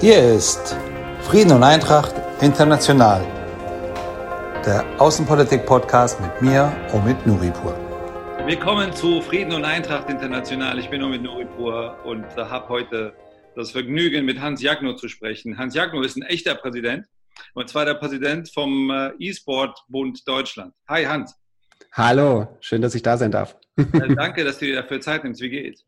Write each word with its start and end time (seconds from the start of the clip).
Hier 0.00 0.34
ist 0.34 0.74
Frieden 1.20 1.52
und 1.52 1.62
Eintracht 1.62 2.14
International, 2.40 3.20
der 4.64 4.82
Außenpolitik-Podcast 4.98 6.18
mit 6.22 6.40
mir, 6.40 6.74
Omid 6.94 7.26
Nuripur. 7.26 7.76
Willkommen 8.46 8.94
zu 8.94 9.20
Frieden 9.20 9.52
und 9.52 9.66
Eintracht 9.66 10.08
International. 10.08 10.78
Ich 10.78 10.88
bin 10.88 11.02
Omid 11.02 11.22
Nuripur 11.22 11.98
und 12.06 12.24
habe 12.34 12.66
heute 12.70 13.12
das 13.54 13.72
Vergnügen, 13.72 14.24
mit 14.24 14.40
Hans 14.40 14.62
Jagno 14.62 14.94
zu 14.94 15.06
sprechen. 15.06 15.58
Hans 15.58 15.74
Jagno 15.74 16.00
ist 16.00 16.16
ein 16.16 16.22
echter 16.22 16.54
Präsident 16.54 17.04
und 17.52 17.68
zwar 17.68 17.84
der 17.84 17.94
Präsident 17.94 18.50
vom 18.50 18.90
äh, 18.90 19.10
E-Sport-Bund 19.18 20.26
Deutschland. 20.26 20.72
Hi 20.88 21.04
Hans. 21.04 21.36
Hallo, 21.92 22.56
schön, 22.60 22.80
dass 22.80 22.94
ich 22.94 23.02
da 23.02 23.18
sein 23.18 23.32
darf. 23.32 23.54
Danke, 24.16 24.44
dass 24.44 24.58
du 24.60 24.64
dir 24.64 24.76
dafür 24.76 25.02
Zeit 25.02 25.24
nimmst. 25.24 25.42
Wie 25.42 25.50
geht's? 25.50 25.84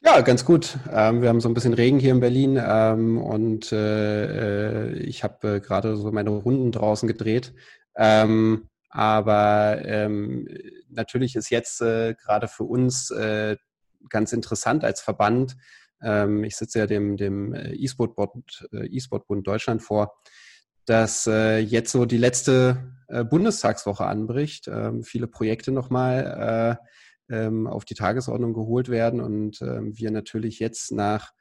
Ja, 0.00 0.20
ganz 0.20 0.44
gut. 0.44 0.78
Ähm, 0.92 1.22
wir 1.22 1.28
haben 1.28 1.40
so 1.40 1.48
ein 1.48 1.54
bisschen 1.54 1.74
Regen 1.74 1.98
hier 1.98 2.12
in 2.12 2.20
Berlin 2.20 2.58
ähm, 2.62 3.20
und 3.20 3.72
äh, 3.72 4.92
äh 4.92 4.98
ich 5.00 5.24
habe 5.24 5.56
äh, 5.56 5.60
gerade 5.60 5.96
so 5.96 6.12
meine 6.12 6.30
Runden 6.30 6.70
draußen 6.70 7.08
gedreht. 7.08 7.52
Ähm, 7.96 8.68
aber 8.90 9.82
ähm, 9.84 10.46
natürlich 10.88 11.34
ist 11.34 11.50
jetzt 11.50 11.80
äh, 11.82 12.14
gerade 12.14 12.46
für 12.46 12.62
uns 12.62 13.10
äh, 13.10 13.56
ganz 14.08 14.32
interessant 14.32 14.84
als 14.84 15.00
Verband. 15.00 15.56
Ähm, 16.00 16.44
ich 16.44 16.56
sitze 16.56 16.78
ja 16.78 16.86
dem, 16.86 17.16
dem 17.16 17.52
äh, 17.52 17.74
E-Sport-Bund 17.74 18.68
e 18.72 19.42
Deutschland 19.42 19.82
vor, 19.82 20.16
dass 20.86 21.26
jetzt 21.26 21.92
so 21.92 22.06
die 22.06 22.16
letzte 22.16 22.94
Bundestagswoche 23.28 24.06
anbricht. 24.06 24.68
Ähm, 24.68 25.02
viele 25.02 25.26
Projekte 25.26 25.70
nochmal 25.70 26.78
ähm, 27.30 27.66
auf 27.66 27.84
die 27.84 27.94
Tagesordnung 27.94 28.54
geholt 28.54 28.88
werden 28.88 29.20
und 29.20 29.60
ähm, 29.62 29.96
wir 29.96 30.10
natürlich 30.10 30.58
jetzt 30.58 30.92
nach 30.92 31.32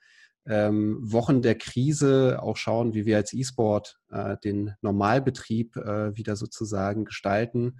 ähm, 0.45 0.97
Wochen 1.01 1.41
der 1.41 1.55
Krise 1.55 2.39
auch 2.41 2.57
schauen, 2.57 2.93
wie 2.93 3.05
wir 3.05 3.17
als 3.17 3.33
E-Sport 3.33 3.99
äh, 4.09 4.38
den 4.44 4.73
Normalbetrieb 4.81 5.75
äh, 5.75 6.16
wieder 6.16 6.35
sozusagen 6.35 7.05
gestalten. 7.05 7.79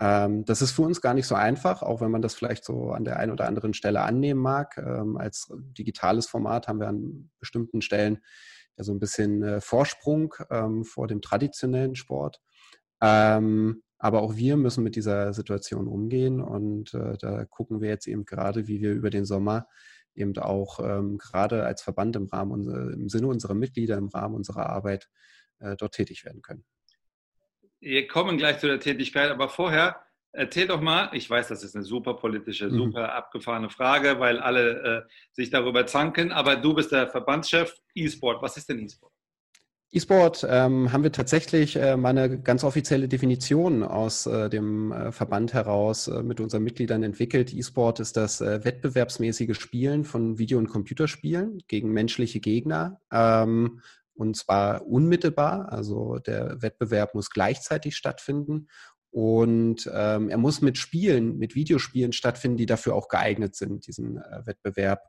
Ähm, 0.00 0.44
das 0.44 0.62
ist 0.62 0.72
für 0.72 0.82
uns 0.82 1.00
gar 1.00 1.14
nicht 1.14 1.26
so 1.26 1.34
einfach, 1.34 1.82
auch 1.82 2.00
wenn 2.00 2.10
man 2.10 2.22
das 2.22 2.34
vielleicht 2.34 2.64
so 2.64 2.90
an 2.90 3.04
der 3.04 3.18
einen 3.18 3.32
oder 3.32 3.46
anderen 3.46 3.74
Stelle 3.74 4.02
annehmen 4.02 4.40
mag. 4.40 4.76
Ähm, 4.78 5.16
als 5.16 5.52
digitales 5.78 6.26
Format 6.26 6.68
haben 6.68 6.80
wir 6.80 6.88
an 6.88 7.30
bestimmten 7.38 7.82
Stellen 7.82 8.18
ja 8.76 8.84
so 8.84 8.92
ein 8.92 8.98
bisschen 8.98 9.42
äh, 9.42 9.60
Vorsprung 9.60 10.34
ähm, 10.50 10.84
vor 10.84 11.06
dem 11.06 11.20
traditionellen 11.20 11.94
Sport. 11.94 12.40
Ähm, 13.02 13.82
aber 14.00 14.22
auch 14.22 14.34
wir 14.34 14.56
müssen 14.56 14.82
mit 14.82 14.96
dieser 14.96 15.34
Situation 15.34 15.86
umgehen 15.86 16.40
und 16.40 16.94
äh, 16.94 17.18
da 17.18 17.44
gucken 17.44 17.82
wir 17.82 17.90
jetzt 17.90 18.08
eben 18.08 18.24
gerade, 18.24 18.66
wie 18.66 18.80
wir 18.80 18.92
über 18.92 19.10
den 19.10 19.26
Sommer 19.26 19.68
eben 20.14 20.36
auch 20.38 20.80
ähm, 20.80 21.18
gerade 21.18 21.64
als 21.64 21.82
Verband 21.82 22.16
im 22.16 22.26
Rahmen 22.26 22.50
unserer, 22.50 22.92
im 22.92 23.10
Sinne 23.10 23.26
unserer 23.26 23.54
Mitglieder, 23.54 23.98
im 23.98 24.08
Rahmen 24.08 24.34
unserer 24.34 24.70
Arbeit 24.70 25.08
äh, 25.58 25.76
dort 25.76 25.92
tätig 25.92 26.24
werden 26.24 26.40
können. 26.40 26.64
Wir 27.78 28.06
kommen 28.06 28.38
gleich 28.38 28.58
zu 28.58 28.66
der 28.68 28.80
Tätigkeit, 28.80 29.30
aber 29.30 29.50
vorher 29.50 30.00
erzähl 30.32 30.66
doch 30.66 30.80
mal, 30.80 31.10
ich 31.12 31.28
weiß, 31.28 31.48
das 31.48 31.62
ist 31.62 31.76
eine 31.76 31.84
super 31.84 32.14
politische, 32.14 32.68
mhm. 32.68 32.76
super 32.76 33.02
mhm. 33.02 33.10
abgefahrene 33.10 33.68
Frage, 33.68 34.18
weil 34.18 34.38
alle 34.40 34.82
äh, 34.82 35.02
sich 35.32 35.50
darüber 35.50 35.86
zanken, 35.86 36.32
aber 36.32 36.56
du 36.56 36.72
bist 36.72 36.90
der 36.90 37.08
Verbandschef 37.08 37.74
E-Sport. 37.94 38.40
Was 38.40 38.56
ist 38.56 38.68
denn 38.70 38.78
E-Sport? 38.78 39.12
E-Sport 39.92 40.46
ähm, 40.48 40.92
haben 40.92 41.02
wir 41.02 41.10
tatsächlich 41.10 41.74
äh, 41.74 41.96
mal 41.96 42.10
eine 42.10 42.40
ganz 42.40 42.62
offizielle 42.62 43.08
Definition 43.08 43.82
aus 43.82 44.24
äh, 44.26 44.48
dem 44.48 44.92
äh, 44.92 45.10
Verband 45.10 45.52
heraus 45.52 46.06
äh, 46.06 46.22
mit 46.22 46.38
unseren 46.38 46.62
Mitgliedern 46.62 47.02
entwickelt. 47.02 47.52
E-Sport 47.52 47.98
ist 47.98 48.16
das 48.16 48.40
äh, 48.40 48.64
wettbewerbsmäßige 48.64 49.58
Spielen 49.58 50.04
von 50.04 50.38
Video- 50.38 50.58
und 50.58 50.68
Computerspielen 50.68 51.58
gegen 51.66 51.90
menschliche 51.90 52.38
Gegner. 52.38 53.00
Ähm, 53.10 53.80
und 54.14 54.36
zwar 54.36 54.86
unmittelbar, 54.86 55.72
also 55.72 56.18
der 56.18 56.62
Wettbewerb 56.62 57.14
muss 57.16 57.30
gleichzeitig 57.30 57.96
stattfinden 57.96 58.68
und 59.10 59.90
ähm, 59.92 60.28
er 60.28 60.38
muss 60.38 60.60
mit 60.60 60.78
Spielen, 60.78 61.36
mit 61.36 61.56
Videospielen 61.56 62.12
stattfinden, 62.12 62.58
die 62.58 62.66
dafür 62.66 62.94
auch 62.94 63.08
geeignet 63.08 63.56
sind, 63.56 63.88
diesen 63.88 64.18
äh, 64.18 64.46
Wettbewerb 64.46 65.02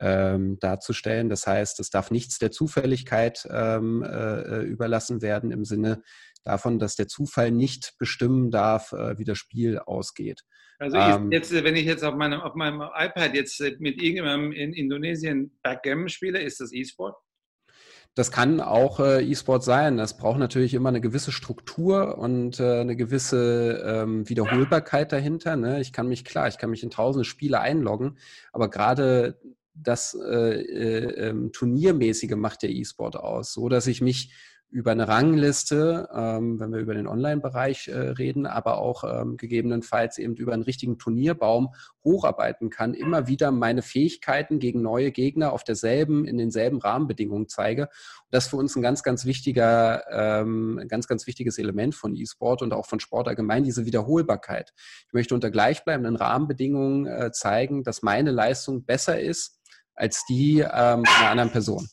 ähm, 0.00 0.58
darzustellen. 0.60 1.28
Das 1.28 1.46
heißt, 1.46 1.80
es 1.80 1.90
darf 1.90 2.10
nichts 2.10 2.38
der 2.38 2.50
Zufälligkeit 2.50 3.46
ähm, 3.50 4.02
äh, 4.02 4.62
überlassen 4.62 5.22
werden 5.22 5.50
im 5.50 5.64
Sinne 5.64 6.02
davon, 6.44 6.78
dass 6.78 6.96
der 6.96 7.08
Zufall 7.08 7.50
nicht 7.50 7.94
bestimmen 7.98 8.50
darf, 8.50 8.92
äh, 8.92 9.18
wie 9.18 9.24
das 9.24 9.38
Spiel 9.38 9.78
ausgeht. 9.78 10.42
Also 10.78 10.96
ähm, 10.96 11.32
jetzt, 11.32 11.52
wenn 11.52 11.74
ich 11.74 11.86
jetzt 11.86 12.04
auf 12.04 12.14
meinem, 12.14 12.40
auf 12.40 12.54
meinem 12.54 12.80
iPad 12.80 13.34
jetzt 13.34 13.60
mit 13.80 14.00
irgendjemandem 14.00 14.52
in 14.52 14.72
Indonesien 14.72 15.58
Backgammon 15.62 16.08
spiele, 16.08 16.40
ist 16.40 16.60
das 16.60 16.72
E-Sport? 16.72 17.16
Das 18.14 18.32
kann 18.32 18.60
auch 18.60 19.00
äh, 19.00 19.22
E-Sport 19.22 19.62
sein. 19.62 19.96
Das 19.96 20.16
braucht 20.16 20.38
natürlich 20.38 20.74
immer 20.74 20.88
eine 20.88 21.00
gewisse 21.00 21.30
Struktur 21.30 22.18
und 22.18 22.58
äh, 22.58 22.80
eine 22.80 22.96
gewisse 22.96 23.82
ähm, 23.84 24.28
Wiederholbarkeit 24.28 25.12
dahinter. 25.12 25.56
Ne? 25.56 25.80
Ich 25.80 25.92
kann 25.92 26.08
mich, 26.08 26.24
klar, 26.24 26.48
ich 26.48 26.58
kann 26.58 26.70
mich 26.70 26.82
in 26.82 26.90
tausende 26.90 27.24
Spiele 27.24 27.60
einloggen, 27.60 28.18
aber 28.52 28.70
gerade 28.70 29.38
das 29.82 30.14
äh, 30.14 30.60
äh, 30.60 31.28
ähm, 31.28 31.52
Turniermäßige 31.52 32.36
macht 32.36 32.62
der 32.62 32.70
E-Sport 32.70 33.16
aus, 33.16 33.52
so 33.52 33.68
dass 33.68 33.86
ich 33.86 34.00
mich 34.00 34.32
über 34.70 34.90
eine 34.92 35.08
Rangliste, 35.08 36.08
ähm, 36.14 36.60
wenn 36.60 36.72
wir 36.72 36.80
über 36.80 36.92
den 36.92 37.06
Online-Bereich 37.06 37.88
äh, 37.88 37.98
reden, 37.98 38.44
aber 38.44 38.78
auch 38.78 39.02
ähm, 39.04 39.38
gegebenenfalls 39.38 40.18
eben 40.18 40.34
über 40.34 40.52
einen 40.52 40.62
richtigen 40.62 40.98
Turnierbaum 40.98 41.70
hocharbeiten 42.04 42.68
kann, 42.68 42.92
immer 42.92 43.28
wieder 43.28 43.50
meine 43.50 43.80
Fähigkeiten 43.80 44.58
gegen 44.58 44.82
neue 44.82 45.10
Gegner 45.10 45.54
auf 45.54 45.64
derselben, 45.64 46.26
in 46.26 46.36
denselben 46.36 46.78
Rahmenbedingungen 46.78 47.48
zeige. 47.48 47.84
Und 47.84 47.90
das 48.30 48.44
ist 48.44 48.50
für 48.50 48.56
uns 48.56 48.76
ein 48.76 48.82
ganz, 48.82 49.02
ganz 49.02 49.24
wichtiger, 49.24 50.04
ähm, 50.10 50.84
ganz, 50.86 51.08
ganz 51.08 51.26
wichtiges 51.26 51.56
Element 51.56 51.94
von 51.94 52.14
E-Sport 52.14 52.60
und 52.60 52.74
auch 52.74 52.84
von 52.84 53.00
Sport 53.00 53.28
allgemein, 53.28 53.64
diese 53.64 53.86
Wiederholbarkeit. 53.86 54.74
Ich 55.06 55.14
möchte 55.14 55.34
unter 55.34 55.50
gleichbleibenden 55.50 56.16
Rahmenbedingungen 56.16 57.06
äh, 57.06 57.32
zeigen, 57.32 57.84
dass 57.84 58.02
meine 58.02 58.32
Leistung 58.32 58.84
besser 58.84 59.18
ist 59.18 59.57
als 59.98 60.24
die 60.26 60.60
ähm, 60.60 61.04
einer 61.04 61.30
anderen 61.30 61.50
Person. 61.50 61.88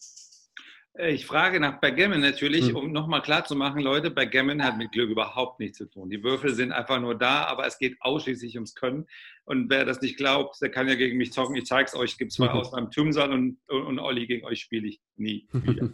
Äh, 0.97 1.11
ich 1.13 1.25
frage 1.25 1.59
nach 1.59 1.79
Backgammon 1.79 2.21
natürlich, 2.21 2.67
hm. 2.67 2.75
um 2.75 2.91
nochmal 2.91 3.21
klarzumachen, 3.21 3.81
Leute, 3.81 4.11
Backgammon 4.11 4.63
hat 4.63 4.77
mit 4.77 4.91
Glück 4.91 5.09
überhaupt 5.09 5.59
nichts 5.59 5.77
zu 5.77 5.85
tun. 5.85 6.09
Die 6.09 6.23
Würfel 6.23 6.53
sind 6.53 6.71
einfach 6.71 6.99
nur 6.99 7.15
da, 7.15 7.45
aber 7.45 7.65
es 7.65 7.77
geht 7.77 7.97
ausschließlich 7.99 8.55
ums 8.55 8.75
Können. 8.75 9.07
Und 9.45 9.69
wer 9.69 9.85
das 9.85 10.01
nicht 10.01 10.17
glaubt, 10.17 10.61
der 10.61 10.69
kann 10.69 10.87
ja 10.87 10.95
gegen 10.95 11.17
mich 11.17 11.33
zocken. 11.33 11.55
Ich 11.55 11.65
zeige 11.65 11.85
es 11.85 11.95
euch. 11.95 12.11
Es 12.11 12.17
gibt 12.17 12.31
zwei 12.31 12.45
mhm. 12.45 12.51
aus 12.59 12.71
beim 12.71 12.91
Tümsal 12.91 13.31
und, 13.31 13.57
und 13.67 13.99
Olli 13.99 14.27
gegen 14.27 14.45
euch 14.45 14.61
spiele 14.61 14.87
ich 14.87 15.01
nie 15.17 15.47
wieder. 15.53 15.89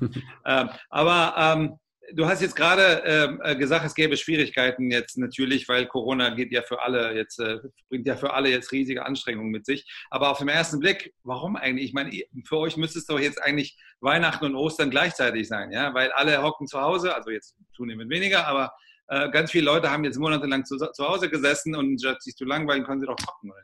ähm, 0.46 0.70
aber 0.90 1.36
ähm, 1.38 1.80
du 2.14 2.28
hast 2.28 2.42
jetzt 2.42 2.56
gerade 2.56 3.04
ähm, 3.06 3.42
äh, 3.44 3.56
gesagt, 3.56 3.86
es 3.86 3.96
gäbe 3.96 4.18
Schwierigkeiten 4.18 4.92
jetzt 4.92 5.18
natürlich, 5.18 5.68
weil 5.68 5.86
Corona 5.88 6.30
geht 6.30 6.52
ja 6.52 6.62
für 6.62 6.82
alle 6.82 7.16
jetzt, 7.16 7.40
äh, 7.40 7.60
bringt 7.90 8.08
ja 8.08 8.16
für 8.16 8.34
alle 8.34 8.50
jetzt 8.50 8.72
riesige 8.72 9.06
Anstrengungen 9.06 9.52
mit 9.52 9.66
sich. 9.66 9.90
Aber 10.10 10.30
auf 10.30 10.40
den 10.40 10.48
ersten 10.48 10.80
Blick, 10.80 11.14
warum 11.24 11.56
eigentlich? 11.56 11.86
Ich 11.86 11.94
meine, 11.94 12.12
für 12.46 12.58
euch 12.58 12.78
müsste 12.78 13.00
es 13.00 13.06
doch 13.06 13.20
jetzt 13.20 13.42
eigentlich 13.42 13.78
Weihnachten 14.00 14.46
und 14.46 14.56
Ostern 14.56 14.90
gleichzeitig 14.90 15.48
sein, 15.48 15.72
ja, 15.72 15.94
weil 15.94 16.12
alle 16.12 16.42
hocken 16.42 16.68
zu 16.68 16.82
Hause, 16.82 17.16
also 17.16 17.30
jetzt 17.30 17.56
zunehmend 17.74 18.10
weniger, 18.10 18.48
aber 18.48 18.74
äh, 19.08 19.30
ganz 19.30 19.52
viele 19.52 19.66
Leute 19.66 19.92
haben 19.92 20.04
jetzt 20.04 20.18
monatelang 20.18 20.66
zu, 20.66 20.78
zu 20.78 21.08
Hause 21.08 21.30
gesessen 21.30 21.76
und 21.76 22.00
statt 22.00 22.22
sich 22.22 22.36
zu 22.36 22.46
langweilen, 22.46 22.84
können 22.84 23.02
sie 23.02 23.08
doch 23.08 23.18
hocken, 23.28 23.52
oder? 23.52 23.62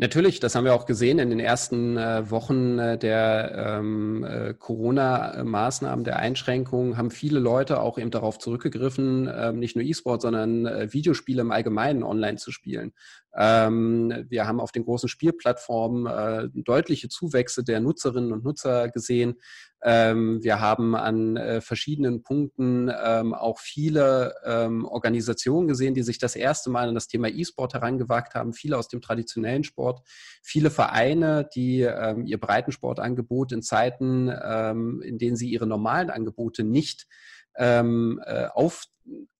Natürlich, 0.00 0.40
das 0.40 0.54
haben 0.54 0.64
wir 0.64 0.72
auch 0.72 0.86
gesehen 0.86 1.18
in 1.18 1.28
den 1.28 1.40
ersten 1.40 1.98
äh, 1.98 2.30
Wochen 2.30 2.78
äh, 2.78 2.96
der 2.96 3.78
ähm, 3.78 4.24
äh, 4.24 4.54
Corona-Maßnahmen, 4.54 6.06
der 6.06 6.18
Einschränkungen, 6.18 6.96
haben 6.96 7.10
viele 7.10 7.38
Leute 7.38 7.82
auch 7.82 7.98
eben 7.98 8.10
darauf 8.10 8.38
zurückgegriffen, 8.38 9.30
ähm, 9.30 9.58
nicht 9.58 9.76
nur 9.76 9.84
E-Sport, 9.84 10.22
sondern 10.22 10.64
äh, 10.64 10.90
Videospiele 10.90 11.42
im 11.42 11.50
Allgemeinen 11.50 12.02
online 12.02 12.38
zu 12.38 12.50
spielen. 12.50 12.94
Ähm, 13.36 14.24
wir 14.30 14.46
haben 14.46 14.58
auf 14.58 14.72
den 14.72 14.84
großen 14.84 15.10
Spielplattformen 15.10 16.06
äh, 16.06 16.48
deutliche 16.54 17.10
Zuwächse 17.10 17.62
der 17.62 17.80
Nutzerinnen 17.80 18.32
und 18.32 18.42
Nutzer 18.42 18.88
gesehen. 18.88 19.34
Ähm, 19.82 20.42
wir 20.42 20.60
haben 20.60 20.94
an 20.94 21.36
äh, 21.36 21.60
verschiedenen 21.60 22.22
Punkten 22.22 22.90
ähm, 23.02 23.32
auch 23.32 23.58
viele 23.58 24.34
ähm, 24.44 24.84
Organisationen 24.84 25.68
gesehen, 25.68 25.94
die 25.94 26.02
sich 26.02 26.18
das 26.18 26.36
erste 26.36 26.68
Mal 26.68 26.88
an 26.88 26.94
das 26.94 27.08
Thema 27.08 27.28
E-Sport 27.28 27.74
herangewagt 27.74 28.34
haben, 28.34 28.52
viele 28.52 28.76
aus 28.76 28.88
dem 28.88 29.00
traditionellen 29.00 29.64
Sport, 29.64 30.06
viele 30.42 30.70
Vereine, 30.70 31.48
die 31.54 31.80
ähm, 31.80 32.26
ihr 32.26 32.38
Breitensportangebot 32.38 33.52
in 33.52 33.62
Zeiten, 33.62 34.30
ähm, 34.42 35.00
in 35.02 35.16
denen 35.16 35.36
sie 35.36 35.48
ihre 35.48 35.66
normalen 35.66 36.10
Angebote 36.10 36.62
nicht 36.62 37.06
ähm, 37.56 38.20
äh, 38.26 38.46
auf, 38.52 38.84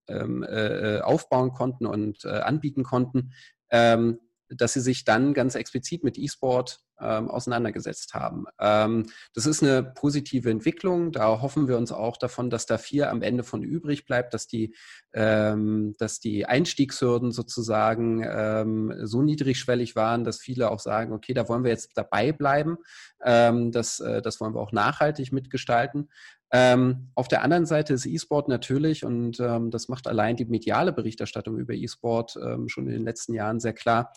äh, 0.07 1.01
aufbauen 1.01 1.53
konnten 1.53 1.85
und 1.87 2.25
äh, 2.25 2.29
anbieten 2.29 2.83
konnten, 2.83 3.33
dass 3.73 4.73
sie 4.73 4.81
sich 4.81 5.05
dann 5.05 5.33
ganz 5.33 5.55
explizit 5.55 6.03
mit 6.03 6.19
E-Sport 6.19 6.81
ähm, 7.01 7.31
auseinandergesetzt 7.31 8.15
haben. 8.15 8.45
Ähm, 8.59 9.07
das 9.35 9.47
ist 9.47 9.63
eine 9.63 9.83
positive 9.83 10.51
Entwicklung. 10.51 11.13
Da 11.13 11.41
hoffen 11.41 11.69
wir 11.69 11.77
uns 11.77 11.93
auch 11.93 12.17
davon, 12.17 12.51
dass 12.51 12.67
da 12.67 12.79
viel 12.79 13.05
am 13.05 13.23
Ende 13.23 13.45
von 13.45 13.63
übrig 13.63 14.07
bleibt, 14.07 14.35
dass 14.35 14.47
die, 14.47 14.75
ähm, 15.13 15.95
dass 15.99 16.21
die 16.21 16.47
Einstiegshürden 16.47 17.33
sozusagen 17.33 18.25
ähm, 18.27 18.95
so 19.03 19.23
niedrigschwellig 19.23 19.97
waren, 19.97 20.25
dass 20.25 20.41
viele 20.41 20.71
auch 20.71 20.81
sagen, 20.81 21.13
okay, 21.13 21.35
da 21.35 21.49
wollen 21.49 21.65
wir 21.65 21.71
jetzt 21.71 21.93
dabei 21.97 22.33
bleiben. 22.33 22.79
Ähm, 23.25 23.73
das, 23.73 24.01
äh, 24.01 24.23
das 24.23 24.41
wollen 24.41 24.55
wir 24.55 24.61
auch 24.61 24.73
nachhaltig 24.73 25.33
mitgestalten. 25.33 26.09
Ähm, 26.53 27.11
auf 27.15 27.29
der 27.29 27.43
anderen 27.43 27.65
Seite 27.65 27.95
ist 27.95 28.07
E-Sport 28.07 28.49
natürlich, 28.49 29.05
und 29.05 29.39
ähm, 29.39 29.71
das 29.71 29.89
macht 29.89 30.09
allein 30.09 30.37
die 30.37 30.47
mediale 30.47 30.93
Berichterstattung 30.93 31.57
über 31.59 31.75
E-Sport 31.75 32.37
ähm, 32.43 32.69
schon 32.69 32.87
in 32.87 32.93
den 32.93 33.05
letzten 33.05 33.35
Jahren 33.35 33.61
sehr 33.61 33.73
klar, 33.73 34.13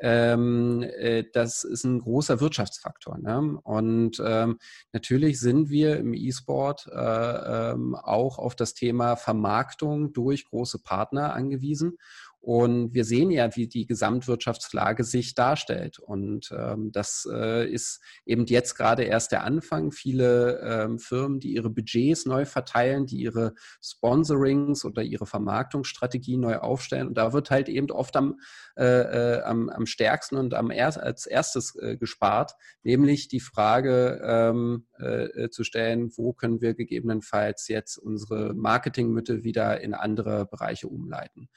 ähm, 0.00 0.82
äh, 0.82 1.24
das 1.32 1.64
ist 1.64 1.84
ein 1.84 2.00
großer 2.00 2.40
Wirtschaftsfaktor. 2.40 3.18
Ne? 3.18 3.58
Und 3.62 4.22
ähm, 4.24 4.58
natürlich 4.92 5.40
sind 5.40 5.70
wir 5.70 5.96
im 5.98 6.14
E-Sport 6.14 6.88
äh, 6.92 7.70
ähm, 7.72 7.94
auch 7.94 8.38
auf 8.38 8.54
das 8.54 8.74
Thema 8.74 9.16
Vermarktung 9.16 10.12
durch 10.12 10.44
große 10.44 10.80
Partner 10.82 11.34
angewiesen. 11.34 11.98
Und 12.40 12.94
wir 12.94 13.04
sehen 13.04 13.30
ja, 13.30 13.54
wie 13.56 13.66
die 13.66 13.86
Gesamtwirtschaftslage 13.86 15.04
sich 15.04 15.34
darstellt. 15.34 15.98
Und 15.98 16.50
ähm, 16.56 16.92
das 16.92 17.28
äh, 17.30 17.68
ist 17.68 18.00
eben 18.24 18.46
jetzt 18.46 18.74
gerade 18.76 19.02
erst 19.02 19.32
der 19.32 19.44
Anfang. 19.44 19.90
Viele 19.92 20.60
ähm, 20.60 20.98
Firmen, 20.98 21.40
die 21.40 21.54
ihre 21.54 21.70
Budgets 21.70 22.26
neu 22.26 22.44
verteilen, 22.44 23.06
die 23.06 23.18
ihre 23.18 23.54
Sponsorings 23.82 24.84
oder 24.84 25.02
ihre 25.02 25.26
Vermarktungsstrategie 25.26 26.36
neu 26.36 26.58
aufstellen. 26.58 27.08
Und 27.08 27.18
da 27.18 27.32
wird 27.32 27.50
halt 27.50 27.68
eben 27.68 27.90
oft 27.90 28.16
am, 28.16 28.38
äh, 28.76 28.84
äh 28.84 29.42
am, 29.42 29.68
am 29.68 29.86
stärksten 29.86 30.36
und 30.36 30.54
am 30.54 30.70
er 30.70 30.88
als 30.96 31.26
erstes 31.26 31.74
äh, 31.76 31.96
gespart, 31.96 32.52
nämlich 32.82 33.28
die 33.28 33.40
Frage 33.40 34.20
ähm, 34.24 34.86
äh, 34.98 35.24
äh, 35.24 35.50
zu 35.50 35.64
stellen, 35.64 36.10
wo 36.16 36.32
können 36.32 36.60
wir 36.60 36.74
gegebenenfalls 36.74 37.68
jetzt 37.68 37.98
unsere 37.98 38.54
Marketingmittel 38.54 39.44
wieder 39.44 39.80
in 39.80 39.94
andere 39.94 40.46
Bereiche 40.46 40.88
umleiten. 40.88 41.48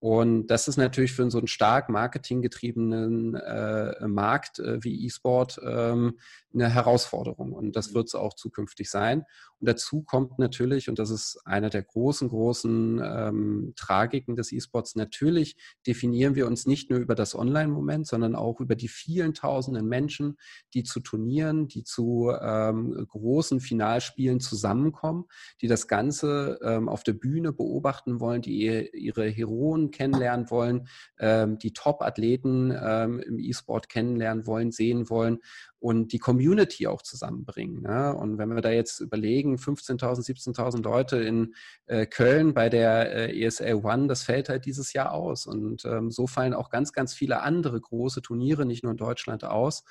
Und 0.00 0.46
das 0.46 0.66
ist 0.66 0.78
natürlich 0.78 1.12
für 1.12 1.30
so 1.30 1.36
einen 1.36 1.46
stark 1.46 1.90
marketinggetriebenen 1.90 3.34
äh, 3.34 4.08
Markt 4.08 4.58
äh, 4.58 4.82
wie 4.82 5.04
E-Sport 5.04 5.60
ähm, 5.62 6.18
eine 6.54 6.70
Herausforderung. 6.70 7.52
Und 7.52 7.76
das 7.76 7.90
mhm. 7.90 7.94
wird 7.96 8.06
es 8.08 8.14
auch 8.14 8.34
zukünftig 8.34 8.90
sein. 8.90 9.26
Und 9.60 9.68
dazu 9.68 10.02
kommt 10.02 10.38
natürlich, 10.38 10.88
und 10.88 10.98
das 10.98 11.10
ist 11.10 11.42
einer 11.44 11.68
der 11.68 11.82
großen, 11.82 12.30
großen 12.30 13.00
ähm, 13.04 13.72
Tragiken 13.76 14.36
des 14.36 14.52
E-Sports, 14.52 14.96
natürlich 14.96 15.56
definieren 15.86 16.34
wir 16.34 16.46
uns 16.46 16.66
nicht 16.66 16.88
nur 16.88 16.98
über 16.98 17.14
das 17.14 17.34
Online-Moment, 17.34 18.06
sondern 18.06 18.34
auch 18.34 18.60
über 18.60 18.76
die 18.76 18.88
vielen 18.88 19.34
tausenden 19.34 19.86
Menschen, 19.86 20.38
die 20.72 20.82
zu 20.82 21.00
Turnieren, 21.00 21.68
die 21.68 21.84
zu 21.84 22.32
ähm, 22.40 23.06
großen 23.06 23.60
Finalspielen 23.60 24.40
zusammenkommen, 24.40 25.26
die 25.60 25.68
das 25.68 25.88
Ganze 25.88 26.58
ähm, 26.62 26.88
auf 26.88 27.02
der 27.02 27.12
Bühne 27.12 27.52
beobachten 27.52 28.18
wollen, 28.18 28.40
die 28.40 28.88
ihre 28.94 29.28
Heroen 29.28 29.89
kennenlernen 29.90 30.50
wollen, 30.50 30.88
ähm, 31.18 31.58
die 31.58 31.72
Top-Athleten 31.72 32.76
ähm, 32.82 33.20
im 33.20 33.38
E-Sport 33.38 33.88
kennenlernen 33.88 34.46
wollen, 34.46 34.70
sehen 34.72 35.10
wollen 35.10 35.38
und 35.78 36.12
die 36.12 36.18
Community 36.18 36.86
auch 36.86 37.02
zusammenbringen. 37.02 37.82
Ne? 37.82 38.14
Und 38.14 38.38
wenn 38.38 38.54
wir 38.54 38.60
da 38.60 38.70
jetzt 38.70 39.00
überlegen, 39.00 39.56
15.000, 39.56 40.54
17.000 40.54 40.82
Leute 40.82 41.16
in 41.16 41.54
äh, 41.86 42.06
Köln 42.06 42.52
bei 42.54 42.68
der 42.68 43.30
äh, 43.30 43.44
ESL 43.44 43.80
One, 43.82 44.06
das 44.06 44.22
fällt 44.22 44.48
halt 44.48 44.66
dieses 44.66 44.92
Jahr 44.92 45.12
aus. 45.12 45.46
Und 45.46 45.84
ähm, 45.84 46.10
so 46.10 46.26
fallen 46.26 46.54
auch 46.54 46.70
ganz, 46.70 46.92
ganz 46.92 47.14
viele 47.14 47.42
andere 47.42 47.80
große 47.80 48.20
Turniere, 48.22 48.66
nicht 48.66 48.82
nur 48.82 48.92
in 48.92 48.98
Deutschland, 48.98 49.40
aus. 49.44 49.84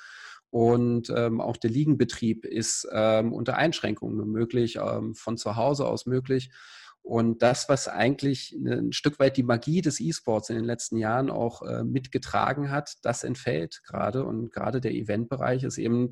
Und 0.50 1.12
ähm, 1.14 1.40
auch 1.40 1.56
der 1.56 1.70
Ligenbetrieb 1.70 2.44
ist 2.44 2.88
ähm, 2.92 3.32
unter 3.32 3.56
Einschränkungen 3.56 4.30
möglich, 4.30 4.76
ähm, 4.76 5.14
von 5.14 5.36
zu 5.36 5.56
Hause 5.56 5.86
aus 5.86 6.06
möglich. 6.06 6.50
Und 7.02 7.42
das, 7.42 7.68
was 7.68 7.88
eigentlich 7.88 8.52
ein 8.52 8.92
Stück 8.92 9.18
weit 9.18 9.36
die 9.36 9.42
Magie 9.42 9.80
des 9.80 10.00
E-Sports 10.00 10.50
in 10.50 10.56
den 10.56 10.64
letzten 10.64 10.96
Jahren 10.96 11.30
auch 11.30 11.62
äh, 11.62 11.82
mitgetragen 11.82 12.70
hat, 12.70 12.94
das 13.02 13.24
entfällt 13.24 13.82
gerade. 13.84 14.24
Und 14.24 14.52
gerade 14.52 14.80
der 14.80 14.92
Eventbereich 14.92 15.64
ist 15.64 15.78
eben 15.78 16.10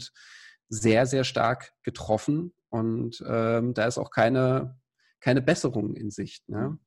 sehr, 0.69 1.07
sehr 1.07 1.25
stark 1.25 1.73
getroffen. 1.83 2.53
Und 2.71 3.23
ähm, 3.27 3.75
da 3.75 3.87
ist 3.87 3.99
auch 3.99 4.11
keine, 4.11 4.79
keine 5.21 5.43
Besserung 5.43 5.95
in 5.95 6.11
Sicht. 6.11 6.49
Ne? 6.49 6.79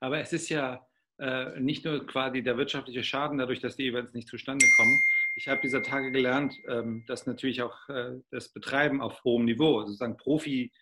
Aber 0.00 0.18
es 0.18 0.32
ist 0.32 0.48
ja 0.48 0.86
äh, 1.18 1.58
nicht 1.58 1.84
nur 1.84 2.06
quasi 2.06 2.42
der 2.42 2.58
wirtschaftliche 2.58 3.04
Schaden 3.04 3.38
dadurch, 3.38 3.60
dass 3.60 3.76
die 3.76 3.88
Events 3.88 4.12
nicht 4.12 4.28
zustande 4.28 4.66
kommen. 4.76 5.00
Ich 5.36 5.48
habe 5.48 5.60
dieser 5.62 5.82
Tage 5.82 6.10
gelernt, 6.12 6.54
ähm, 6.68 7.04
dass 7.06 7.26
natürlich 7.26 7.62
auch 7.62 7.88
äh, 7.88 8.20
das 8.30 8.52
Betreiben 8.52 9.00
auf 9.00 9.22
hohem 9.24 9.44
Niveau, 9.44 9.80
sozusagen 9.82 10.16
Profi- 10.16 10.72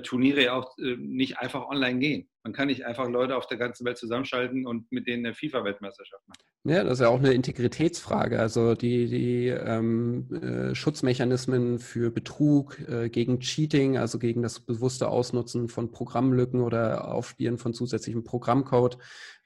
Turniere 0.00 0.52
auch 0.54 0.78
äh, 0.78 0.96
nicht 0.96 1.38
einfach 1.38 1.68
online 1.68 1.98
gehen. 1.98 2.28
Man 2.44 2.52
kann 2.52 2.68
nicht 2.68 2.86
einfach 2.86 3.08
Leute 3.08 3.36
auf 3.36 3.46
der 3.46 3.58
ganzen 3.58 3.84
Welt 3.84 3.98
zusammenschalten 3.98 4.66
und 4.66 4.90
mit 4.90 5.06
denen 5.06 5.26
eine 5.26 5.34
FIFA-Weltmeisterschaft 5.34 6.26
machen. 6.26 6.40
Ja, 6.64 6.82
das 6.82 6.94
ist 6.94 7.00
ja 7.00 7.08
auch 7.08 7.18
eine 7.18 7.32
Integritätsfrage. 7.32 8.38
Also 8.38 8.74
die, 8.74 9.06
die 9.06 9.48
ähm, 9.48 10.28
äh, 10.32 10.74
Schutzmechanismen 10.74 11.78
für 11.78 12.10
Betrug, 12.10 12.78
äh, 12.88 13.10
gegen 13.10 13.40
Cheating, 13.40 13.96
also 13.98 14.18
gegen 14.18 14.42
das 14.42 14.60
bewusste 14.60 15.08
Ausnutzen 15.08 15.68
von 15.68 15.90
Programmlücken 15.90 16.60
oder 16.60 17.12
Aufspielen 17.12 17.58
von 17.58 17.74
zusätzlichem 17.74 18.24
Programmcode, 18.24 18.98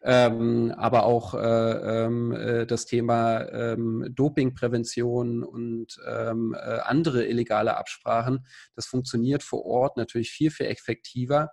ähm, 0.09 0.73
aber 0.77 1.05
auch 1.05 1.35
äh, 1.35 2.05
ähm, 2.05 2.33
äh, 2.33 2.65
das 2.65 2.87
Thema 2.87 3.41
ähm, 3.51 4.07
Dopingprävention 4.15 5.43
und 5.43 5.99
ähm, 6.07 6.55
äh, 6.55 6.79
andere 6.85 7.27
illegale 7.27 7.77
Absprachen. 7.77 8.47
Das 8.77 8.87
funktioniert 8.87 9.43
vor 9.43 9.67
Ort 9.67 9.97
natürlich 9.97 10.31
viel, 10.31 10.53
viel 10.53 10.67
effektiver 10.67 11.51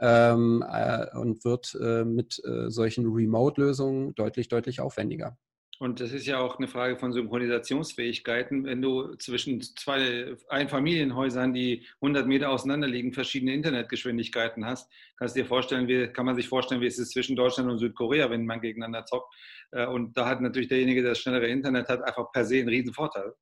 ähm, 0.00 0.62
äh, 0.70 1.16
und 1.16 1.46
wird 1.46 1.74
äh, 1.80 2.04
mit 2.04 2.42
äh, 2.44 2.70
solchen 2.70 3.06
Remote-Lösungen 3.06 4.14
deutlich, 4.14 4.48
deutlich 4.48 4.80
aufwendiger. 4.80 5.38
Und 5.80 6.00
das 6.00 6.12
ist 6.12 6.26
ja 6.26 6.38
auch 6.38 6.58
eine 6.58 6.68
Frage 6.68 6.96
von 6.96 7.12
Synchronisationsfähigkeiten. 7.12 8.64
Wenn 8.64 8.80
du 8.80 9.16
zwischen 9.16 9.60
zwei 9.60 10.36
Einfamilienhäusern, 10.48 11.52
die 11.52 11.84
100 11.96 12.26
Meter 12.26 12.50
auseinander 12.50 12.86
liegen, 12.86 13.12
verschiedene 13.12 13.54
Internetgeschwindigkeiten 13.54 14.64
hast, 14.64 14.90
kannst 15.16 15.34
du 15.34 15.42
dir 15.42 15.46
vorstellen, 15.46 15.88
wie, 15.88 16.06
kann 16.08 16.26
man 16.26 16.36
sich 16.36 16.48
vorstellen, 16.48 16.80
wie 16.80 16.86
es 16.86 16.98
ist 16.98 17.12
zwischen 17.12 17.34
Deutschland 17.34 17.68
und 17.70 17.78
Südkorea, 17.78 18.30
wenn 18.30 18.46
man 18.46 18.60
gegeneinander 18.60 19.04
zockt. 19.04 19.34
Äh, 19.72 19.86
und 19.86 20.16
da 20.16 20.28
hat 20.28 20.40
natürlich 20.40 20.68
derjenige, 20.68 21.02
der 21.02 21.10
das 21.10 21.18
schnellere 21.18 21.48
Internet 21.48 21.88
hat, 21.88 22.02
einfach 22.02 22.30
per 22.30 22.44
se 22.44 22.58
einen 22.58 22.68
riesen 22.68 22.94
Vorteil. 22.94 23.34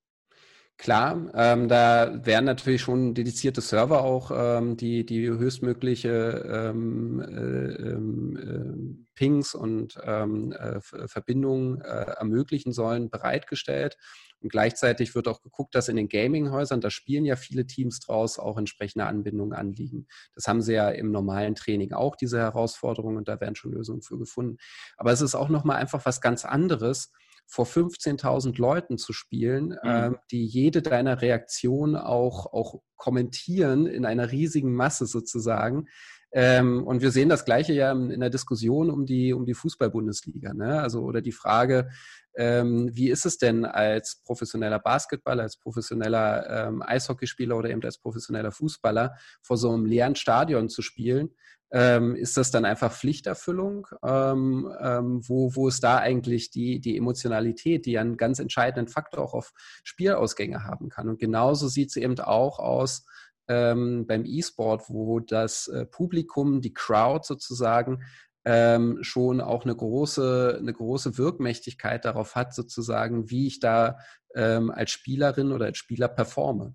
Klar, 0.78 1.30
ähm, 1.34 1.69
da 1.69 2.24
wären 2.26 2.44
natürlich 2.44 2.80
schon 2.82 3.14
dedizierte 3.14 3.60
Server 3.60 4.02
auch, 4.02 4.32
ähm, 4.34 4.76
die 4.76 5.06
die 5.06 5.28
höchstmögliche 5.28 6.70
ähm, 6.72 7.20
äh, 7.20 7.88
ähm, 7.90 8.36
äh, 8.36 9.06
Pings 9.14 9.54
und 9.54 9.96
ähm, 10.04 10.50
äh, 10.52 10.80
Verbindungen 10.80 11.80
äh, 11.82 11.84
ermöglichen 12.19 12.72
sollen, 12.72 13.10
bereitgestellt. 13.10 13.96
Und 14.40 14.50
gleichzeitig 14.50 15.14
wird 15.14 15.28
auch 15.28 15.40
geguckt, 15.40 15.76
dass 15.76 15.88
in 15.88 15.94
den 15.94 16.08
Gaming-Häusern, 16.08 16.80
da 16.80 16.90
spielen 16.90 17.24
ja 17.26 17.36
viele 17.36 17.64
Teams 17.64 18.00
draus, 18.00 18.40
auch 18.40 18.58
entsprechende 18.58 19.06
Anbindungen 19.06 19.52
anliegen. 19.52 20.08
Das 20.34 20.48
haben 20.48 20.62
sie 20.62 20.72
ja 20.72 20.88
im 20.91 21.12
normalen 21.12 21.55
Training 21.55 21.93
auch, 21.93 22.17
diese 22.17 22.38
Herausforderungen, 22.41 23.19
und 23.19 23.29
da 23.29 23.41
werden 23.41 23.55
schon 23.55 23.70
Lösungen 23.72 24.02
für 24.02 24.19
gefunden. 24.19 24.56
Aber 24.96 25.12
es 25.12 25.20
ist 25.20 25.36
auch 25.36 25.48
nochmal 25.48 25.76
einfach 25.76 26.05
was 26.06 26.20
ganz 26.20 26.44
anderes, 26.44 27.12
vor 27.46 27.67
15.000 27.67 28.58
Leuten 28.58 28.99
zu 28.99 29.13
spielen, 29.13 29.69
mhm. 29.69 29.79
ähm, 29.84 30.19
die 30.31 30.46
jede 30.46 30.82
deiner 30.82 31.20
Reaktion 31.20 31.96
auch, 31.96 32.53
auch 32.53 32.81
kommentieren 32.96 33.87
in 33.87 34.06
einer 34.06 34.32
riesigen 34.32 34.75
Masse 34.75 35.06
sozusagen. 35.06 35.87
Ähm, 36.34 36.87
und 36.87 37.03
wir 37.03 37.11
sehen 37.11 37.29
das 37.29 37.44
Gleiche 37.44 37.75
ja 37.75 37.93
in, 37.93 38.20
der 38.20 38.31
Diskussion 38.31 38.91
um 38.91 39.05
die, 39.05 39.34
um 39.34 39.44
die 39.44 39.53
Fußball-Bundesliga. 39.53 40.55
Ne? 40.55 40.81
Also, 40.81 41.03
oder 41.03 41.20
die 41.20 41.32
Frage, 41.32 41.91
ähm, 42.34 42.89
wie 42.94 43.11
ist 43.11 43.27
es 43.27 43.37
denn 43.37 43.67
als 43.67 44.22
professioneller 44.25 44.79
Basketballer, 44.79 45.43
als 45.43 45.58
professioneller 45.58 46.69
ähm, 46.69 46.82
Eishockeyspieler 46.82 47.56
oder 47.56 47.69
eben 47.69 47.82
als 47.82 47.99
professioneller 47.99 48.51
Fußballer 48.51 49.15
vor 49.43 49.58
so 49.58 49.70
einem 49.70 49.84
leeren 49.84 50.17
Stadion 50.17 50.70
zu 50.70 50.81
spielen? 50.81 51.34
Ähm, 51.74 52.14
ist 52.14 52.36
das 52.36 52.50
dann 52.50 52.67
einfach 52.67 52.93
Pflichterfüllung? 52.93 53.86
Ähm, 54.05 54.70
ähm, 54.79 55.26
wo, 55.26 55.56
wo 55.56 55.69
ist 55.69 55.82
da 55.82 55.98
eigentlich 55.98 56.50
die, 56.50 56.81
die 56.81 56.98
Emotionalität, 56.98 57.86
die 57.86 57.98
einen 57.98 58.19
ganz 58.19 58.38
entscheidenden 58.38 58.93
Faktor 58.93 59.24
auch 59.24 59.32
auf 59.32 59.52
Spielausgänge 59.82 60.64
haben 60.64 60.91
kann? 60.91 61.08
Und 61.08 61.19
genauso 61.19 61.69
sieht 61.69 61.88
es 61.88 61.96
eben 61.96 62.19
auch 62.20 62.58
aus 62.58 63.06
ähm, 63.48 64.06
beim 64.06 64.24
E-Sport, 64.26 64.84
wo 64.88 65.20
das 65.20 65.69
äh, 65.69 65.86
Publikum, 65.86 66.60
die 66.60 66.74
Crowd 66.74 67.24
sozusagen, 67.26 68.02
ähm, 68.44 68.98
schon 69.02 69.41
auch 69.41 69.64
eine 69.64 69.74
große, 69.74 70.58
eine 70.60 70.72
große 70.72 71.17
Wirkmächtigkeit 71.17 72.05
darauf 72.05 72.34
hat, 72.34 72.55
sozusagen, 72.55 73.31
wie 73.31 73.46
ich 73.46 73.60
da 73.60 73.98
ähm, 74.34 74.70
als 74.70 74.91
Spielerin 74.91 75.52
oder 75.52 75.67
als 75.67 75.79
Spieler 75.79 76.08
performe. 76.08 76.74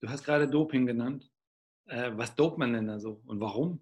Du 0.00 0.08
hast 0.08 0.24
gerade 0.24 0.48
Doping 0.48 0.86
genannt. 0.86 1.31
Äh, 1.86 2.10
was 2.14 2.34
dopt 2.34 2.58
man 2.58 2.72
denn 2.72 2.86
da 2.86 2.98
so 2.98 3.20
und 3.26 3.40
warum? 3.40 3.80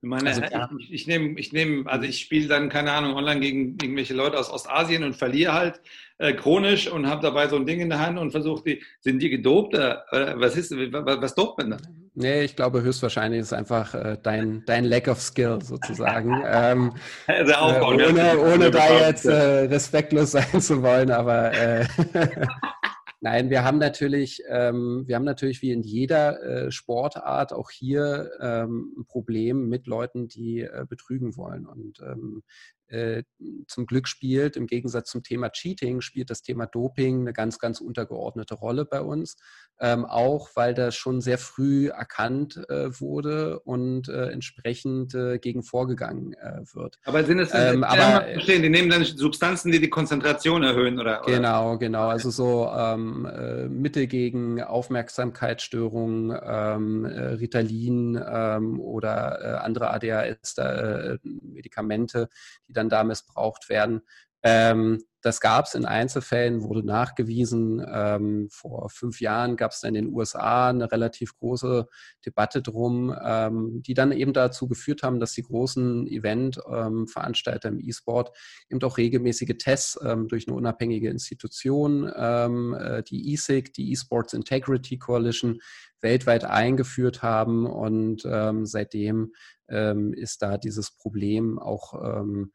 Meine, 0.00 0.28
also, 0.28 0.42
ja. 0.42 0.70
ich, 0.78 0.92
ich 0.92 1.06
nehme, 1.08 1.38
ich 1.40 1.52
nehm, 1.52 1.88
also 1.88 2.06
ich 2.06 2.20
spiele 2.20 2.46
dann, 2.46 2.68
keine 2.68 2.92
Ahnung, 2.92 3.14
online 3.14 3.40
gegen 3.40 3.76
irgendwelche 3.82 4.14
Leute 4.14 4.38
aus 4.38 4.48
Ostasien 4.48 5.02
und 5.02 5.16
verliere 5.16 5.54
halt 5.54 5.80
äh, 6.18 6.34
chronisch 6.34 6.88
und 6.88 7.08
habe 7.08 7.20
dabei 7.20 7.48
so 7.48 7.56
ein 7.56 7.66
Ding 7.66 7.80
in 7.80 7.88
der 7.88 7.98
Hand 7.98 8.16
und 8.16 8.30
versuche 8.30 8.62
die, 8.62 8.82
sind 9.00 9.20
die 9.20 9.28
gedopt? 9.28 9.74
Oder, 9.74 10.04
was 10.36 10.56
ist, 10.56 10.70
was, 10.70 11.20
was 11.20 11.34
dopt 11.34 11.58
man 11.58 11.70
da? 11.70 11.76
Nee, 12.14 12.42
ich 12.42 12.54
glaube 12.54 12.82
höchstwahrscheinlich 12.82 13.40
ist 13.40 13.46
es 13.48 13.52
einfach 13.52 13.94
äh, 13.94 14.18
dein, 14.22 14.62
dein 14.66 14.84
Lack 14.84 15.08
of 15.08 15.20
Skill 15.20 15.58
sozusagen. 15.62 16.42
ähm, 16.46 16.92
also 17.26 17.52
äh, 17.52 17.80
ohne, 17.80 18.38
ohne 18.38 18.70
da 18.70 19.00
jetzt 19.00 19.24
äh, 19.24 19.66
respektlos 19.66 20.30
sein 20.32 20.60
zu 20.60 20.80
wollen, 20.82 21.10
aber 21.10 21.52
äh, 21.52 21.86
Nein, 23.20 23.50
wir 23.50 23.64
haben 23.64 23.78
natürlich, 23.78 24.42
ähm, 24.48 25.02
wir 25.06 25.16
haben 25.16 25.24
natürlich 25.24 25.60
wie 25.60 25.72
in 25.72 25.82
jeder 25.82 26.40
äh, 26.40 26.70
Sportart 26.70 27.52
auch 27.52 27.70
hier 27.70 28.30
ähm, 28.40 28.94
ein 28.96 29.06
Problem 29.06 29.68
mit 29.68 29.88
Leuten, 29.88 30.28
die 30.28 30.60
äh, 30.60 30.86
betrügen 30.88 31.36
wollen. 31.36 31.66
Und 31.66 31.98
ähm, 32.00 32.44
äh, 32.88 33.22
zum 33.66 33.86
Glück 33.86 34.08
spielt, 34.08 34.56
im 34.56 34.66
Gegensatz 34.66 35.10
zum 35.10 35.22
Thema 35.22 35.50
Cheating, 35.50 36.00
spielt 36.00 36.30
das 36.30 36.42
Thema 36.42 36.66
Doping 36.66 37.20
eine 37.20 37.32
ganz, 37.32 37.58
ganz 37.58 37.80
untergeordnete 37.80 38.54
Rolle 38.54 38.84
bei 38.84 39.00
uns. 39.00 39.36
Ähm, 39.80 40.06
auch 40.06 40.50
weil 40.56 40.74
das 40.74 40.96
schon 40.96 41.20
sehr 41.20 41.38
früh 41.38 41.86
erkannt 41.86 42.56
äh, 42.68 43.00
wurde 43.00 43.60
und 43.60 44.08
äh, 44.08 44.30
entsprechend 44.30 45.14
äh, 45.14 45.38
gegen 45.38 45.62
vorgegangen 45.62 46.32
äh, 46.32 46.62
wird. 46.72 46.98
Aber 47.04 47.22
sind 47.22 47.38
es 47.38 47.54
ähm, 47.54 47.84
aber, 47.84 48.26
verstehen, 48.32 48.62
die 48.62 48.70
nehmen 48.70 48.90
dann 48.90 49.04
Substanzen, 49.04 49.70
die 49.70 49.78
die 49.78 49.88
Konzentration 49.88 50.64
erhöhen, 50.64 50.98
oder? 50.98 51.22
oder? 51.22 51.32
Genau, 51.32 51.78
genau. 51.78 52.08
Also 52.08 52.30
so 52.30 52.68
ähm, 52.76 53.24
äh, 53.24 53.68
Mittel 53.68 54.08
gegen 54.08 54.60
Aufmerksamkeitsstörungen, 54.60 56.36
ähm, 56.44 57.04
Ritalin 57.04 58.20
ähm, 58.28 58.80
oder 58.80 59.62
andere 59.62 59.90
ADHS-Medikamente, 59.90 62.28
die 62.66 62.72
dann 62.78 62.88
da 62.88 63.04
missbraucht 63.04 63.68
werden. 63.68 64.02
Ähm, 64.42 65.02
das 65.20 65.40
gab 65.40 65.64
es 65.64 65.74
in 65.74 65.84
Einzelfällen, 65.84 66.62
wurde 66.62 66.86
nachgewiesen. 66.86 67.84
Ähm, 67.92 68.48
vor 68.52 68.88
fünf 68.88 69.20
Jahren 69.20 69.56
gab 69.56 69.72
es 69.72 69.82
in 69.82 69.94
den 69.94 70.14
USA 70.14 70.68
eine 70.68 70.92
relativ 70.92 71.36
große 71.38 71.88
Debatte 72.24 72.62
drum, 72.62 73.12
ähm, 73.20 73.82
die 73.84 73.94
dann 73.94 74.12
eben 74.12 74.32
dazu 74.32 74.68
geführt 74.68 75.02
haben, 75.02 75.18
dass 75.18 75.32
die 75.32 75.42
großen 75.42 76.06
Event-Veranstalter 76.06 77.68
im 77.68 77.80
E-Sport 77.80 78.30
eben 78.70 78.80
auch 78.82 78.96
regelmäßige 78.96 79.56
Tests 79.58 79.98
ähm, 80.04 80.28
durch 80.28 80.46
eine 80.46 80.56
unabhängige 80.56 81.10
Institution, 81.10 82.10
ähm, 82.16 82.74
äh, 82.74 83.02
die 83.02 83.34
ESIC, 83.34 83.72
die 83.72 83.90
eSports 83.92 84.34
Integrity 84.34 84.98
Coalition, 84.98 85.58
weltweit 86.00 86.44
eingeführt 86.44 87.22
haben. 87.22 87.66
Und 87.66 88.22
ähm, 88.24 88.66
seitdem 88.66 89.32
ähm, 89.68 90.12
ist 90.12 90.42
da 90.42 90.58
dieses 90.58 90.92
Problem 90.92 91.58
auch 91.58 91.94
äh, 91.94 92.46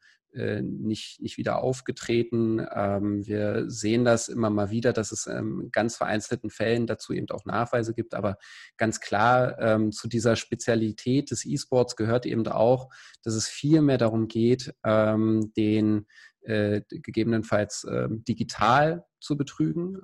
nicht, 0.62 1.20
nicht 1.20 1.38
wieder 1.38 1.62
aufgetreten. 1.62 2.64
Ähm, 2.74 3.24
wir 3.26 3.70
sehen 3.70 4.04
das 4.04 4.28
immer 4.28 4.50
mal 4.50 4.70
wieder, 4.70 4.92
dass 4.92 5.12
es 5.12 5.26
in 5.26 5.36
ähm, 5.36 5.68
ganz 5.70 5.96
vereinzelten 5.96 6.50
Fällen 6.50 6.86
dazu 6.86 7.12
eben 7.12 7.30
auch 7.30 7.44
Nachweise 7.44 7.94
gibt. 7.94 8.14
Aber 8.14 8.36
ganz 8.76 9.00
klar, 9.00 9.58
ähm, 9.60 9.92
zu 9.92 10.08
dieser 10.08 10.36
Spezialität 10.36 11.30
des 11.30 11.44
E-Sports 11.44 11.96
gehört 11.96 12.26
eben 12.26 12.46
auch, 12.48 12.90
dass 13.22 13.34
es 13.34 13.48
viel 13.48 13.80
mehr 13.80 13.98
darum 13.98 14.28
geht, 14.28 14.74
den 14.84 16.06
äh, 16.42 16.80
gegebenenfalls 16.88 17.86
digital 18.28 19.04
zu 19.20 19.36
betrügen. 19.36 19.98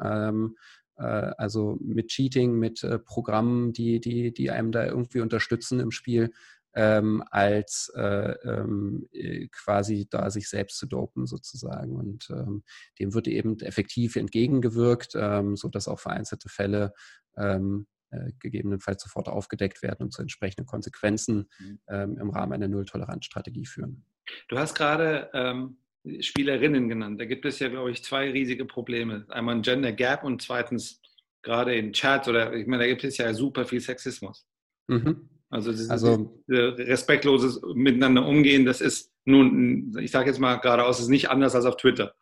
Äh, 0.96 1.02
also 1.36 1.78
mit 1.80 2.08
Cheating, 2.08 2.58
mit 2.58 2.86
Programmen, 3.04 3.72
die, 3.72 4.00
die, 4.00 4.32
die 4.32 4.50
einem 4.50 4.72
da 4.72 4.84
irgendwie 4.86 5.20
unterstützen 5.20 5.80
im 5.80 5.90
Spiel, 5.90 6.30
ähm, 6.74 7.22
als 7.30 7.92
äh, 7.96 8.32
ähm, 8.44 9.08
äh, 9.12 9.48
quasi 9.48 10.06
da 10.08 10.30
sich 10.30 10.48
selbst 10.48 10.78
zu 10.78 10.86
dopen 10.86 11.26
sozusagen. 11.26 11.96
Und 11.96 12.28
ähm, 12.30 12.62
dem 12.98 13.14
wird 13.14 13.28
eben 13.28 13.58
effektiv 13.60 14.16
entgegengewirkt, 14.16 15.14
ähm, 15.14 15.56
sodass 15.56 15.88
auch 15.88 16.00
vereinzelte 16.00 16.48
Fälle 16.48 16.92
ähm, 17.36 17.86
äh, 18.10 18.32
gegebenenfalls 18.38 19.02
sofort 19.02 19.28
aufgedeckt 19.28 19.82
werden 19.82 20.04
und 20.04 20.12
zu 20.12 20.22
entsprechenden 20.22 20.66
Konsequenzen 20.66 21.48
mhm. 21.58 21.80
ähm, 21.88 22.18
im 22.18 22.30
Rahmen 22.30 22.52
einer 22.52 22.68
Nulltoleranzstrategie 22.68 23.66
führen. 23.66 24.04
Du 24.48 24.58
hast 24.58 24.74
gerade 24.74 25.30
ähm, 25.32 25.78
Spielerinnen 26.20 26.88
genannt. 26.88 27.20
Da 27.20 27.24
gibt 27.24 27.44
es 27.44 27.58
ja, 27.58 27.68
glaube 27.68 27.90
ich, 27.90 28.02
zwei 28.04 28.30
riesige 28.30 28.64
Probleme. 28.64 29.26
Einmal 29.28 29.56
ein 29.56 29.62
Gender 29.62 29.92
Gap 29.92 30.24
und 30.24 30.40
zweitens 30.42 31.00
gerade 31.42 31.74
in 31.74 31.92
Chats 31.92 32.28
oder 32.28 32.52
ich 32.52 32.66
meine, 32.66 32.84
da 32.84 32.88
gibt 32.88 33.04
es 33.04 33.16
ja 33.16 33.32
super 33.34 33.64
viel 33.64 33.80
Sexismus. 33.80 34.46
Mhm. 34.88 35.28
Also, 35.50 35.72
das 35.72 35.90
also 35.90 36.42
respektloses 36.48 37.60
Miteinander 37.74 38.24
umgehen, 38.24 38.64
das 38.64 38.80
ist 38.80 39.10
nun, 39.24 39.96
ich 39.98 40.12
sage 40.12 40.30
jetzt 40.30 40.38
mal 40.38 40.56
geradeaus, 40.56 41.00
ist 41.00 41.08
nicht 41.08 41.28
anders 41.28 41.54
als 41.54 41.64
auf 41.64 41.76
Twitter. 41.76 42.14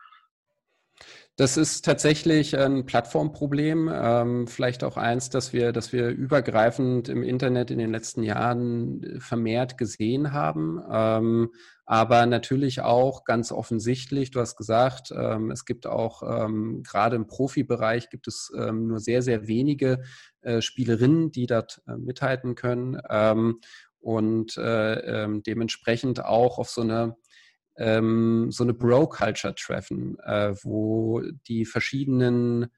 Das 1.36 1.56
ist 1.56 1.84
tatsächlich 1.84 2.58
ein 2.58 2.84
Plattformproblem, 2.84 3.88
ähm, 3.94 4.48
vielleicht 4.48 4.82
auch 4.82 4.96
eins, 4.96 5.30
dass 5.30 5.52
wir, 5.52 5.70
dass 5.70 5.92
wir 5.92 6.08
übergreifend 6.08 7.08
im 7.08 7.22
Internet 7.22 7.70
in 7.70 7.78
den 7.78 7.92
letzten 7.92 8.24
Jahren 8.24 9.20
vermehrt 9.20 9.78
gesehen 9.78 10.32
haben. 10.32 10.82
Ähm, 10.90 11.50
aber 11.86 12.26
natürlich 12.26 12.80
auch 12.80 13.24
ganz 13.24 13.52
offensichtlich, 13.52 14.32
du 14.32 14.40
hast 14.40 14.56
gesagt, 14.56 15.12
ähm, 15.16 15.52
es 15.52 15.64
gibt 15.64 15.86
auch 15.86 16.20
gerade 16.82 17.14
im 17.14 17.28
Profibereich 17.28 18.10
gibt 18.10 18.26
es 18.26 18.52
nur 18.54 18.98
sehr, 18.98 19.22
sehr 19.22 19.46
wenige 19.46 20.02
äh, 20.42 20.60
Spielerinnen, 20.60 21.30
die 21.30 21.46
dort 21.46 21.82
äh, 21.86 21.96
mithalten 21.96 22.54
können 22.54 23.00
ähm, 23.08 23.60
und 24.00 24.56
äh, 24.56 25.24
ähm, 25.24 25.42
dementsprechend 25.42 26.24
auch 26.24 26.58
auf 26.58 26.70
so 26.70 26.82
eine 26.82 27.16
ähm, 27.76 28.50
so 28.50 28.64
eine 28.64 28.74
Bro-Culture 28.74 29.54
treffen, 29.54 30.18
äh, 30.24 30.54
wo 30.62 31.22
die 31.46 31.64
verschiedenen 31.64 32.68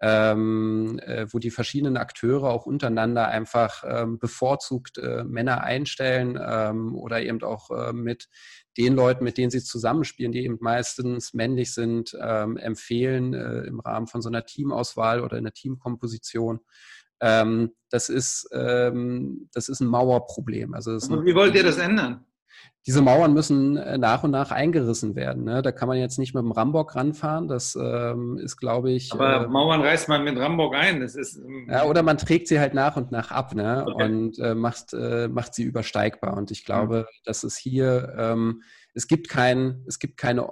ähm, 0.00 0.98
äh, 1.02 1.26
wo 1.30 1.38
die 1.38 1.50
verschiedenen 1.50 1.96
Akteure 1.96 2.50
auch 2.50 2.66
untereinander 2.66 3.28
einfach 3.28 3.84
ähm, 3.86 4.18
bevorzugt 4.18 4.98
äh, 4.98 5.24
Männer 5.24 5.62
einstellen 5.62 6.38
ähm, 6.40 6.94
oder 6.94 7.22
eben 7.22 7.42
auch 7.42 7.70
äh, 7.70 7.92
mit 7.92 8.28
den 8.76 8.94
Leuten, 8.94 9.24
mit 9.24 9.38
denen 9.38 9.50
sie 9.50 9.62
zusammenspielen, 9.62 10.32
die 10.32 10.44
eben 10.44 10.58
meistens 10.60 11.32
männlich 11.32 11.72
sind, 11.72 12.14
ähm, 12.20 12.56
empfehlen 12.56 13.34
äh, 13.34 13.60
im 13.60 13.80
Rahmen 13.80 14.06
von 14.06 14.20
so 14.20 14.28
einer 14.28 14.44
Teamauswahl 14.44 15.20
oder 15.20 15.38
in 15.38 15.44
der 15.44 15.54
Teamkomposition. 15.54 16.60
Ähm, 17.26 17.72
das, 17.88 18.10
ist, 18.10 18.46
ähm, 18.52 19.48
das 19.54 19.70
ist 19.70 19.80
ein 19.80 19.86
Mauerproblem. 19.86 20.74
Also 20.74 20.92
wie 21.24 21.34
wollt 21.34 21.54
ihr 21.54 21.62
das 21.62 21.78
ändern? 21.78 22.26
Diese 22.86 23.00
Mauern 23.00 23.32
müssen 23.32 23.76
äh, 23.78 23.96
nach 23.96 24.24
und 24.24 24.30
nach 24.30 24.50
eingerissen 24.50 25.14
werden. 25.14 25.44
Ne? 25.44 25.62
Da 25.62 25.72
kann 25.72 25.88
man 25.88 25.96
jetzt 25.96 26.18
nicht 26.18 26.34
mit 26.34 26.42
dem 26.42 26.52
Rambock 26.52 26.94
ranfahren. 26.94 27.48
Das 27.48 27.76
ähm, 27.80 28.38
ist, 28.38 28.58
glaube 28.58 28.92
ich. 28.92 29.12
Aber 29.12 29.44
äh, 29.44 29.48
Mauern 29.48 29.80
reißt 29.80 30.08
man 30.08 30.22
mit 30.22 30.38
Rambock 30.38 30.74
ein. 30.74 31.00
Das 31.00 31.14
ist, 31.14 31.36
ähm, 31.38 31.66
ja, 31.70 31.84
oder 31.84 32.02
man 32.02 32.18
trägt 32.18 32.46
sie 32.48 32.60
halt 32.60 32.74
nach 32.74 32.96
und 32.96 33.10
nach 33.10 33.30
ab 33.30 33.54
ne? 33.54 33.86
Okay. 33.88 34.04
und 34.04 34.38
äh, 34.38 34.54
macht, 34.54 34.92
äh, 34.92 35.28
macht 35.28 35.54
sie 35.54 35.62
übersteigbar. 35.62 36.36
Und 36.36 36.50
ich 36.50 36.64
glaube, 36.64 37.06
mhm. 37.08 37.22
dass 37.24 37.42
es 37.42 37.56
hier 37.56 38.14
ähm, 38.18 38.62
es 38.96 39.08
gibt, 39.08 39.28
kein, 39.28 39.82
es 39.88 39.98
gibt 39.98 40.16
keine 40.16 40.42
äh, 40.42 40.44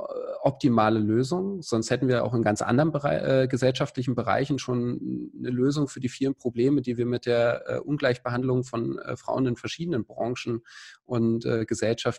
optimale 0.42 0.98
Lösung, 0.98 1.62
sonst 1.62 1.90
hätten 1.90 2.08
wir 2.08 2.24
auch 2.24 2.34
in 2.34 2.42
ganz 2.42 2.60
anderen 2.60 2.90
Bereich, 2.90 3.22
äh, 3.22 3.46
gesellschaftlichen 3.46 4.16
Bereichen 4.16 4.58
schon 4.58 5.30
eine 5.38 5.50
Lösung 5.50 5.86
für 5.86 6.00
die 6.00 6.08
vielen 6.08 6.34
Probleme, 6.34 6.82
die 6.82 6.96
wir 6.96 7.06
mit 7.06 7.26
der 7.26 7.82
Ungleichbehandlung 7.84 8.64
von 8.64 8.98
Frauen 9.14 9.46
in 9.46 9.56
verschiedenen 9.56 10.04
Branchen 10.04 10.62
und 11.04 11.44
äh, 11.44 11.64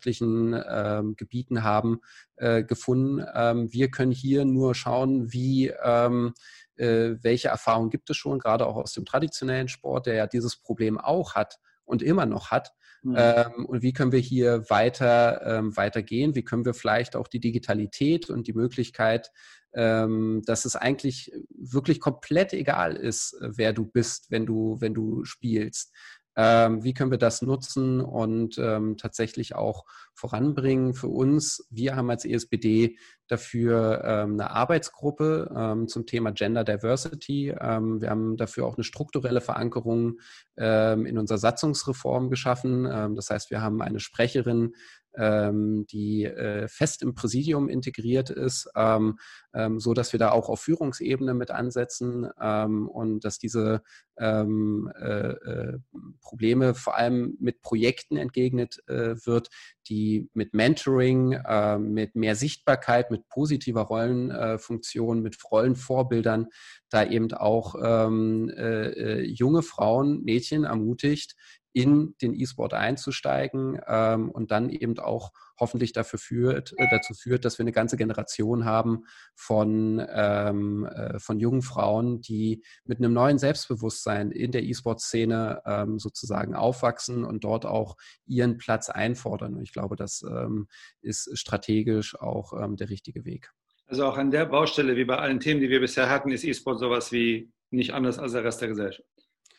gesellschaftlichen 0.03 0.62
ähm, 0.67 1.15
Gebieten 1.15 1.63
haben, 1.63 2.00
äh, 2.36 2.63
gefunden. 2.63 3.25
Ähm, 3.33 3.72
wir 3.72 3.89
können 3.89 4.12
hier 4.12 4.45
nur 4.45 4.75
schauen, 4.75 5.31
wie 5.31 5.74
ähm, 5.83 6.33
welche 6.75 7.50
Erfahrungen 7.50 7.91
gibt 7.91 8.10
es 8.10 8.17
schon, 8.17 8.39
gerade 8.39 8.65
auch 8.65 8.77
aus 8.77 8.93
dem 8.93 9.05
traditionellen 9.05 9.67
Sport, 9.67 10.07
der 10.07 10.15
ja 10.15 10.25
dieses 10.25 10.57
Problem 10.57 10.98
auch 10.98 11.36
hat 11.36 11.60
und 11.86 12.01
immer 12.01 12.25
noch 12.25 12.50
hat 12.50 12.74
Mhm. 13.03 13.15
Ähm, 13.17 13.65
und 13.65 13.81
wie 13.81 13.93
können 13.93 14.12
wir 14.12 14.19
hier 14.19 14.69
weiter 14.69 15.41
ähm, 15.45 15.75
weitergehen? 15.75 16.36
Wie 16.36 16.43
können 16.43 16.65
wir 16.65 16.74
vielleicht 16.74 17.15
auch 17.15 17.27
die 17.27 17.41
Digitalität 17.41 18.29
und 18.29 18.48
die 18.48 18.53
Möglichkeit, 18.53 19.29
ähm, 19.74 20.41
dass 20.45 20.65
es 20.65 20.75
eigentlich 20.75 21.31
wirklich 21.50 22.00
komplett 22.00 22.53
egal 22.53 22.95
ist, 22.95 23.33
äh, 23.41 23.50
wer 23.57 23.74
du 23.74 23.86
bist, 23.86 24.31
wenn 24.31 24.45
du, 24.45 24.77
wenn 24.79 24.93
du 24.93 25.25
spielst. 25.25 25.93
Ähm, 26.36 26.84
wie 26.84 26.94
können 26.94 27.12
wir 27.12 27.18
das 27.18 27.42
nutzen 27.42 28.02
und 28.02 28.58
ähm, 28.58 28.98
tatsächlich 28.98 29.56
auch 29.56 29.86
voranbringen 30.13 30.94
für 30.94 31.08
uns? 31.08 31.68
Wir 31.70 31.96
haben 31.96 32.10
als 32.10 32.25
ESBD 32.25 32.98
dafür 33.28 34.04
ähm, 34.04 34.34
eine 34.34 34.52
Arbeitsgruppe 34.52 35.52
ähm, 35.56 35.88
zum 35.88 36.06
Thema 36.06 36.32
Gender 36.32 36.63
Diversity. 36.63 37.50
Ähm, 37.60 38.02
wir 38.02 38.10
haben 38.10 38.38
dafür 38.38 38.66
auch 38.66 38.78
eine 38.78 38.84
strukturelle 38.84 39.42
Verankerung 39.42 40.20
ähm, 40.58 41.06
in 41.06 41.18
unserer 41.18 41.38
Satzungsreform 41.38 42.30
geschaffen. 42.30 42.84
das 43.16 43.30
heißt, 43.30 43.52
wir 43.52 43.62
haben 43.62 43.82
eine 43.82 44.00
Sprecherin 44.00 44.74
ähm, 45.17 45.86
die 45.88 46.25
äh, 46.25 46.67
fest 46.67 47.01
im 47.01 47.13
Präsidium 47.13 47.70
integriert 47.70 48.29
ist, 48.29 48.70
ähm, 48.75 49.17
ähm, 49.53 49.79
so 49.79 49.93
dass 49.93 50.13
wir 50.13 50.20
da 50.20 50.32
auch 50.32 50.50
auf 50.50 50.62
Führungsebene 50.62 51.34
mit 51.34 51.51
ansetzen 51.51 52.27
ähm, 52.41 52.88
und 52.88 53.25
dass 53.25 53.38
diese 53.38 53.82
ähm, 54.17 54.91
äh, 55.00 55.32
äh, 55.32 55.79
Probleme 56.22 56.75
vor 56.75 56.96
allem 56.96 57.36
mit 57.39 57.62
Projekten 57.62 58.17
entgegnet 58.17 58.82
äh, 58.88 59.15
wird, 59.25 59.50
die 59.88 60.29
mit 60.34 60.53
Mentoring, 60.53 61.34
äh, 61.34 61.77
mit 61.77 62.15
mehr 62.15 62.36
Sichtbarkeit, 62.36 63.12
mit 63.12 63.27
positiver 63.27 63.82
Rollenfunktion, 63.82 65.22
mit 65.22 65.38
Rollenvorbildern 65.51 66.48
da 66.89 67.05
eben 67.05 67.34
auch 67.34 67.75
ähm, 67.82 68.50
äh, 68.55 69.22
junge 69.24 69.63
Frauen, 69.63 70.24
Mädchen 70.24 70.63
ermutigt, 70.63 71.36
in 71.74 72.15
den 72.22 72.34
E-Sport 72.34 72.74
einzusteigen 72.74 73.80
ähm, 73.88 74.30
und 74.30 74.51
dann 74.51 74.70
eben 74.70 74.98
auch 75.00 75.32
hoffentlich 75.60 75.92
dafür 75.92 76.20
führt, 76.20 76.74
äh, 76.77 76.88
dazu 76.92 77.13
führt, 77.13 77.46
dass 77.46 77.58
wir 77.58 77.63
eine 77.63 77.72
ganze 77.72 77.98
Generation 77.98 78.65
haben 78.65 79.06
von, 79.36 80.06
ähm, 80.10 80.86
äh, 80.86 81.20
von 81.20 81.39
jungen 81.39 81.63
Frauen, 81.63 82.22
die 82.22 82.63
mit 82.86 83.00
einem 83.00 83.13
neuen 83.13 83.39
Selbstbewusstsein 83.39 84.32
in 84.32 84.51
der 84.51 84.63
E-Sport-Szene 84.63 85.62
ähm, 85.65 86.00
sozusagen 86.00 86.53
aufwachsen 86.53 87.24
und 87.24 87.44
dort 87.44 87.65
auch 87.65 87.98
ihren 88.25 88.58
Platz 88.58 88.89
einfordern. 88.89 89.56
Und 89.56 89.63
ich 89.63 89.74
glaube, 89.74 89.96
das 89.96 90.24
ähm, 90.24 90.68
ist 91.01 91.38
strategisch 91.38 92.20
auch 92.20 92.53
ähm, 92.53 92.77
der 92.77 92.89
richtige 92.89 93.25
Weg. 93.25 93.51
Also 93.88 94.06
auch 94.06 94.18
an 94.18 94.32
der 94.32 94.46
Baustelle, 94.46 94.96
wie 94.96 95.06
bei 95.06 95.18
allen 95.18 95.39
Themen, 95.39 95.60
die 95.60 95.70
wir 95.70 95.80
bisher 95.80 96.10
hatten, 96.10 96.32
ist 96.32 96.44
E-Sport 96.44 96.80
sowas 96.80 97.12
wie 97.12 97.51
nicht 97.72 97.94
anders 97.94 98.20
als 98.20 98.34
der 98.34 98.44
Rest 98.44 98.62
der 98.62 98.70
Gesellschaft. 98.70 99.08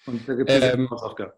Und 0.07 0.29
da 0.29 0.35
gibt 0.35 0.51
es 0.51 0.75
ähm, 0.75 0.89
Hausaufgaben. 0.91 1.33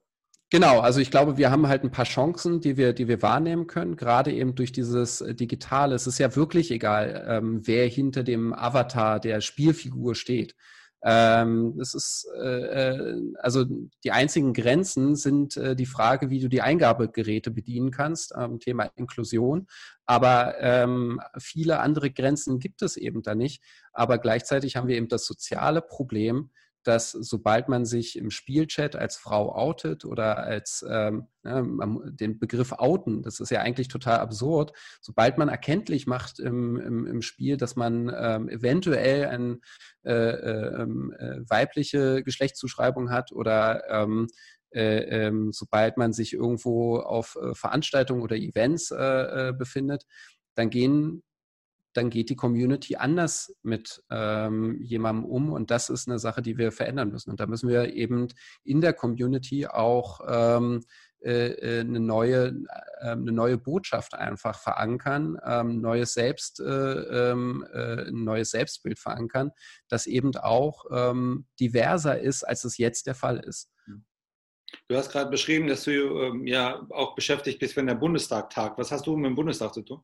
Genau, 0.51 0.79
also 0.79 1.01
ich 1.01 1.11
glaube, 1.11 1.37
wir 1.39 1.51
haben 1.51 1.67
halt 1.67 1.83
ein 1.83 1.91
paar 1.91 2.05
Chancen, 2.05 2.61
die 2.61 2.77
wir, 2.77 2.93
die 2.93 3.09
wir 3.09 3.21
wahrnehmen 3.21 3.67
können, 3.67 3.97
gerade 3.97 4.33
eben 4.33 4.55
durch 4.55 4.71
dieses 4.71 5.21
äh, 5.21 5.35
Digitale. 5.35 5.97
Es 5.97 6.07
ist 6.07 6.19
ja 6.19 6.37
wirklich 6.37 6.71
egal, 6.71 7.25
ähm, 7.29 7.67
wer 7.67 7.89
hinter 7.89 8.23
dem 8.23 8.53
Avatar 8.55 9.19
der 9.19 9.41
Spielfigur 9.41 10.15
steht. 10.15 10.55
Ähm, 11.03 11.75
das 11.77 11.95
ist 11.95 12.29
äh, 12.41 12.93
äh, 12.93 13.23
also 13.41 13.65
die 14.05 14.13
einzigen 14.13 14.55
Grenzen 14.55 15.17
sind 15.17 15.57
äh, 15.57 15.75
die 15.77 15.87
Frage, 15.87 16.31
wie 16.31 16.41
du 16.41 16.49
die 16.49 16.63
Eingabegeräte 16.63 17.51
bedienen 17.51 17.91
kannst, 17.91 18.33
ähm, 18.37 18.61
Thema 18.61 18.85
Inklusion. 18.95 19.67
Aber 20.07 20.55
ähm, 20.61 21.21
viele 21.39 21.81
andere 21.81 22.11
Grenzen 22.13 22.61
gibt 22.61 22.83
es 22.83 22.97
eben 22.97 23.23
da 23.23 23.35
nicht. 23.35 23.63
Aber 23.93 24.19
gleichzeitig 24.19 24.77
haben 24.77 24.87
wir 24.89 24.97
eben 24.97 25.09
das 25.09 25.27
soziale 25.27 25.83
Problem, 25.83 26.51
dass 26.87 27.11
sobald 27.11 27.69
man 27.69 27.85
sich 27.85 28.17
im 28.17 28.31
Spielchat 28.31 28.95
als 28.97 29.17
Frau 29.17 29.55
outet 29.55 30.05
oder 30.05 30.39
als 30.39 30.85
ähm, 30.89 31.27
den 31.43 32.39
Begriff 32.39 32.73
outen, 32.73 33.23
das 33.23 33.41
ist 33.41 33.51
ja 33.51 33.61
eigentlich 33.61 33.89
total 33.89 34.19
absurd, 34.19 34.73
sobald 35.01 35.39
man 35.39 35.49
erkenntlich 35.49 36.07
macht 36.07 36.39
im, 36.39 36.77
im, 36.79 37.07
im 37.07 37.23
Spiel, 37.23 37.57
dass 37.57 37.77
man 37.77 38.13
ähm, 38.17 38.49
eventuell 38.49 39.27
eine 39.27 39.59
äh, 40.05 40.13
äh, 40.13 40.83
ähm, 40.83 41.13
äh, 41.19 41.41
weibliche 41.49 42.23
Geschlechtszuschreibung 42.23 43.11
hat 43.11 43.33
oder 43.33 43.83
ähm, 43.91 44.29
äh, 44.71 45.27
ähm, 45.27 45.53
sobald 45.53 45.97
man 45.97 46.13
sich 46.13 46.33
irgendwo 46.35 46.99
auf 46.99 47.37
äh, 47.41 47.55
Veranstaltungen 47.55 48.23
oder 48.23 48.37
Events 48.37 48.91
äh, 48.91 49.53
befindet, 49.57 50.05
dann 50.55 50.71
gehen 50.71 51.23
dann 51.97 52.11
geht 52.11 52.29
die 52.29 52.37
Community 52.37 52.97
anders 52.97 53.55
mit 53.63 54.03
ähm, 54.11 54.81
jemandem 54.83 55.25
um 55.25 55.53
und 55.53 55.71
das 55.71 55.89
ist 55.89 56.09
eine 56.09 56.19
Sache, 56.19 56.43
die 56.43 56.59
wir 56.59 56.71
verändern 56.73 57.11
müssen. 57.11 57.31
Und 57.31 57.41
da 57.41 57.47
müssen 57.47 57.69
wir 57.69 57.95
eben 57.95 58.29
in 58.65 58.81
der 58.81 58.93
Community 58.93 59.67
auch 59.67 60.21
ähm, 60.29 60.83
äh, 61.23 61.53
äh 61.53 61.81
eine, 61.81 62.01
neue, 62.01 62.49
äh, 63.01 63.11
eine 63.11 63.33
neue 63.33 63.57
Botschaft 63.57 64.15
einfach 64.15 64.61
verankern, 64.61 65.39
ähm, 65.45 65.81
neues 65.81 66.13
Selbst, 66.13 66.61
äh, 66.61 66.65
ähm, 66.65 67.67
äh, 67.73 68.09
ein 68.09 68.25
neues 68.25 68.51
Selbstbild 68.51 68.99
verankern, 68.99 69.51
das 69.89 70.07
eben 70.07 70.37
auch 70.37 70.85
ähm, 70.93 71.47
diverser 71.59 72.21
ist, 72.21 72.45
als 72.45 72.65
es 72.65 72.77
jetzt 72.77 73.07
der 73.07 73.15
Fall 73.15 73.39
ist. 73.39 73.71
Du 74.89 74.97
hast 74.97 75.11
gerade 75.11 75.31
beschrieben, 75.31 75.69
dass 75.69 75.85
du 75.85 76.35
ja 76.45 76.87
auch 76.91 77.15
beschäftigt 77.15 77.61
bist, 77.61 77.77
wenn 77.77 77.87
der 77.87 77.95
Bundestag 77.95 78.51
tagt. 78.51 78.79
Was 78.79 78.91
hast 78.91 79.07
du 79.07 79.17
mit 79.17 79.31
dem 79.31 79.35
Bundestag 79.35 79.73
zu 79.73 79.83
tun? 79.83 80.03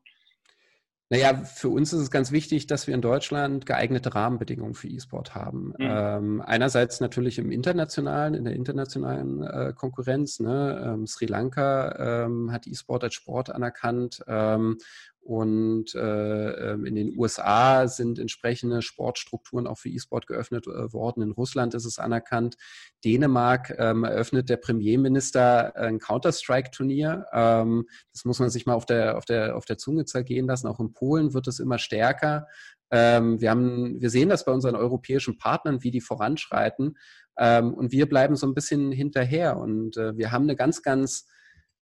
Naja, 1.13 1.35
für 1.35 1.69
uns 1.69 1.93
ist 1.93 2.01
es 2.01 2.09
ganz 2.09 2.31
wichtig, 2.31 2.65
dass 2.65 2.87
wir 2.87 2.95
in 2.95 3.01
Deutschland 3.01 3.67
geeignete 3.67 4.15
Rahmenbedingungen 4.15 4.73
für 4.73 4.87
E-Sport 4.87 5.35
haben. 5.35 5.75
Mhm. 5.77 5.87
Ähm, 5.87 6.41
einerseits 6.41 7.01
natürlich 7.01 7.37
im 7.37 7.51
internationalen, 7.51 8.33
in 8.33 8.45
der 8.45 8.55
internationalen 8.55 9.43
äh, 9.43 9.73
Konkurrenz. 9.75 10.39
Ne? 10.39 10.81
Ähm, 10.83 11.05
Sri 11.05 11.27
Lanka 11.27 12.23
ähm, 12.25 12.51
hat 12.51 12.65
E-Sport 12.65 13.03
als 13.03 13.13
Sport 13.13 13.51
anerkannt 13.51 14.23
ähm, 14.25 14.79
und 15.23 15.95
äh, 15.95 16.71
ähm, 16.71 16.85
in 16.85 16.95
den 16.95 17.17
USA 17.17 17.87
sind 17.87 18.19
entsprechende 18.19 18.81
Sportstrukturen 18.81 19.67
auch 19.67 19.77
für 19.77 19.87
E-Sport 19.87 20.27
geöffnet 20.27 20.67
äh, 20.67 20.91
worden. 20.91 21.23
In 21.23 21.31
Russland 21.31 21.73
ist 21.75 21.85
es 21.85 21.97
anerkannt. 21.97 22.57
Dänemark 23.05 23.73
ähm, 23.77 24.03
eröffnet 24.03 24.49
der 24.49 24.57
Premierminister 24.57 25.77
ein 25.77 25.99
Counter-Strike-Turnier. 25.99 27.25
Ähm, 27.31 27.87
das 28.11 28.25
muss 28.25 28.39
man 28.39 28.49
sich 28.49 28.65
mal 28.65 28.73
auf 28.73 28.85
der, 28.85 29.17
auf, 29.17 29.23
der, 29.23 29.55
auf 29.55 29.63
der 29.63 29.77
Zunge 29.77 30.03
zergehen 30.03 30.45
lassen. 30.45 30.67
Auch 30.67 30.81
in 30.81 30.91
Polen 30.91 31.33
wird 31.33 31.47
es 31.47 31.59
immer 31.59 31.79
stärker. 31.79 32.47
Ähm, 32.91 33.39
wir, 33.39 33.49
haben, 33.49 34.01
wir 34.01 34.09
sehen 34.09 34.27
das 34.27 34.43
bei 34.43 34.51
unseren 34.51 34.75
europäischen 34.75 35.37
Partnern, 35.37 35.83
wie 35.83 35.91
die 35.91 36.01
voranschreiten. 36.01 36.97
Ähm, 37.37 37.73
und 37.73 37.93
wir 37.93 38.09
bleiben 38.09 38.35
so 38.35 38.45
ein 38.45 38.53
bisschen 38.53 38.91
hinterher. 38.91 39.55
Und 39.55 39.95
äh, 39.95 40.17
wir 40.17 40.33
haben 40.33 40.43
eine 40.43 40.57
ganz, 40.57 40.81
ganz 40.81 41.27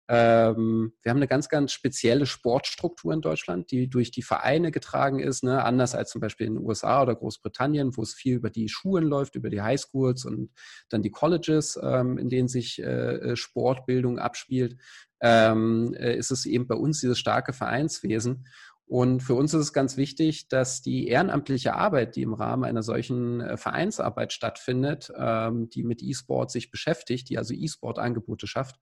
ähm, 0.09 0.92
wir 1.03 1.11
haben 1.11 1.16
eine 1.16 1.27
ganz, 1.27 1.49
ganz 1.49 1.73
spezielle 1.73 2.27
Sportstruktur 2.27 3.12
in 3.12 3.21
Deutschland, 3.21 3.71
die 3.71 3.88
durch 3.88 4.12
die 4.12 4.23
Vereine 4.23 4.71
getragen 4.71 5.19
ist, 5.19 5.42
ne? 5.42 5.64
anders 5.64 5.95
als 5.95 6.11
zum 6.11 6.21
Beispiel 6.21 6.47
in 6.47 6.55
den 6.55 6.64
USA 6.64 7.03
oder 7.03 7.16
Großbritannien, 7.16 7.97
wo 7.97 8.03
es 8.03 8.14
viel 8.14 8.37
über 8.37 8.51
die 8.51 8.69
Schulen 8.69 9.05
läuft, 9.05 9.35
über 9.35 9.51
die 9.51 9.62
Highschools 9.62 10.25
und 10.25 10.51
dann 10.88 11.03
die 11.03 11.11
Colleges, 11.11 11.79
ähm, 11.83 12.19
in 12.19 12.29
denen 12.29 12.49
sich 12.49 12.79
äh, 12.79 13.35
Sportbildung 13.35 14.19
abspielt, 14.19 14.77
ähm, 15.21 15.95
äh, 15.95 16.16
ist 16.16 16.31
es 16.31 16.47
eben 16.47 16.69
bei 16.69 16.77
uns 16.77 17.01
dieses 17.01 17.19
starke 17.19 17.53
Vereinswesen. 17.53 18.47
Und 18.88 19.21
für 19.21 19.35
uns 19.35 19.53
ist 19.53 19.61
es 19.61 19.73
ganz 19.73 19.97
wichtig, 19.97 20.47
dass 20.47 20.81
die 20.81 21.09
ehrenamtliche 21.09 21.75
Arbeit, 21.75 22.14
die 22.14 22.23
im 22.23 22.35
Rahmen 22.35 22.62
einer 22.62 22.85
solchen 22.85 23.40
äh, 23.40 23.57
Vereinsarbeit 23.57 24.33
stattfindet, 24.33 25.12
ähm, 25.16 25.69
die 25.71 25.83
mit 25.83 26.03
E-Sport 26.03 26.53
sich 26.53 26.71
beschäftigt, 26.71 27.29
die 27.29 27.37
also 27.37 27.53
E-Sport-Angebote 27.53 28.47
schafft, 28.47 28.77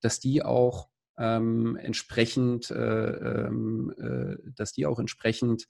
dass 0.00 0.20
die 0.20 0.42
auch 0.42 0.88
ähm, 1.18 1.76
entsprechend, 1.76 2.70
äh, 2.70 2.74
ähm, 2.76 3.94
äh, 3.98 4.36
dass 4.54 4.72
die 4.72 4.86
auch 4.86 4.98
entsprechend 4.98 5.66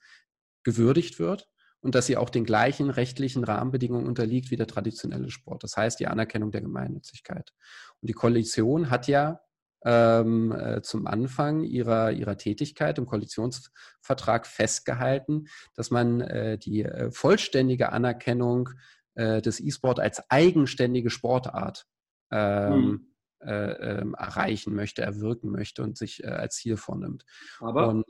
gewürdigt 0.63 1.19
wird 1.19 1.49
und 1.81 1.95
dass 1.95 2.07
sie 2.07 2.17
auch 2.17 2.31
den 2.31 2.45
gleichen 2.45 2.91
rechtlichen 2.91 3.45
Rahmenbedingungen 3.45 4.07
unterliegt 4.07 4.51
wie 4.51 4.57
der 4.57 4.67
traditionelle 4.67 5.31
Sport. 5.31 5.65
Das 5.65 5.77
heißt 5.77 5.99
die 5.99 6.07
Anerkennung 6.07 6.53
der 6.53 6.61
Gemeinnützigkeit. 6.61 7.53
Und 8.01 8.09
die 8.09 8.15
Koalition 8.15 8.91
hat 8.91 9.09
ja 9.09 9.41
ähm, 9.85 10.53
äh, 10.53 10.83
zum 10.83 11.07
Anfang 11.07 11.65
ihrer, 11.65 12.13
ihrer 12.13 12.37
Tätigkeit 12.37 12.99
im 12.99 13.07
Koalitionsvertrag 13.07 14.47
festgehalten, 14.47 15.47
dass 15.75 15.91
man 15.91 16.21
äh, 16.21 16.59
die 16.59 16.85
äh, 16.85 17.11
vollständige 17.11 17.91
Anerkennung 17.93 18.69
äh, 19.15 19.41
des 19.41 19.59
E-Sport 19.59 20.01
als 20.01 20.23
eigenständige 20.31 21.09
Sportart 21.09 21.87
ähm, 22.31 22.73
hm. 22.73 23.10
Äh, 23.43 24.01
ähm, 24.01 24.15
erreichen 24.19 24.75
möchte, 24.75 25.01
erwirken 25.01 25.51
möchte 25.51 25.83
und 25.83 25.97
sich 25.97 26.23
äh, 26.23 26.27
als 26.27 26.57
Ziel 26.57 26.77
vornimmt. 26.77 27.25
Aber 27.61 27.89
und 27.89 28.05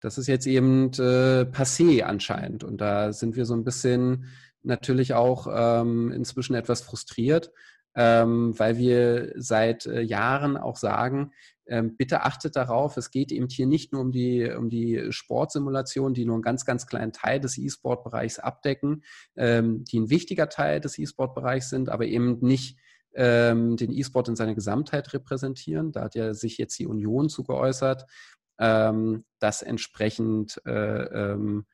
das 0.00 0.18
ist 0.18 0.26
jetzt 0.26 0.46
eben 0.48 0.86
äh, 0.94 1.44
passé 1.44 2.02
anscheinend. 2.02 2.64
Und 2.64 2.80
da 2.80 3.12
sind 3.12 3.36
wir 3.36 3.44
so 3.44 3.54
ein 3.54 3.62
bisschen 3.62 4.26
natürlich 4.62 5.14
auch 5.14 5.46
ähm, 5.48 6.10
inzwischen 6.10 6.54
etwas 6.54 6.80
frustriert, 6.82 7.52
ähm, 7.94 8.58
weil 8.58 8.76
wir 8.76 9.34
seit 9.36 9.86
äh, 9.86 10.00
Jahren 10.00 10.56
auch 10.56 10.76
sagen, 10.76 11.32
ähm, 11.66 11.96
bitte 11.96 12.22
achtet 12.22 12.56
darauf, 12.56 12.96
es 12.96 13.12
geht 13.12 13.30
eben 13.30 13.48
hier 13.48 13.68
nicht 13.68 13.92
nur 13.92 14.02
um 14.02 14.10
die, 14.10 14.50
um 14.50 14.68
die 14.68 15.12
Sportsimulation, 15.12 16.12
die 16.12 16.24
nur 16.24 16.34
einen 16.34 16.42
ganz, 16.42 16.64
ganz 16.64 16.88
kleinen 16.88 17.12
Teil 17.12 17.38
des 17.38 17.56
E-Sport-Bereichs 17.56 18.40
abdecken, 18.40 19.04
ähm, 19.36 19.84
die 19.84 20.00
ein 20.00 20.10
wichtiger 20.10 20.48
Teil 20.48 20.80
des 20.80 20.98
E-Sport-Bereichs 20.98 21.70
sind, 21.70 21.88
aber 21.88 22.06
eben 22.06 22.40
nicht 22.40 22.76
ähm, 23.14 23.76
den 23.76 23.92
E-Sport 23.92 24.28
in 24.28 24.36
seiner 24.36 24.54
Gesamtheit 24.54 25.12
repräsentieren. 25.12 25.92
Da 25.92 26.02
hat 26.02 26.14
ja 26.14 26.34
sich 26.34 26.58
jetzt 26.58 26.78
die 26.78 26.86
Union 26.86 27.28
zu 27.28 27.44
geäußert, 27.44 28.06
ähm, 28.58 29.24
dass 29.38 29.62
entsprechend 29.62 30.60
äh, 30.66 30.72
ähm, 30.72 31.66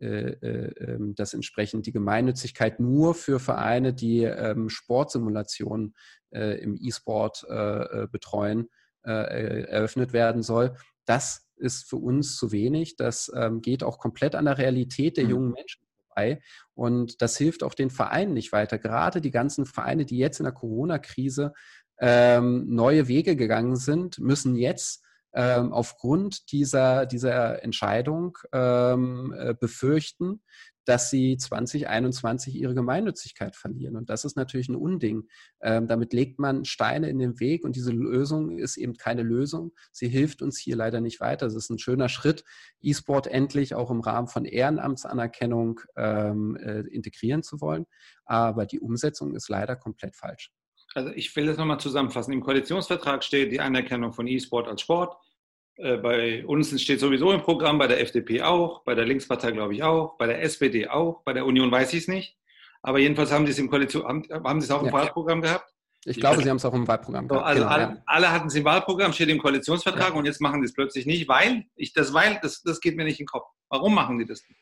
äh, 0.00 0.30
äh, 0.30 0.92
ähm, 0.92 1.14
dass 1.14 1.34
entsprechend 1.34 1.84
die 1.84 1.92
Gemeinnützigkeit 1.92 2.80
nur 2.80 3.14
für 3.14 3.38
Vereine, 3.38 3.92
die 3.92 4.22
ähm, 4.22 4.70
Sportsimulationen 4.70 5.94
äh, 6.30 6.58
im 6.62 6.74
E-Sport 6.80 7.44
äh, 7.48 8.06
betreuen, 8.10 8.68
eröffnet 9.02 10.12
werden 10.12 10.42
soll. 10.42 10.76
Das 11.06 11.48
ist 11.56 11.88
für 11.88 11.96
uns 11.96 12.36
zu 12.36 12.52
wenig. 12.52 12.96
Das 12.96 13.32
ähm, 13.34 13.62
geht 13.62 13.82
auch 13.82 13.98
komplett 13.98 14.34
an 14.34 14.44
der 14.44 14.58
Realität 14.58 15.16
der 15.16 15.24
mhm. 15.24 15.30
jungen 15.30 15.50
Menschen 15.52 15.89
vorbei. 16.10 16.40
Und 16.74 17.22
das 17.22 17.36
hilft 17.36 17.62
auch 17.62 17.74
den 17.74 17.90
Vereinen 17.90 18.34
nicht 18.34 18.52
weiter. 18.52 18.78
Gerade 18.78 19.20
die 19.20 19.30
ganzen 19.30 19.66
Vereine, 19.66 20.04
die 20.04 20.18
jetzt 20.18 20.40
in 20.40 20.44
der 20.44 20.52
Corona-Krise 20.52 21.52
ähm, 21.98 22.66
neue 22.68 23.08
Wege 23.08 23.36
gegangen 23.36 23.76
sind, 23.76 24.18
müssen 24.18 24.56
jetzt 24.56 25.04
ähm, 25.32 25.72
aufgrund 25.72 26.50
dieser, 26.52 27.06
dieser 27.06 27.62
Entscheidung 27.62 28.36
ähm, 28.52 29.34
äh, 29.36 29.54
befürchten, 29.54 30.42
dass 30.84 31.10
sie 31.10 31.36
2021 31.36 32.56
ihre 32.56 32.74
Gemeinnützigkeit 32.74 33.54
verlieren. 33.54 33.96
Und 33.96 34.10
das 34.10 34.24
ist 34.24 34.36
natürlich 34.36 34.68
ein 34.68 34.74
Unding. 34.74 35.28
Ähm, 35.60 35.86
damit 35.86 36.12
legt 36.12 36.38
man 36.38 36.64
Steine 36.64 37.08
in 37.08 37.18
den 37.18 37.38
Weg 37.38 37.64
und 37.64 37.76
diese 37.76 37.92
Lösung 37.92 38.58
ist 38.58 38.76
eben 38.76 38.94
keine 38.94 39.22
Lösung. 39.22 39.72
Sie 39.92 40.08
hilft 40.08 40.42
uns 40.42 40.58
hier 40.58 40.76
leider 40.76 41.00
nicht 41.00 41.20
weiter. 41.20 41.46
Es 41.46 41.54
ist 41.54 41.70
ein 41.70 41.78
schöner 41.78 42.08
Schritt, 42.08 42.44
E-Sport 42.80 43.28
endlich 43.28 43.74
auch 43.74 43.90
im 43.90 44.00
Rahmen 44.00 44.26
von 44.26 44.44
Ehrenamtsanerkennung 44.44 45.80
ähm, 45.96 46.56
äh, 46.56 46.80
integrieren 46.80 47.42
zu 47.42 47.60
wollen. 47.60 47.86
Aber 48.24 48.66
die 48.66 48.80
Umsetzung 48.80 49.34
ist 49.34 49.48
leider 49.48 49.76
komplett 49.76 50.16
falsch. 50.16 50.50
Also 50.94 51.10
ich 51.10 51.34
will 51.36 51.46
das 51.46 51.56
nochmal 51.56 51.78
zusammenfassen. 51.78 52.32
Im 52.32 52.40
Koalitionsvertrag 52.40 53.22
steht 53.22 53.52
die 53.52 53.60
Anerkennung 53.60 54.12
von 54.12 54.26
E-Sport 54.26 54.68
als 54.68 54.80
Sport. 54.80 55.16
Äh, 55.76 55.96
bei 55.96 56.44
uns 56.46 56.80
steht 56.80 57.00
sowieso 57.00 57.32
im 57.32 57.42
Programm, 57.42 57.78
bei 57.78 57.86
der 57.86 58.00
FDP 58.00 58.42
auch, 58.42 58.82
bei 58.84 58.94
der 58.94 59.06
Linkspartei 59.06 59.52
glaube 59.52 59.74
ich 59.74 59.82
auch, 59.82 60.16
bei 60.18 60.26
der 60.26 60.42
SPD 60.42 60.88
auch, 60.88 61.22
bei 61.24 61.32
der 61.32 61.46
Union 61.46 61.70
weiß 61.70 61.92
ich 61.94 62.02
es 62.02 62.08
nicht. 62.08 62.36
Aber 62.82 62.98
jedenfalls 62.98 63.30
haben 63.30 63.46
sie 63.46 63.52
es 63.52 63.58
im 63.58 63.70
Koalition, 63.70 64.04
haben, 64.04 64.24
haben 64.30 64.60
sie 64.60 64.66
es 64.66 64.70
auch 64.70 64.80
im 64.80 64.88
ja. 64.88 64.92
Wahlprogramm 64.92 65.42
gehabt? 65.42 65.72
Ich 66.06 66.18
glaube, 66.18 66.42
Sie 66.42 66.48
haben 66.48 66.56
es 66.56 66.64
auch 66.64 66.72
im 66.72 66.88
Wahlprogramm 66.88 67.28
gehabt. 67.28 67.46
also 67.46 67.62
genau, 67.62 67.72
alle, 67.74 67.82
ja. 67.82 68.02
alle, 68.06 68.32
hatten 68.32 68.46
es 68.46 68.54
im 68.54 68.64
Wahlprogramm, 68.64 69.12
steht 69.12 69.28
im 69.28 69.38
Koalitionsvertrag 69.38 70.08
ja. 70.08 70.14
und 70.14 70.24
jetzt 70.24 70.40
machen 70.40 70.62
sie 70.62 70.66
es 70.66 70.72
plötzlich 70.72 71.04
nicht, 71.04 71.28
weil, 71.28 71.66
ich, 71.76 71.92
das, 71.92 72.14
weil 72.14 72.38
das, 72.40 72.62
das 72.62 72.80
geht 72.80 72.96
mir 72.96 73.04
nicht 73.04 73.20
in 73.20 73.24
den 73.24 73.28
Kopf. 73.28 73.46
Warum 73.68 73.94
machen 73.94 74.18
die 74.18 74.24
das 74.24 74.42
nicht? 74.48 74.60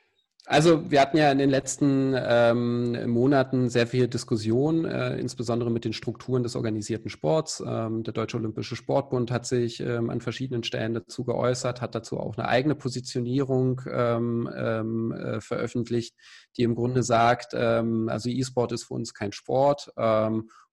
Also 0.51 0.91
wir 0.91 1.03
hatten 1.03 1.19
ja 1.19 1.31
in 1.31 1.37
den 1.37 1.51
letzten 1.51 2.15
ähm, 2.17 3.11
Monaten 3.11 3.69
sehr 3.69 3.87
viel 3.87 4.09
Diskussion, 4.09 4.87
äh, 4.87 5.19
insbesondere 5.19 5.71
mit 5.71 5.85
den 5.85 5.93
Strukturen 5.93 6.43
des 6.43 6.57
organisierten 6.57 7.11
Sports. 7.11 7.63
Ähm, 7.67 8.03
der 8.03 8.15
Deutsche 8.15 8.39
Olympische 8.39 8.75
Sportbund 8.75 9.31
hat 9.31 9.45
sich 9.45 9.81
ähm, 9.81 10.09
an 10.09 10.23
verschiedenen 10.23 10.65
Stellen 10.65 10.95
dazu 10.95 11.25
geäußert, 11.25 11.83
hat 11.83 11.95
dazu 11.95 12.19
auch 12.19 12.39
eine 12.39 12.49
eigene 12.49 12.75
Positionierung 12.75 13.83
ähm, 13.93 14.49
ähm, 14.57 15.13
äh, 15.13 15.43
veröffentlicht, 15.43 16.17
die 16.57 16.63
im 16.63 16.75
Grunde 16.75 17.03
sagt, 17.03 17.53
ähm, 17.53 18.09
also 18.09 18.31
E-Sport 18.31 18.73
ist 18.73 18.85
für 18.85 18.95
uns 18.95 19.13
kein 19.13 19.33
Sport 19.33 19.93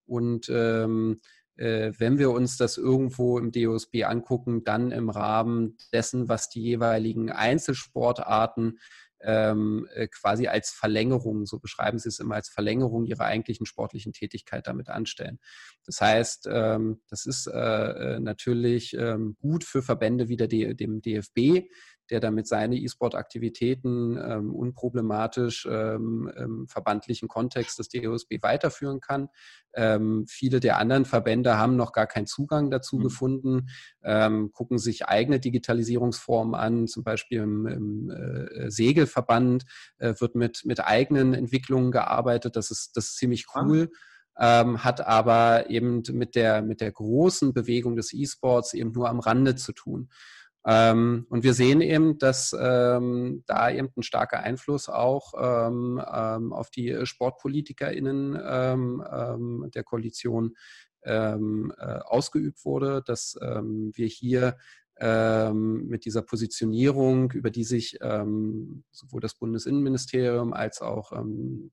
und 0.06 0.48
äh, 1.58 1.94
wenn 1.98 2.20
wir 2.20 2.32
uns 2.32 2.58
das 2.58 2.78
irgendwo 2.78 3.40
im 3.40 3.52
DOSB 3.52 4.04
angucken, 4.04 4.64
dann 4.66 4.92
im 4.92 5.10
Rahmen 5.10 5.78
dessen, 5.94 6.28
was 6.28 6.50
die 6.50 6.62
jeweiligen 6.62 7.32
Einzelsportarten 7.32 8.80
ähm, 9.26 9.88
äh, 9.94 10.08
quasi 10.08 10.48
als 10.48 10.70
Verlängerung, 10.70 11.46
so 11.46 11.60
beschreiben 11.60 12.00
sie 12.00 12.10
es 12.10 12.20
immer, 12.20 12.36
als 12.36 12.50
Verlängerung 12.50 13.06
ihrer 13.06 13.26
eigentlichen 13.26 13.66
sportlichen 13.66 14.14
Tätigkeit 14.14 14.68
damit 14.68 14.90
anstellen. 14.90 15.40
Das 15.86 16.00
heißt, 16.02 16.48
ähm, 16.52 17.02
das 17.10 17.26
ist 17.26 17.48
äh, 17.48 17.52
äh 18.16 18.20
natürlich 18.20 18.94
ähm, 18.94 19.36
gut 19.40 19.64
für 19.64 19.82
Verbände 19.82 20.30
wie 20.30 20.38
der, 20.38 20.48
dem 20.48 21.02
DFB, 21.02 21.68
der 22.10 22.20
damit 22.20 22.48
seine 22.48 22.76
E-Sport-Aktivitäten 22.78 24.18
ähm, 24.18 24.54
unproblematisch 24.54 25.68
ähm, 25.70 26.32
im 26.36 26.68
verbandlichen 26.68 27.28
Kontext 27.28 27.80
des 27.80 27.90
DOSB 27.90 28.42
weiterführen 28.42 29.00
kann. 29.00 29.30
Ähm, 29.74 30.26
viele 30.28 30.60
der 30.60 30.78
anderen 30.78 31.06
Verbände 31.06 31.58
haben 31.58 31.76
noch 31.76 31.92
gar 31.92 32.08
keinen 32.08 32.28
Zugang 32.28 32.72
dazu 32.72 32.98
mhm. 32.98 33.04
gefunden, 33.04 33.70
ähm, 34.04 34.52
gucken 34.54 34.78
sich 34.78 35.06
eigene 35.08 35.40
Digitalisierungsformen 35.40 36.56
an, 36.56 36.88
zum 36.88 37.04
Beispiel 37.04 37.42
im, 37.42 37.68
im 37.68 38.10
äh, 38.10 38.70
Segelverband 38.70 39.66
äh, 39.98 40.14
wird 40.20 40.36
mit, 40.36 40.64
mit 40.66 40.80
eigenen 40.86 41.34
Entwicklungen 41.34 41.92
gearbeitet. 41.92 42.56
Das 42.56 42.72
ist, 42.72 42.96
das 42.96 43.06
ist 43.06 43.18
ziemlich 43.18 43.46
ah. 43.54 43.64
cool. 43.66 43.92
Ähm, 44.38 44.84
hat 44.84 45.00
aber 45.00 45.70
eben 45.70 46.04
mit 46.12 46.36
der, 46.36 46.62
mit 46.62 46.82
der 46.82 46.92
großen 46.92 47.54
Bewegung 47.54 47.96
des 47.96 48.14
E-Sports 48.14 48.74
eben 48.74 48.92
nur 48.92 49.10
am 49.10 49.20
Rande 49.20 49.56
zu 49.56 49.72
tun. 49.72 50.10
Ähm, 50.68 51.28
und 51.30 51.44
wir 51.44 51.54
sehen 51.54 51.82
eben, 51.82 52.18
dass 52.18 52.56
ähm, 52.60 53.44
da 53.46 53.70
eben 53.70 53.90
ein 53.96 54.04
starker 54.04 54.40
Einfluss 54.40 54.90
auch 54.90 55.34
ähm, 55.38 56.02
ähm 56.12 56.54
auf 56.54 56.72
die 56.72 57.06
SportpolitikerInnen 57.06 58.40
ähm, 58.44 59.04
ähm, 59.12 59.70
der 59.74 59.84
Koalition 59.84 60.56
äh, 61.02 61.38
ausgeübt 62.06 62.66
wurde, 62.66 63.04
dass 63.06 63.38
wir 63.40 64.08
hier 64.08 64.58
mit 64.98 66.06
dieser 66.06 66.22
Positionierung, 66.22 67.30
über 67.34 67.52
die 67.52 67.66
sich 67.66 68.00
sowohl 68.00 69.20
das 69.20 69.36
Bundesinnenministerium 69.36 70.54
als 70.54 70.82
auch 70.82 71.12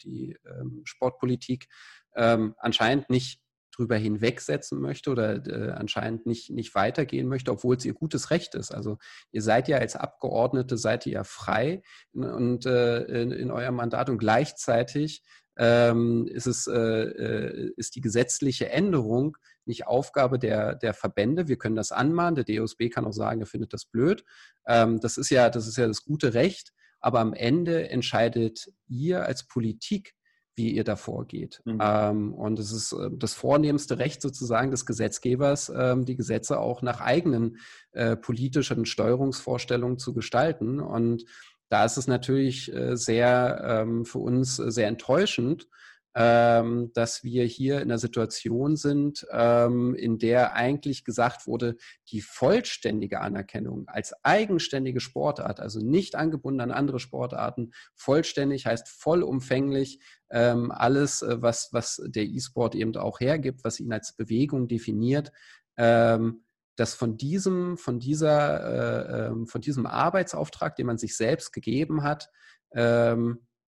die 0.02 0.36
Sportpolitik 0.82 1.68
anscheinend 2.14 3.10
nicht 3.10 3.41
drüber 3.74 3.96
hinwegsetzen 3.96 4.80
möchte 4.80 5.10
oder 5.10 5.46
äh, 5.46 5.72
anscheinend 5.72 6.26
nicht, 6.26 6.50
nicht 6.50 6.74
weitergehen 6.74 7.28
möchte, 7.28 7.50
obwohl 7.50 7.76
es 7.76 7.84
ihr 7.84 7.94
gutes 7.94 8.30
Recht 8.30 8.54
ist. 8.54 8.72
Also 8.72 8.98
ihr 9.30 9.42
seid 9.42 9.68
ja 9.68 9.78
als 9.78 9.96
Abgeordnete, 9.96 10.76
seid 10.76 11.06
ihr 11.06 11.12
ja 11.12 11.24
frei 11.24 11.82
und 12.12 12.66
äh, 12.66 13.02
in, 13.22 13.32
in 13.32 13.50
eurem 13.50 13.76
Mandat 13.76 14.10
und 14.10 14.18
gleichzeitig 14.18 15.22
ähm, 15.56 16.26
ist, 16.28 16.46
es, 16.46 16.66
äh, 16.66 16.72
äh 16.72 17.72
ist 17.76 17.94
die 17.96 18.00
gesetzliche 18.00 18.70
Änderung 18.70 19.36
nicht 19.64 19.86
Aufgabe 19.86 20.38
der, 20.38 20.74
der 20.74 20.94
Verbände. 20.94 21.48
Wir 21.48 21.56
können 21.56 21.76
das 21.76 21.92
anmahnen. 21.92 22.34
Der 22.34 22.44
DOSB 22.44 22.88
kann 22.88 23.06
auch 23.06 23.12
sagen, 23.12 23.40
er 23.40 23.46
findet 23.46 23.72
das 23.72 23.84
blöd. 23.84 24.24
Ähm, 24.66 25.00
das, 25.00 25.18
ist 25.18 25.30
ja, 25.30 25.50
das 25.50 25.66
ist 25.66 25.76
ja 25.76 25.86
das 25.86 26.04
gute 26.04 26.34
Recht. 26.34 26.72
Aber 27.00 27.20
am 27.20 27.32
Ende 27.32 27.88
entscheidet 27.90 28.72
ihr 28.88 29.24
als 29.24 29.46
Politik, 29.46 30.14
wie 30.54 30.70
ihr 30.70 30.84
da 30.84 30.96
vorgeht. 30.96 31.62
Mhm. 31.64 31.78
Ähm, 31.80 32.34
und 32.34 32.58
es 32.58 32.72
ist 32.72 32.92
äh, 32.92 33.10
das 33.12 33.34
vornehmste 33.34 33.98
Recht 33.98 34.20
sozusagen 34.22 34.70
des 34.70 34.86
Gesetzgebers, 34.86 35.72
ähm, 35.74 36.04
die 36.04 36.16
Gesetze 36.16 36.58
auch 36.58 36.82
nach 36.82 37.00
eigenen 37.00 37.58
äh, 37.92 38.16
politischen 38.16 38.84
Steuerungsvorstellungen 38.84 39.98
zu 39.98 40.12
gestalten. 40.12 40.80
Und 40.80 41.24
da 41.68 41.84
ist 41.84 41.96
es 41.96 42.06
natürlich 42.06 42.72
äh, 42.72 42.96
sehr 42.96 43.62
ähm, 43.64 44.04
für 44.04 44.18
uns 44.18 44.56
sehr 44.56 44.88
enttäuschend, 44.88 45.68
ähm, 46.14 46.90
dass 46.92 47.24
wir 47.24 47.44
hier 47.44 47.76
in 47.76 47.84
einer 47.84 47.98
Situation 47.98 48.76
sind, 48.76 49.26
ähm, 49.30 49.94
in 49.94 50.18
der 50.18 50.54
eigentlich 50.54 51.04
gesagt 51.04 51.46
wurde, 51.46 51.76
die 52.10 52.20
vollständige 52.20 53.20
Anerkennung 53.20 53.84
als 53.88 54.12
eigenständige 54.22 55.00
Sportart, 55.00 55.60
also 55.60 55.80
nicht 55.80 56.14
angebunden 56.14 56.60
an 56.60 56.70
andere 56.70 57.00
Sportarten, 57.00 57.72
vollständig 57.94 58.66
heißt 58.66 58.88
vollumfänglich 58.88 60.00
alles, 60.38 61.22
äh, 61.22 61.40
was, 61.40 61.68
was 61.72 62.02
der 62.06 62.24
E-Sport 62.24 62.74
eben 62.74 62.96
auch 62.96 63.20
hergibt, 63.20 63.64
was 63.64 63.80
ihn 63.80 63.92
als 63.92 64.14
Bewegung 64.14 64.68
definiert, 64.68 65.32
dass 65.74 66.94
von 66.94 67.16
diesem, 67.16 67.78
von 67.78 67.98
dieser, 67.98 69.30
äh, 69.30 69.46
von 69.46 69.60
diesem 69.62 69.86
Arbeitsauftrag, 69.86 70.76
den 70.76 70.86
man 70.86 70.98
sich 70.98 71.16
selbst 71.16 71.50
gegeben 71.52 72.02
hat, 72.02 72.28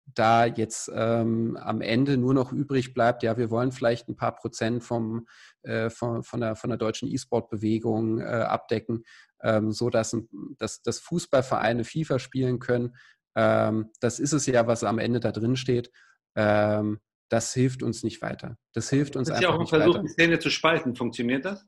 da 0.06 0.44
jetzt 0.44 0.90
ähm, 0.94 1.56
am 1.56 1.80
Ende 1.80 2.16
nur 2.16 2.34
noch 2.34 2.52
übrig 2.52 2.94
bleibt, 2.94 3.22
ja, 3.22 3.36
wir 3.36 3.50
wollen 3.50 3.72
vielleicht 3.72 4.08
ein 4.08 4.16
paar 4.16 4.34
Prozent 4.34 4.84
vom, 4.84 5.26
äh, 5.62 5.90
von, 5.90 6.22
von, 6.22 6.40
der, 6.40 6.56
von 6.56 6.70
der 6.70 6.78
deutschen 6.78 7.08
E-Sport-Bewegung 7.08 8.20
äh, 8.20 8.24
abdecken, 8.24 9.04
ähm, 9.42 9.72
so 9.72 9.90
dass, 9.90 10.16
dass 10.58 10.98
Fußballvereine 11.00 11.84
FIFA 11.84 12.18
spielen 12.18 12.58
können. 12.58 12.94
Ähm, 13.34 13.90
das 14.00 14.20
ist 14.20 14.32
es 14.32 14.46
ja, 14.46 14.66
was 14.66 14.84
am 14.84 14.98
Ende 14.98 15.20
da 15.20 15.32
drin 15.32 15.56
steht. 15.56 15.90
Ähm, 16.36 17.00
das 17.28 17.52
hilft 17.52 17.82
uns 17.82 18.02
nicht 18.02 18.22
weiter. 18.22 18.56
Das 18.72 18.90
hilft 18.90 19.16
uns 19.16 19.28
das 19.28 19.38
ist 19.40 19.44
einfach 19.44 19.58
nicht 19.58 19.72
weiter. 19.72 19.84
ja 19.84 19.90
auch 19.90 19.94
ein 19.94 20.02
Versuch, 20.02 20.08
die 20.08 20.12
Szene 20.12 20.38
zu 20.38 20.50
spalten. 20.50 20.94
Funktioniert 20.94 21.44
das? 21.44 21.66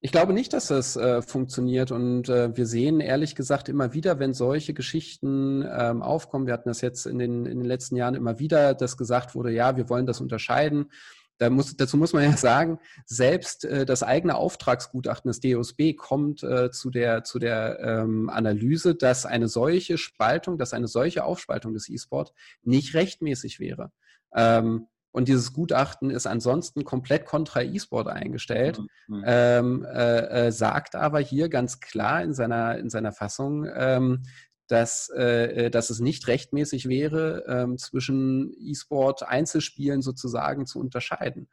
Ich 0.00 0.12
glaube 0.12 0.34
nicht, 0.34 0.52
dass 0.52 0.68
das 0.68 0.96
äh, 0.96 1.22
funktioniert 1.22 1.90
und 1.90 2.28
äh, 2.28 2.54
wir 2.56 2.66
sehen 2.66 3.00
ehrlich 3.00 3.34
gesagt 3.34 3.68
immer 3.68 3.94
wieder, 3.94 4.18
wenn 4.18 4.34
solche 4.34 4.74
Geschichten 4.74 5.66
ähm, 5.68 6.02
aufkommen, 6.02 6.46
wir 6.46 6.52
hatten 6.52 6.68
das 6.68 6.80
jetzt 6.82 7.06
in 7.06 7.18
den, 7.18 7.46
in 7.46 7.58
den 7.58 7.64
letzten 7.64 7.96
Jahren 7.96 8.14
immer 8.14 8.38
wieder, 8.38 8.74
dass 8.74 8.98
gesagt 8.98 9.34
wurde, 9.34 9.50
ja, 9.52 9.76
wir 9.76 9.88
wollen 9.88 10.06
das 10.06 10.20
unterscheiden. 10.20 10.90
Da 11.38 11.50
muss, 11.50 11.76
dazu 11.76 11.96
muss 11.96 12.12
man 12.12 12.24
ja 12.24 12.36
sagen, 12.36 12.78
selbst 13.04 13.64
äh, 13.64 13.84
das 13.84 14.02
eigene 14.02 14.36
Auftragsgutachten 14.36 15.28
des 15.28 15.40
DOSB 15.40 15.94
kommt 15.96 16.42
äh, 16.42 16.70
zu 16.70 16.90
der, 16.90 17.24
zu 17.24 17.38
der 17.38 17.78
ähm, 17.80 18.30
Analyse, 18.30 18.94
dass 18.94 19.26
eine 19.26 19.48
solche 19.48 19.98
Spaltung, 19.98 20.58
dass 20.58 20.72
eine 20.72 20.88
solche 20.88 21.24
Aufspaltung 21.24 21.74
des 21.74 21.88
E-Sport 21.88 22.32
nicht 22.62 22.94
rechtmäßig 22.94 23.60
wäre. 23.60 23.90
Ähm, 24.34 24.86
und 25.16 25.28
dieses 25.28 25.54
Gutachten 25.54 26.10
ist 26.10 26.26
ansonsten 26.26 26.84
komplett 26.84 27.24
kontra 27.24 27.62
E-Sport 27.62 28.08
eingestellt, 28.08 28.80
mhm. 29.08 29.24
ähm, 29.26 29.86
äh, 29.86 30.48
äh, 30.48 30.52
sagt 30.52 30.94
aber 30.94 31.20
hier 31.20 31.48
ganz 31.48 31.80
klar 31.80 32.22
in 32.22 32.34
seiner, 32.34 32.76
in 32.76 32.90
seiner 32.90 33.12
Fassung, 33.12 33.66
ähm, 33.74 34.24
dass, 34.68 35.10
äh, 35.16 35.66
äh 35.66 35.70
dass 35.70 35.90
es 35.90 36.00
nicht 36.00 36.26
rechtmäßig 36.28 36.88
wäre, 36.88 37.44
ähm, 37.48 37.78
zwischen 37.78 38.54
E-Sport 38.58 39.22
Einzelspielen 39.22 40.02
sozusagen 40.02 40.66
zu 40.66 40.80
unterscheiden. 40.80 41.48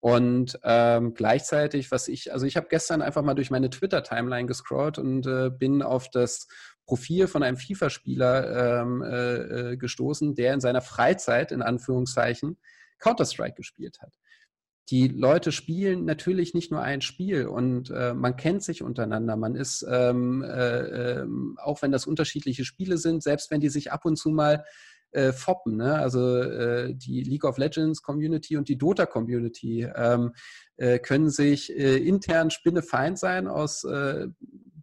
Und 0.00 0.58
ähm, 0.62 1.14
gleichzeitig, 1.14 1.90
was 1.90 2.06
ich, 2.08 2.32
also 2.32 2.46
ich 2.46 2.56
habe 2.56 2.68
gestern 2.68 3.02
einfach 3.02 3.22
mal 3.22 3.34
durch 3.34 3.50
meine 3.50 3.70
Twitter-Timeline 3.70 4.46
gescrollt 4.46 4.98
und 4.98 5.26
äh, 5.26 5.50
bin 5.50 5.82
auf 5.82 6.10
das 6.10 6.48
Profil 6.84 7.26
von 7.26 7.42
einem 7.42 7.56
FIFA-Spieler 7.56 8.82
ähm, 8.82 9.02
äh, 9.02 9.72
äh, 9.72 9.76
gestoßen, 9.76 10.34
der 10.34 10.54
in 10.54 10.60
seiner 10.60 10.82
Freizeit, 10.82 11.50
in 11.50 11.62
Anführungszeichen, 11.62 12.58
Counter-Strike 12.98 13.56
gespielt 13.56 13.98
hat. 14.00 14.12
Die 14.90 15.08
Leute 15.08 15.50
spielen 15.50 16.04
natürlich 16.04 16.54
nicht 16.54 16.70
nur 16.70 16.80
ein 16.80 17.00
Spiel 17.00 17.46
und 17.46 17.90
äh, 17.90 18.14
man 18.14 18.36
kennt 18.36 18.62
sich 18.62 18.82
untereinander. 18.82 19.36
Man 19.36 19.56
ist, 19.56 19.84
ähm, 19.88 20.42
äh, 20.42 20.78
äh, 21.20 21.26
auch 21.56 21.82
wenn 21.82 21.90
das 21.90 22.06
unterschiedliche 22.06 22.64
Spiele 22.64 22.96
sind, 22.96 23.22
selbst 23.22 23.50
wenn 23.50 23.60
die 23.60 23.68
sich 23.68 23.90
ab 23.90 24.04
und 24.04 24.16
zu 24.16 24.30
mal 24.30 24.64
äh, 25.10 25.32
foppen, 25.32 25.76
ne? 25.76 25.94
also 25.94 26.36
äh, 26.36 26.94
die 26.94 27.22
League 27.22 27.44
of 27.44 27.58
Legends 27.58 28.02
Community 28.02 28.56
und 28.56 28.68
die 28.68 28.78
Dota 28.78 29.06
Community 29.06 29.88
ähm, 29.96 30.32
äh, 30.76 30.98
können 30.98 31.30
sich 31.30 31.74
intern 31.74 32.50
spinnefeind 32.50 33.18
sein 33.18 33.48
aus 33.48 33.84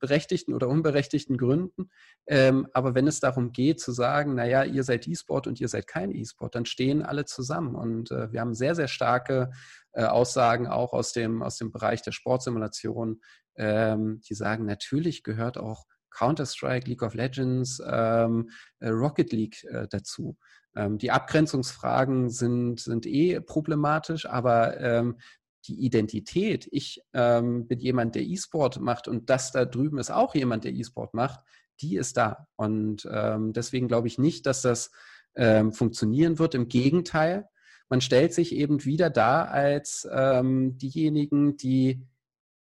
berechtigten 0.04 0.54
oder 0.54 0.68
unberechtigten 0.68 1.38
Gründen. 1.38 1.89
Ähm, 2.28 2.68
aber 2.74 2.94
wenn 2.94 3.08
es 3.08 3.22
darum 3.22 3.54
geht 3.54 3.80
zu 3.80 3.94
sagen, 3.94 4.36
naja, 4.36 4.66
ihr 4.66 4.84
seid 4.84 5.08
E-Sport 5.08 5.48
und 5.48 5.62
ihr 5.62 5.70
seid 5.70 5.88
kein 5.88 6.12
E-Sport, 6.12 6.56
dann 6.56 6.66
stehen 6.66 7.04
alle 7.04 7.24
zusammen. 7.24 7.74
Und 7.74 8.12
äh, 8.12 8.30
wir 8.34 8.42
haben 8.42 8.54
sehr, 8.54 8.76
sehr 8.76 8.89
starke 8.89 9.52
äh, 9.94 10.04
Aussagen 10.04 10.68
auch 10.68 10.92
aus 10.92 11.13
dem, 11.13 11.42
aus 11.42 11.56
dem 11.58 11.72
Bereich 11.72 12.02
der 12.02 12.12
Sportsimulation, 12.12 13.22
ähm, 13.56 14.20
die 14.28 14.34
sagen, 14.34 14.66
natürlich 14.66 15.24
gehört 15.24 15.58
auch 15.58 15.86
Counter-Strike, 16.12 16.89
League 16.89 17.02
of 17.02 17.13
Legends, 17.13 17.82
ähm, 17.89 18.50
äh, 18.82 18.89
Rocket 18.89 19.32
League 19.32 19.63
äh, 19.63 19.88
dazu. 19.89 20.38
Ähm, 20.76 20.98
die 20.98 21.12
Abgrenzungsfragen 21.12 22.30
sind, 22.30 22.82
sind 22.82 23.06
eh 23.06 23.39
problematisch, 23.39 24.26
aber 24.26 24.82
ähm, 24.82 25.18
die 25.67 25.86
Identität, 25.86 26.67
ich 26.71 27.02
ähm, 27.13 27.67
bin 27.67 27.80
jemand, 27.80 28.15
der 28.15 28.23
E-Sport 28.23 28.80
macht 28.80 29.08
und 29.08 29.30
das 29.30 29.52
da 29.52 29.65
drüben 29.65 29.97
ist 29.97 30.12
auch 30.12 30.36
jemand, 30.36 30.63
der 30.63 30.73
E-Sport 30.73 31.13
macht, 31.13 31.39
die 31.82 31.95
ist 31.95 32.17
da. 32.17 32.47
Und 32.56 33.08
ähm, 33.12 33.54
deswegen 33.54 33.88
glaube 33.88 34.08
ich 34.08 34.17
nicht, 34.17 34.45
dass 34.45 34.62
das 34.62 34.91
ähm, 35.36 35.71
funktionieren 35.71 36.39
wird. 36.39 36.56
Im 36.56 36.67
Gegenteil, 36.67 37.47
man 37.89 38.02
stellt 38.02 38.34
sich 38.34 38.56
eben 38.56 38.86
wieder 38.86 39.10
da 39.10 39.45
als 39.45 40.08
ähm, 40.12 40.78
diejenigen, 40.78 41.58
die, 41.58 42.06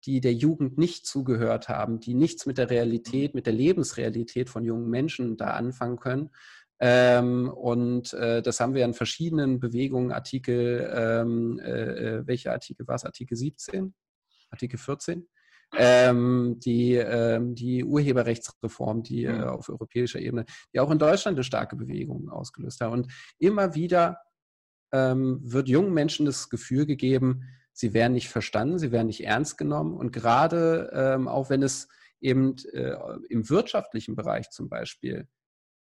die 0.04 0.20
der 0.20 0.34
Jugend 0.34 0.78
nicht 0.78 1.06
zugehört 1.06 1.68
haben, 1.68 2.00
die 2.00 2.14
nichts 2.14 2.46
mit 2.46 2.58
der 2.58 2.70
Realität, 2.70 3.34
mit 3.34 3.46
der 3.46 3.52
Lebensrealität 3.52 4.50
von 4.50 4.64
jungen 4.64 4.88
Menschen 4.88 5.36
da 5.36 5.48
anfangen 5.50 5.98
können. 5.98 6.30
Ähm, 6.82 7.50
und 7.50 8.14
äh, 8.14 8.40
das 8.40 8.58
haben 8.58 8.74
wir 8.74 8.84
in 8.84 8.94
verschiedenen 8.94 9.60
Bewegungen, 9.60 10.12
Artikel, 10.12 10.90
ähm, 10.94 11.60
äh, 11.60 11.70
äh 11.70 12.26
welcher 12.26 12.52
Artikel 12.52 12.88
war 12.88 12.94
es? 12.94 13.04
Artikel 13.04 13.36
17? 13.36 13.94
Artikel 14.50 14.78
14? 14.78 15.28
Ähm, 15.76 16.56
die, 16.58 16.94
ähm, 16.94 17.54
die 17.54 17.84
Urheberrechtsreform, 17.84 19.02
die 19.04 19.24
äh, 19.24 19.42
auf 19.42 19.68
europäischer 19.68 20.18
Ebene, 20.18 20.44
die 20.74 20.80
auch 20.80 20.90
in 20.90 20.98
Deutschland 20.98 21.36
eine 21.36 21.44
starke 21.44 21.76
Bewegung 21.76 22.28
ausgelöst 22.28 22.80
hat. 22.80 22.90
Und 22.90 23.12
immer 23.38 23.74
wieder 23.74 24.18
ähm, 24.92 25.38
wird 25.42 25.68
jungen 25.68 25.94
Menschen 25.94 26.26
das 26.26 26.48
Gefühl 26.48 26.86
gegeben, 26.86 27.44
sie 27.72 27.94
werden 27.94 28.14
nicht 28.14 28.30
verstanden, 28.30 28.78
sie 28.78 28.90
werden 28.90 29.06
nicht 29.06 29.24
ernst 29.24 29.58
genommen. 29.58 29.94
Und 29.96 30.12
gerade 30.12 30.90
ähm, 30.92 31.28
auch 31.28 31.50
wenn 31.50 31.62
es 31.62 31.88
eben 32.20 32.56
äh, 32.72 32.96
im 33.28 33.48
wirtschaftlichen 33.48 34.16
Bereich 34.16 34.50
zum 34.50 34.68
Beispiel 34.68 35.28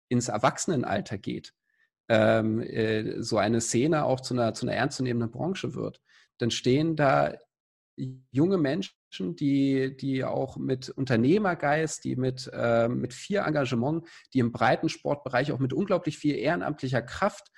ins 0.09 0.29
Erwachsenenalter 0.29 1.19
geht, 1.19 1.53
ähm, 2.09 2.61
äh, 2.61 3.23
so 3.23 3.39
eine 3.39 3.61
Szene 3.61 4.05
auch 4.05 4.21
zu 4.21 4.35
einer, 4.35 4.55
zu 4.55 4.67
einer 4.67 4.77
ernstzunehmenden 4.77 5.31
Branche 5.31 5.75
wird, 5.75 6.01
dann 6.39 6.51
stehen 6.51 6.97
da 6.97 7.35
junge 8.31 8.59
Menschen, 8.59 9.37
die, 9.37 9.97
die 9.97 10.25
auch 10.25 10.57
mit 10.59 10.91
Unternehmergeist, 10.91 12.05
die 12.05 12.17
mit, 12.17 12.51
äh, 12.53 12.89
mit 12.89 13.15
viel 13.15 13.39
Engagement, 13.39 14.07
die 14.35 14.41
im 14.41 14.53
breiten 14.53 14.89
Sportbereich 14.89 15.53
auch 15.53 15.59
mit 15.59 15.73
unglaublich 15.73 16.19
viel 16.19 16.37
ehrenamtlicher 16.37 17.03
Kraft 17.03 17.51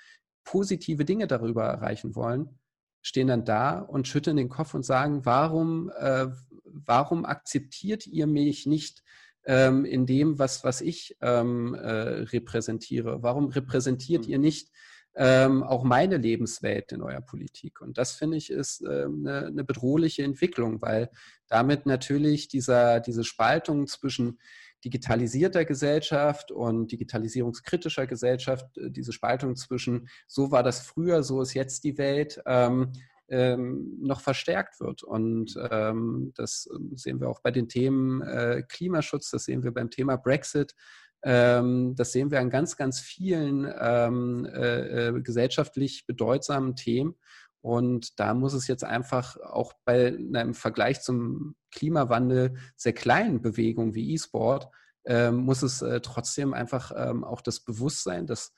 positive 0.45 1.03
Dinge 1.05 1.27
darüber 1.27 1.65
erreichen 1.65 2.15
wollen, 2.15 2.57
stehen 3.01 3.27
dann 3.27 3.45
da 3.45 3.79
und 3.79 4.07
schütteln 4.07 4.37
den 4.37 4.49
Kopf 4.49 4.73
und 4.73 4.83
sagen, 4.83 5.25
warum, 5.25 5.91
äh, 5.97 6.27
warum 6.63 7.25
akzeptiert 7.25 8.07
ihr 8.07 8.27
mich 8.27 8.65
nicht 8.65 9.03
ähm, 9.49 9.83
in 9.83 10.05
dem, 10.05 10.37
was, 10.37 10.63
was 10.63 10.79
ich 10.79 11.17
ähm, 11.21 11.73
äh, 11.73 11.89
repräsentiere? 11.89 13.23
Warum 13.23 13.47
repräsentiert 13.47 14.27
mhm. 14.27 14.31
ihr 14.31 14.37
nicht 14.37 14.69
ähm, 15.15 15.63
auch 15.63 15.83
meine 15.83 16.17
Lebenswelt 16.17 16.91
in 16.91 17.01
eurer 17.01 17.21
Politik? 17.21 17.81
Und 17.81 17.97
das 17.97 18.11
finde 18.11 18.37
ich 18.37 18.51
ist 18.51 18.83
äh, 18.83 19.05
eine, 19.05 19.47
eine 19.47 19.63
bedrohliche 19.63 20.21
Entwicklung, 20.21 20.83
weil 20.83 21.09
damit 21.47 21.87
natürlich 21.87 22.47
dieser, 22.47 22.99
diese 22.99 23.23
Spaltung 23.23 23.87
zwischen 23.87 24.37
digitalisierter 24.85 25.65
Gesellschaft 25.65 26.51
und 26.51 26.91
digitalisierungskritischer 26.91 28.05
Gesellschaft, 28.05 28.77
äh, 28.77 28.91
diese 28.91 29.13
Spaltung 29.13 29.55
zwischen 29.55 30.09
so 30.27 30.51
war 30.51 30.61
das 30.61 30.81
früher, 30.81 31.23
so 31.23 31.41
ist 31.41 31.55
jetzt 31.55 31.83
die 31.85 31.97
Welt, 31.97 32.39
ähm, 32.45 32.91
ähm, 33.29 33.97
noch 34.01 34.21
verstärkt 34.21 34.79
wird. 34.79 35.03
Und 35.03 35.57
ähm, 35.71 36.33
das 36.35 36.69
ähm, 36.73 36.91
sehen 36.95 37.19
wir 37.19 37.29
auch 37.29 37.41
bei 37.41 37.51
den 37.51 37.67
Themen 37.67 38.21
äh, 38.21 38.63
Klimaschutz, 38.67 39.31
das 39.31 39.45
sehen 39.45 39.63
wir 39.63 39.71
beim 39.71 39.89
Thema 39.89 40.17
Brexit. 40.17 40.75
Ähm, 41.23 41.95
das 41.95 42.11
sehen 42.11 42.31
wir 42.31 42.39
an 42.39 42.49
ganz, 42.49 42.77
ganz 42.77 42.99
vielen 42.99 43.71
ähm, 43.79 44.45
äh, 44.45 45.07
äh, 45.07 45.21
gesellschaftlich 45.21 46.05
bedeutsamen 46.07 46.75
Themen. 46.75 47.15
Und 47.61 48.19
da 48.19 48.33
muss 48.33 48.53
es 48.53 48.67
jetzt 48.67 48.85
einfach 48.85 49.35
auch 49.37 49.73
bei 49.83 50.07
einem 50.07 50.53
Vergleich 50.53 51.01
zum 51.01 51.55
Klimawandel 51.71 52.55
sehr 52.77 52.93
kleinen 52.93 53.41
Bewegungen 53.41 53.95
wie 53.95 54.13
E-Sport, 54.13 54.69
äh, 55.03 55.31
muss 55.31 55.61
es 55.61 55.81
äh, 55.81 55.99
trotzdem 55.99 56.53
einfach 56.53 56.91
ähm, 56.95 57.23
auch 57.23 57.41
das 57.41 57.59
Bewusstsein, 57.59 58.27
dass 58.27 58.53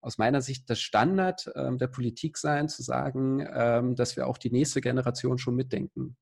aus 0.00 0.18
meiner 0.18 0.40
Sicht 0.40 0.68
das 0.68 0.80
Standard 0.80 1.50
ähm, 1.54 1.78
der 1.78 1.88
Politik 1.88 2.38
sein, 2.38 2.68
zu 2.68 2.82
sagen, 2.82 3.46
ähm, 3.52 3.96
dass 3.96 4.16
wir 4.16 4.26
auch 4.26 4.38
die 4.38 4.50
nächste 4.50 4.80
Generation 4.80 5.38
schon 5.38 5.54
mitdenken. 5.54 6.16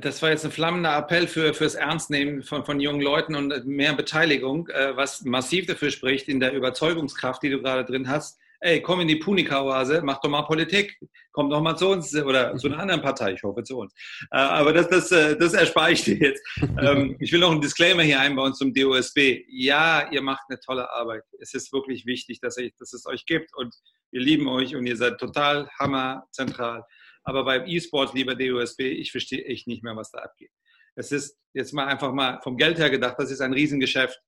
Das 0.00 0.20
war 0.20 0.28
jetzt 0.28 0.44
ein 0.44 0.50
flammender 0.50 0.96
Appell 0.98 1.26
für, 1.26 1.54
fürs 1.54 1.74
Ernstnehmen 1.74 2.42
von, 2.42 2.64
von 2.64 2.78
jungen 2.78 3.00
Leuten 3.00 3.34
und 3.34 3.66
mehr 3.66 3.94
Beteiligung, 3.94 4.68
äh, 4.68 4.94
was 4.96 5.24
massiv 5.24 5.66
dafür 5.66 5.90
spricht 5.90 6.28
in 6.28 6.40
der 6.40 6.52
Überzeugungskraft, 6.52 7.42
die 7.42 7.50
du 7.50 7.62
gerade 7.62 7.84
drin 7.86 8.08
hast, 8.08 8.38
ey, 8.60 8.82
komm 8.82 9.00
in 9.00 9.08
die 9.08 9.16
Punika-Oase, 9.16 10.02
mach 10.02 10.20
doch 10.20 10.30
mal 10.30 10.42
Politik, 10.42 10.98
komm 11.32 11.48
doch 11.50 11.60
mal 11.60 11.76
zu 11.76 11.88
uns 11.88 12.14
oder 12.14 12.56
zu 12.56 12.68
einer 12.68 12.78
anderen 12.78 13.02
Partei, 13.02 13.32
ich 13.34 13.42
hoffe 13.42 13.62
zu 13.62 13.78
uns. 13.78 13.92
Äh, 14.30 14.38
aber 14.38 14.72
das, 14.72 14.88
das, 14.88 15.12
äh, 15.12 15.36
das 15.36 15.54
erspare 15.54 15.92
ich 15.92 16.02
dir 16.02 16.16
jetzt. 16.16 16.42
Ähm, 16.80 17.16
ich 17.18 17.32
will 17.32 17.40
noch 17.40 17.50
einen 17.50 17.60
Disclaimer 17.60 18.02
hier 18.02 18.20
einbauen 18.20 18.54
zum 18.54 18.72
DOSB. 18.72 19.44
Ja, 19.48 20.08
ihr 20.12 20.22
macht 20.22 20.42
eine 20.48 20.60
tolle 20.60 20.88
Arbeit. 20.92 21.24
Es 21.40 21.52
ist 21.54 21.72
wirklich 21.72 22.06
wichtig, 22.06 22.40
dass, 22.40 22.56
ich, 22.56 22.72
dass 22.78 22.92
es 22.92 23.04
euch 23.06 23.26
gibt 23.26 23.50
und 23.56 23.74
wir 24.12 24.20
lieben 24.20 24.46
euch 24.46 24.76
und 24.76 24.86
ihr 24.86 24.96
seid 24.96 25.18
total 25.18 25.68
hammerzentral. 25.80 26.84
Aber 27.24 27.44
beim 27.44 27.66
E-Sport, 27.66 28.14
lieber 28.14 28.36
DOSB, 28.36 28.80
ich 28.82 29.10
verstehe 29.10 29.44
echt 29.44 29.66
nicht 29.66 29.82
mehr, 29.82 29.96
was 29.96 30.12
da 30.12 30.18
abgeht. 30.18 30.52
Es 30.94 31.10
ist 31.10 31.36
jetzt 31.52 31.72
mal 31.74 31.86
einfach 31.86 32.12
mal 32.12 32.40
vom 32.42 32.56
Geld 32.56 32.78
her 32.78 32.90
gedacht, 32.90 33.16
das 33.18 33.30
ist 33.30 33.40
ein 33.40 33.52
Riesengeschäft, 33.52 34.20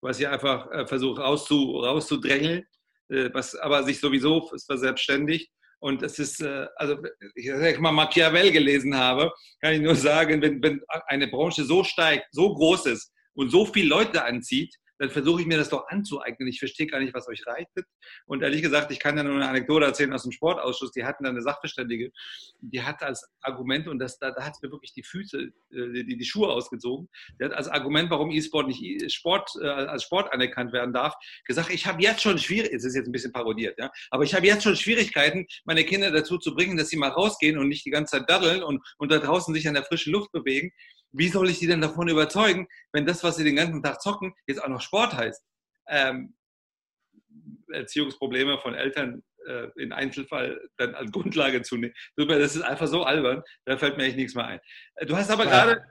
was 0.00 0.18
ihr 0.18 0.32
einfach 0.32 0.70
äh, 0.70 0.86
versucht 0.86 1.20
rauszu, 1.20 1.78
rauszudrängeln 1.80 2.64
was 3.08 3.54
aber 3.54 3.82
sich 3.84 4.00
sowieso 4.00 4.50
verselbstständigt. 4.66 5.50
Und 5.80 6.02
es 6.02 6.18
ist, 6.18 6.40
äh, 6.40 6.66
also 6.76 7.00
wenn 7.02 7.74
ich 7.74 7.78
mal 7.78 7.92
Machiavel 7.92 8.50
gelesen 8.50 8.96
habe, 8.96 9.32
kann 9.60 9.74
ich 9.74 9.80
nur 9.80 9.94
sagen, 9.94 10.42
wenn, 10.42 10.62
wenn 10.62 10.80
eine 11.06 11.28
Branche 11.28 11.64
so 11.64 11.84
steigt, 11.84 12.26
so 12.32 12.52
groß 12.54 12.86
ist 12.86 13.12
und 13.34 13.50
so 13.50 13.64
viele 13.64 13.88
Leute 13.88 14.24
anzieht, 14.24 14.74
dann 14.98 15.10
versuche 15.10 15.40
ich 15.40 15.46
mir 15.46 15.56
das 15.56 15.68
doch 15.68 15.88
anzueignen. 15.88 16.48
Ich 16.48 16.58
verstehe 16.58 16.86
gar 16.86 17.00
nicht, 17.00 17.14
was 17.14 17.28
euch 17.28 17.46
reitet. 17.46 17.86
Und 18.26 18.42
ehrlich 18.42 18.62
gesagt, 18.62 18.90
ich 18.90 18.98
kann 18.98 19.16
ja 19.16 19.22
nur 19.22 19.34
eine 19.34 19.48
Anekdote 19.48 19.86
erzählen 19.86 20.12
aus 20.12 20.24
dem 20.24 20.32
Sportausschuss. 20.32 20.92
Die 20.92 21.04
hatten 21.04 21.24
da 21.24 21.30
eine 21.30 21.42
Sachverständige, 21.42 22.10
die 22.60 22.82
hat 22.82 23.02
als 23.02 23.26
Argument, 23.40 23.88
und 23.88 23.98
das, 23.98 24.18
da, 24.18 24.30
da 24.30 24.44
hat 24.44 24.54
es 24.54 24.62
mir 24.62 24.70
wirklich 24.70 24.92
die 24.92 25.02
Füße, 25.02 25.38
äh, 25.38 26.04
die, 26.04 26.16
die 26.16 26.24
Schuhe 26.24 26.48
ausgezogen, 26.48 27.08
die 27.40 27.44
hat 27.44 27.52
als 27.52 27.68
Argument, 27.68 28.10
warum 28.10 28.30
E-Sport 28.30 28.68
nicht 28.68 29.12
Sport, 29.12 29.50
äh, 29.60 29.66
als 29.66 30.02
Sport 30.04 30.32
anerkannt 30.32 30.72
werden 30.72 30.92
darf, 30.92 31.14
gesagt, 31.44 31.70
ich 31.70 31.86
habe 31.86 32.02
jetzt 32.02 32.22
schon 32.22 32.38
Schwierigkeiten, 32.38 32.76
es 32.76 32.84
ist 32.84 32.94
jetzt 32.94 33.06
ein 33.06 33.12
bisschen 33.12 33.32
parodiert, 33.32 33.78
ja, 33.78 33.90
aber 34.10 34.24
ich 34.24 34.34
habe 34.34 34.46
jetzt 34.46 34.64
schon 34.64 34.76
Schwierigkeiten, 34.76 35.46
meine 35.64 35.84
Kinder 35.84 36.10
dazu 36.10 36.38
zu 36.38 36.54
bringen, 36.54 36.76
dass 36.76 36.88
sie 36.88 36.96
mal 36.96 37.10
rausgehen 37.10 37.58
und 37.58 37.68
nicht 37.68 37.84
die 37.84 37.90
ganze 37.90 38.18
Zeit 38.18 38.28
daddeln 38.28 38.62
und, 38.62 38.82
und 38.98 39.10
da 39.12 39.18
draußen 39.18 39.54
sich 39.54 39.68
an 39.68 39.74
der 39.74 39.84
frischen 39.84 40.12
Luft 40.12 40.32
bewegen 40.32 40.72
wie 41.12 41.28
soll 41.28 41.48
ich 41.48 41.58
die 41.58 41.66
denn 41.66 41.80
davon 41.80 42.08
überzeugen, 42.08 42.68
wenn 42.92 43.06
das, 43.06 43.24
was 43.24 43.36
sie 43.36 43.44
den 43.44 43.56
ganzen 43.56 43.82
Tag 43.82 44.00
zocken, 44.00 44.34
jetzt 44.46 44.62
auch 44.62 44.68
noch 44.68 44.80
Sport 44.80 45.14
heißt? 45.16 45.42
Ähm, 45.88 46.34
Erziehungsprobleme 47.72 48.58
von 48.58 48.74
Eltern 48.74 49.22
äh, 49.46 49.68
in 49.76 49.92
Einzelfall 49.92 50.60
dann 50.76 50.94
als 50.94 51.10
Grundlage 51.10 51.62
zu 51.62 51.76
nehmen. 51.76 51.94
Das 52.16 52.56
ist 52.56 52.62
einfach 52.62 52.86
so 52.86 53.04
albern, 53.04 53.42
da 53.64 53.76
fällt 53.76 53.96
mir 53.96 54.04
echt 54.04 54.16
nichts 54.16 54.34
mehr 54.34 54.46
ein. 54.46 54.60
Äh, 54.96 55.06
du 55.06 55.16
hast 55.16 55.30
aber 55.30 55.44
ja. 55.44 55.50
gerade 55.50 55.84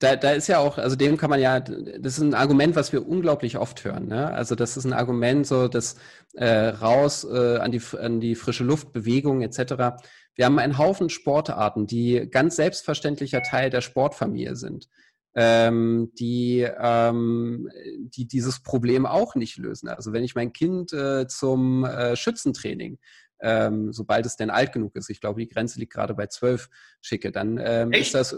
da, 0.00 0.16
da 0.16 0.32
ist 0.32 0.48
ja 0.48 0.58
auch, 0.58 0.78
also 0.78 0.96
dem 0.96 1.18
kann 1.18 1.28
man 1.28 1.40
ja, 1.40 1.60
das 1.60 2.14
ist 2.14 2.20
ein 2.20 2.34
Argument, 2.34 2.74
was 2.74 2.92
wir 2.92 3.06
unglaublich 3.06 3.58
oft 3.58 3.84
hören. 3.84 4.08
Ne? 4.08 4.32
Also 4.32 4.54
das 4.54 4.78
ist 4.78 4.86
ein 4.86 4.94
Argument, 4.94 5.46
so 5.46 5.68
das 5.68 5.96
äh, 6.32 6.68
raus 6.68 7.24
äh, 7.24 7.58
an, 7.58 7.70
die, 7.70 7.82
an 7.98 8.18
die 8.18 8.34
frische 8.34 8.64
Luft, 8.64 8.94
Bewegung 8.94 9.42
etc. 9.42 10.02
Wir 10.34 10.46
haben 10.46 10.58
einen 10.58 10.78
Haufen 10.78 11.10
Sportarten, 11.10 11.86
die 11.86 12.26
ganz 12.30 12.56
selbstverständlicher 12.56 13.42
Teil 13.42 13.68
der 13.68 13.82
Sportfamilie 13.82 14.56
sind, 14.56 14.88
ähm, 15.34 16.10
die, 16.18 16.66
ähm, 16.80 17.68
die 18.00 18.26
dieses 18.26 18.62
Problem 18.62 19.04
auch 19.04 19.34
nicht 19.34 19.58
lösen. 19.58 19.90
Also 19.90 20.14
wenn 20.14 20.24
ich 20.24 20.34
mein 20.34 20.54
Kind 20.54 20.94
äh, 20.94 21.26
zum 21.28 21.84
äh, 21.84 22.16
Schützentraining 22.16 22.98
ähm, 23.42 23.92
sobald 23.92 24.26
es 24.26 24.36
denn 24.36 24.50
alt 24.50 24.72
genug 24.72 24.94
ist, 24.96 25.08
ich 25.08 25.20
glaube, 25.20 25.40
die 25.40 25.48
Grenze 25.48 25.78
liegt 25.78 25.92
gerade 25.92 26.14
bei 26.14 26.26
zwölf, 26.26 26.68
schicke, 27.00 27.32
dann 27.32 27.58
ähm, 27.62 27.92
ist 27.92 28.14
das, 28.14 28.36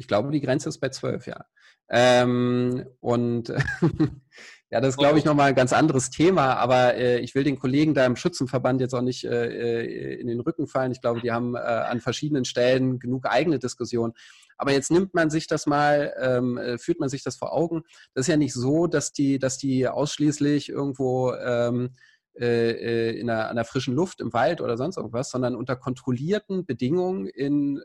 ich 0.00 0.08
glaube, 0.08 0.30
die 0.30 0.40
Grenze 0.40 0.70
ist 0.70 0.78
bei 0.78 0.88
zwölf, 0.88 1.26
ja. 1.26 1.44
Ähm, 1.90 2.86
und 3.00 3.48
ja, 4.70 4.80
das 4.80 4.90
ist, 4.90 4.96
glaube 4.96 5.18
ich, 5.18 5.26
nochmal 5.26 5.50
ein 5.50 5.54
ganz 5.54 5.74
anderes 5.74 6.08
Thema, 6.08 6.54
aber 6.54 6.94
äh, 6.94 7.18
ich 7.18 7.34
will 7.34 7.44
den 7.44 7.58
Kollegen 7.58 7.92
da 7.92 8.06
im 8.06 8.16
Schützenverband 8.16 8.80
jetzt 8.80 8.94
auch 8.94 9.02
nicht 9.02 9.24
äh, 9.24 9.82
äh, 9.82 10.14
in 10.18 10.26
den 10.26 10.40
Rücken 10.40 10.66
fallen. 10.66 10.90
Ich 10.90 11.02
glaube, 11.02 11.20
die 11.20 11.32
haben 11.32 11.54
äh, 11.54 11.58
an 11.58 12.00
verschiedenen 12.00 12.46
Stellen 12.46 12.98
genug 12.98 13.26
eigene 13.26 13.58
Diskussionen. 13.58 14.14
Aber 14.56 14.72
jetzt 14.72 14.90
nimmt 14.90 15.12
man 15.12 15.28
sich 15.28 15.46
das 15.46 15.66
mal, 15.66 16.14
ähm, 16.18 16.56
äh, 16.56 16.78
führt 16.78 16.98
man 16.98 17.10
sich 17.10 17.22
das 17.22 17.36
vor 17.36 17.52
Augen. 17.52 17.82
Das 18.14 18.22
ist 18.22 18.28
ja 18.28 18.38
nicht 18.38 18.54
so, 18.54 18.86
dass 18.86 19.12
die, 19.12 19.38
dass 19.38 19.58
die 19.58 19.86
ausschließlich 19.86 20.70
irgendwo 20.70 21.34
ähm, 21.34 21.90
äh, 22.38 23.18
in 23.18 23.28
einer, 23.28 23.50
einer 23.50 23.64
frischen 23.66 23.94
Luft 23.94 24.22
im 24.22 24.32
Wald 24.32 24.62
oder 24.62 24.78
sonst 24.78 24.96
irgendwas, 24.96 25.30
sondern 25.30 25.54
unter 25.54 25.76
kontrollierten 25.76 26.64
Bedingungen 26.64 27.26
in 27.26 27.82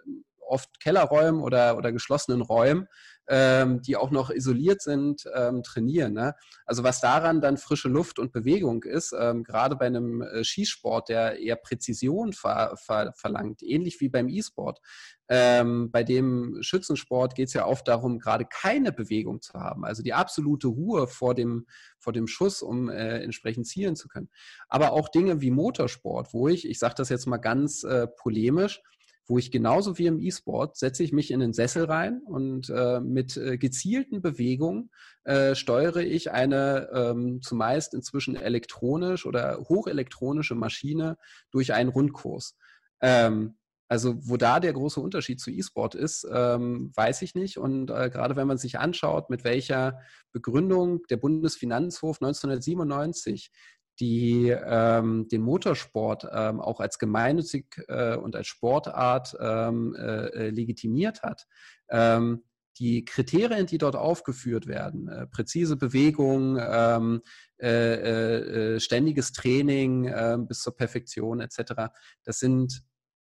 oft 0.48 0.80
Kellerräumen 0.80 1.42
oder, 1.42 1.78
oder 1.78 1.92
geschlossenen 1.92 2.42
Räumen, 2.42 2.88
ähm, 3.28 3.82
die 3.82 3.96
auch 3.96 4.12
noch 4.12 4.30
isoliert 4.30 4.82
sind, 4.82 5.26
ähm, 5.34 5.64
trainieren. 5.64 6.14
Ne? 6.14 6.36
Also 6.66 6.84
was 6.84 7.02
daran 7.02 7.42
dann 7.42 7.58
frische 7.58 7.90
Luft 7.90 8.20
und 8.20 8.32
Bewegung 8.32 8.84
ist, 8.84 9.16
ähm, 9.18 9.44
gerade 9.44 9.76
bei 9.76 9.86
einem 9.88 10.22
äh, 10.22 10.44
Skisport, 10.44 11.10
der 11.10 11.40
eher 11.40 11.56
Präzision 11.56 12.34
ver 12.34 12.76
ver 12.78 13.14
verlangt, 13.16 13.64
ähnlich 13.64 14.00
wie 14.00 14.10
beim 14.10 14.28
E-Sport. 14.28 14.80
Ähm, 15.28 15.90
bei 15.92 16.04
dem 16.04 16.58
Schützensport 16.62 17.34
geht 17.34 17.48
es 17.48 17.56
ja 17.56 17.66
oft 17.66 17.88
darum, 17.88 18.20
gerade 18.20 18.46
keine 18.46 18.92
Bewegung 18.92 19.42
zu 19.42 19.54
haben, 19.54 19.84
also 19.84 20.04
die 20.04 20.14
absolute 20.14 20.68
Ruhe 20.68 21.08
vor 21.08 21.34
dem, 21.34 21.66
vor 21.98 22.14
dem 22.14 22.28
Schuss, 22.28 22.62
um 22.62 22.90
äh, 22.90 23.24
entsprechend 23.24 23.66
zielen 23.66 23.96
zu 23.96 24.08
können. 24.08 24.30
Aber 24.70 24.92
auch 24.92 25.10
Dinge 25.10 25.42
wie 25.42 25.50
Motorsport, 25.50 26.32
wo 26.32 26.48
ich, 26.48 26.70
ich 26.70 26.78
sage 26.78 26.94
das 26.98 27.10
jetzt 27.10 27.26
mal 27.26 27.38
ganz 27.38 27.84
äh, 27.84 28.06
polemisch, 28.06 28.84
wo 29.28 29.38
ich 29.38 29.52
genauso 29.52 29.98
wie 29.98 30.06
im 30.06 30.20
E-Sport 30.20 30.78
setze 30.78 31.04
ich 31.04 31.12
mich 31.12 31.32
in 31.32 31.40
den 31.40 31.54
Sessel 31.54 31.86
rein 31.86 32.22
und 32.26 32.70
äh, 32.70 33.00
mit 33.00 33.38
äh, 33.38 33.58
gezielten 33.58 34.22
Bewegungen 34.22 34.92
äh, 35.24 35.56
steuere 35.56 36.04
ich 36.04 36.32
eine 36.32 36.90
ähm, 36.94 37.42
zumeist 37.42 37.94
inzwischen 37.94 38.36
elektronisch 38.36 39.26
oder 39.26 39.58
hochelektronische 39.68 40.56
Maschine 40.56 41.18
durch 41.52 41.74
einen 41.74 41.90
Rundkurs. 41.90 42.56
Ähm, 43.02 43.56
also 43.88 44.16
wo 44.28 44.36
da 44.36 44.60
der 44.60 44.74
große 44.74 45.00
Unterschied 45.00 45.40
zu 45.40 45.52
E-Sport 45.52 45.94
ist, 45.94 46.28
ähm, 46.32 46.92
weiß 46.96 47.22
ich 47.22 47.36
nicht. 47.36 47.58
Und 47.58 47.92
äh, 47.92 48.10
gerade 48.10 48.36
wenn 48.36 48.48
man 48.48 48.58
sich 48.58 48.80
anschaut, 48.80 49.30
mit 49.30 49.44
welcher 49.44 50.00
Begründung 50.32 51.04
der 51.10 51.18
Bundesfinanzhof 51.18 52.20
1997 52.20 53.52
die 54.00 54.50
ähm, 54.50 55.28
den 55.30 55.42
Motorsport 55.42 56.28
ähm, 56.32 56.60
auch 56.60 56.80
als 56.80 57.00
gemeinnützig 57.00 57.82
äh, 57.88 58.16
und 58.16 58.36
als 58.36 58.48
Sportart 58.48 59.36
ähm, 59.40 59.96
äh, 59.96 60.26
äh, 60.28 60.50
legitimiert 60.50 61.24
hat. 61.24 61.48
Ähm, 61.90 62.44
die 62.78 63.06
Kriterien, 63.06 63.68
die 63.68 63.78
dort 63.78 63.96
aufgeführt 63.96 64.68
werden, 64.68 65.08
äh, 65.08 65.28
präzise 65.28 65.78
Bewegung, 65.78 66.58
ähm, 66.60 67.22
äh, 67.58 68.76
äh, 68.76 68.80
ständiges 68.82 69.32
Training 69.32 70.12
ähm, 70.14 70.48
bis 70.48 70.60
zur 70.60 70.76
Perfektion 70.76 71.40
etc., 71.40 71.92
das 72.24 72.40
sind 72.40 72.84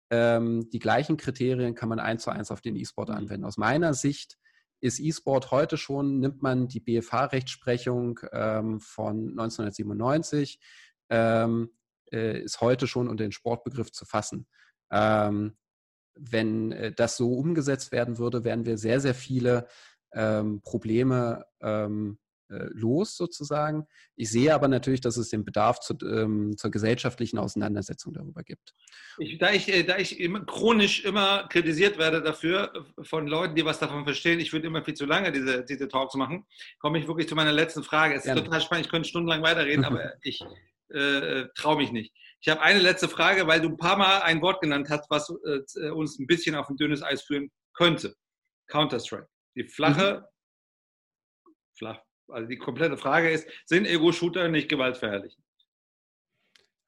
die 0.09 0.79
gleichen 0.79 1.17
Kriterien, 1.17 1.75
kann 1.75 1.89
man 1.89 1.99
eins 1.99 2.23
zu 2.23 2.31
eins 2.31 2.53
auf 2.53 2.61
den 2.61 2.77
E-Sport 2.77 3.09
mhm. 3.09 3.17
anwenden. 3.17 3.45
Aus 3.45 3.57
meiner 3.57 3.93
Sicht 3.93 4.39
ist 4.81 5.01
E-Sport 5.01 5.51
heute 5.51 5.77
schon, 5.77 6.21
nimmt 6.21 6.43
man 6.43 6.69
die 6.69 6.81
BFH-Rechtsprechung 6.81 8.21
ähm, 8.33 8.81
von 8.81 9.31
1997, 9.31 10.61
ähm, 11.11 11.71
äh, 12.13 12.41
ist 12.41 12.61
heute 12.61 12.87
schon 12.87 13.09
unter 13.09 13.25
den 13.25 13.33
Sportbegriff 13.33 13.93
zu 13.93 14.05
fassen. 14.05 14.47
Ähm, 14.91 15.57
wenn 16.15 16.73
äh, 16.73 16.93
das 16.93 17.17
so 17.17 17.35
umgesetzt 17.35 17.93
werden 17.93 18.19
würde, 18.19 18.45
werden 18.45 18.67
wir 18.67 18.79
sehr, 18.79 19.01
sehr 19.01 19.15
viele 19.15 19.67
ähm, 20.13 20.63
Probleme 20.63 21.47
ähm, 21.61 22.19
äh, 22.19 22.26
los 22.49 23.17
sozusagen. 23.17 23.87
Ich 24.15 24.31
sehe 24.31 24.55
aber 24.55 24.69
natürlich, 24.69 25.01
dass 25.01 25.17
es 25.17 25.31
den 25.31 25.45
Bedarf 25.45 25.81
zu, 25.81 25.97
ähm, 26.03 26.57
zur 26.57 26.71
gesellschaftlichen 26.71 27.39
Auseinandersetzung 27.39 28.13
darüber 28.13 28.43
gibt. 28.43 28.75
Ich, 29.19 29.39
da, 29.39 29.53
ich, 29.53 29.69
äh, 29.69 29.83
da 29.83 29.99
ich 29.99 30.21
immer, 30.21 30.45
chronisch 30.45 31.05
immer 31.05 31.49
kritisiert 31.49 31.99
werde 31.99 32.23
dafür 32.23 32.73
äh, 32.75 33.05
von 33.05 33.27
Leuten, 33.27 33.55
die 33.55 33.65
was 33.65 33.79
davon 33.79 34.05
verstehen, 34.05 34.41
ich 34.41 34.53
würde 34.53 34.67
immer 34.67 34.85
viel 34.85 34.95
zu 34.95 35.07
lange 35.07 35.33
diese, 35.33 35.65
diese 35.65 35.89
Talks 35.89 36.15
machen, 36.15 36.47
komme 36.79 36.99
ich 36.99 37.09
wirklich 37.09 37.29
zu 37.29 37.35
meiner 37.35 37.53
letzten 37.53 37.83
Frage. 37.83 38.15
Es 38.15 38.21
ist 38.21 38.27
Gerne. 38.27 38.45
total 38.45 38.61
spannend, 38.61 38.87
ich 38.87 38.91
könnte 38.91 39.09
stundenlang 39.09 39.43
weiterreden, 39.43 39.85
aber 39.85 40.13
ich 40.23 40.41
äh, 40.91 41.45
traue 41.57 41.77
mich 41.77 41.93
nicht. 41.93 42.13
Ich 42.41 42.49
habe 42.49 42.61
eine 42.61 42.79
letzte 42.79 43.09
Frage, 43.09 43.47
weil 43.47 43.61
du 43.61 43.69
ein 43.69 43.77
paar 43.77 43.97
Mal 43.97 44.21
ein 44.21 44.41
Wort 44.41 44.61
genannt 44.61 44.89
hast, 44.89 45.11
was 45.11 45.29
äh, 45.31 45.91
uns 45.91 46.19
ein 46.19 46.27
bisschen 46.27 46.55
auf 46.55 46.69
ein 46.69 46.77
dünnes 46.77 47.03
Eis 47.03 47.23
führen 47.23 47.51
könnte. 47.75 48.15
Counter-Strike. 48.69 49.29
Die 49.57 49.65
flache, 49.65 50.29
mhm. 51.45 51.53
flach, 51.79 52.06
also 52.29 52.49
die 52.49 52.59
komplette 52.59 52.97
Frage 52.97 53.31
ist, 53.31 53.49
sind 53.65 53.87
Ego-Shooter 53.87 54.49
nicht 54.49 54.69
gewaltverherrlichend? 54.69 55.43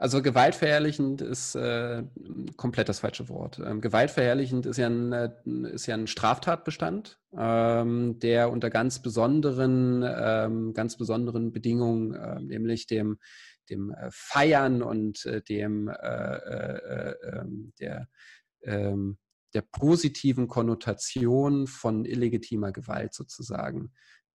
Also 0.01 0.23
gewaltverherrlichend 0.23 1.23
ist 1.23 1.57
äh, 1.57 2.05
komplett 2.57 2.89
das 2.89 3.01
falsche 3.01 3.29
Wort. 3.29 3.59
Ähm, 3.59 3.81
gewaltverherrlichend 3.81 4.65
ist 4.65 4.77
ja 4.77 4.87
ein, 4.87 5.13
äh, 5.13 5.31
ist 5.73 5.87
ja 5.87 5.97
ein 5.97 6.07
Straftatbestand, 6.07 7.19
ähm, 7.37 8.21
der 8.21 8.53
unter 8.53 8.71
ganz 8.71 9.03
besonderen, 9.03 10.05
ähm, 10.07 10.73
ganz 10.73 10.97
besonderen 10.97 11.51
Bedingungen, 11.51 12.15
äh, 12.15 12.41
nämlich 12.41 12.87
dem, 12.87 13.19
dem 13.71 13.91
äh, 13.91 14.09
Feiern 14.13 14.83
und 14.83 15.27
äh, 15.27 15.43
dem 15.43 15.89
äh, 15.89 17.15
ähm, 17.33 17.73
der, 17.81 18.09
ähm, 18.63 19.19
der 19.53 19.63
positiven 19.63 20.47
Konnotation 20.47 21.67
von 21.67 22.05
illegitimer 22.05 22.71
Gewalt 22.71 23.15
sozusagen 23.15 23.93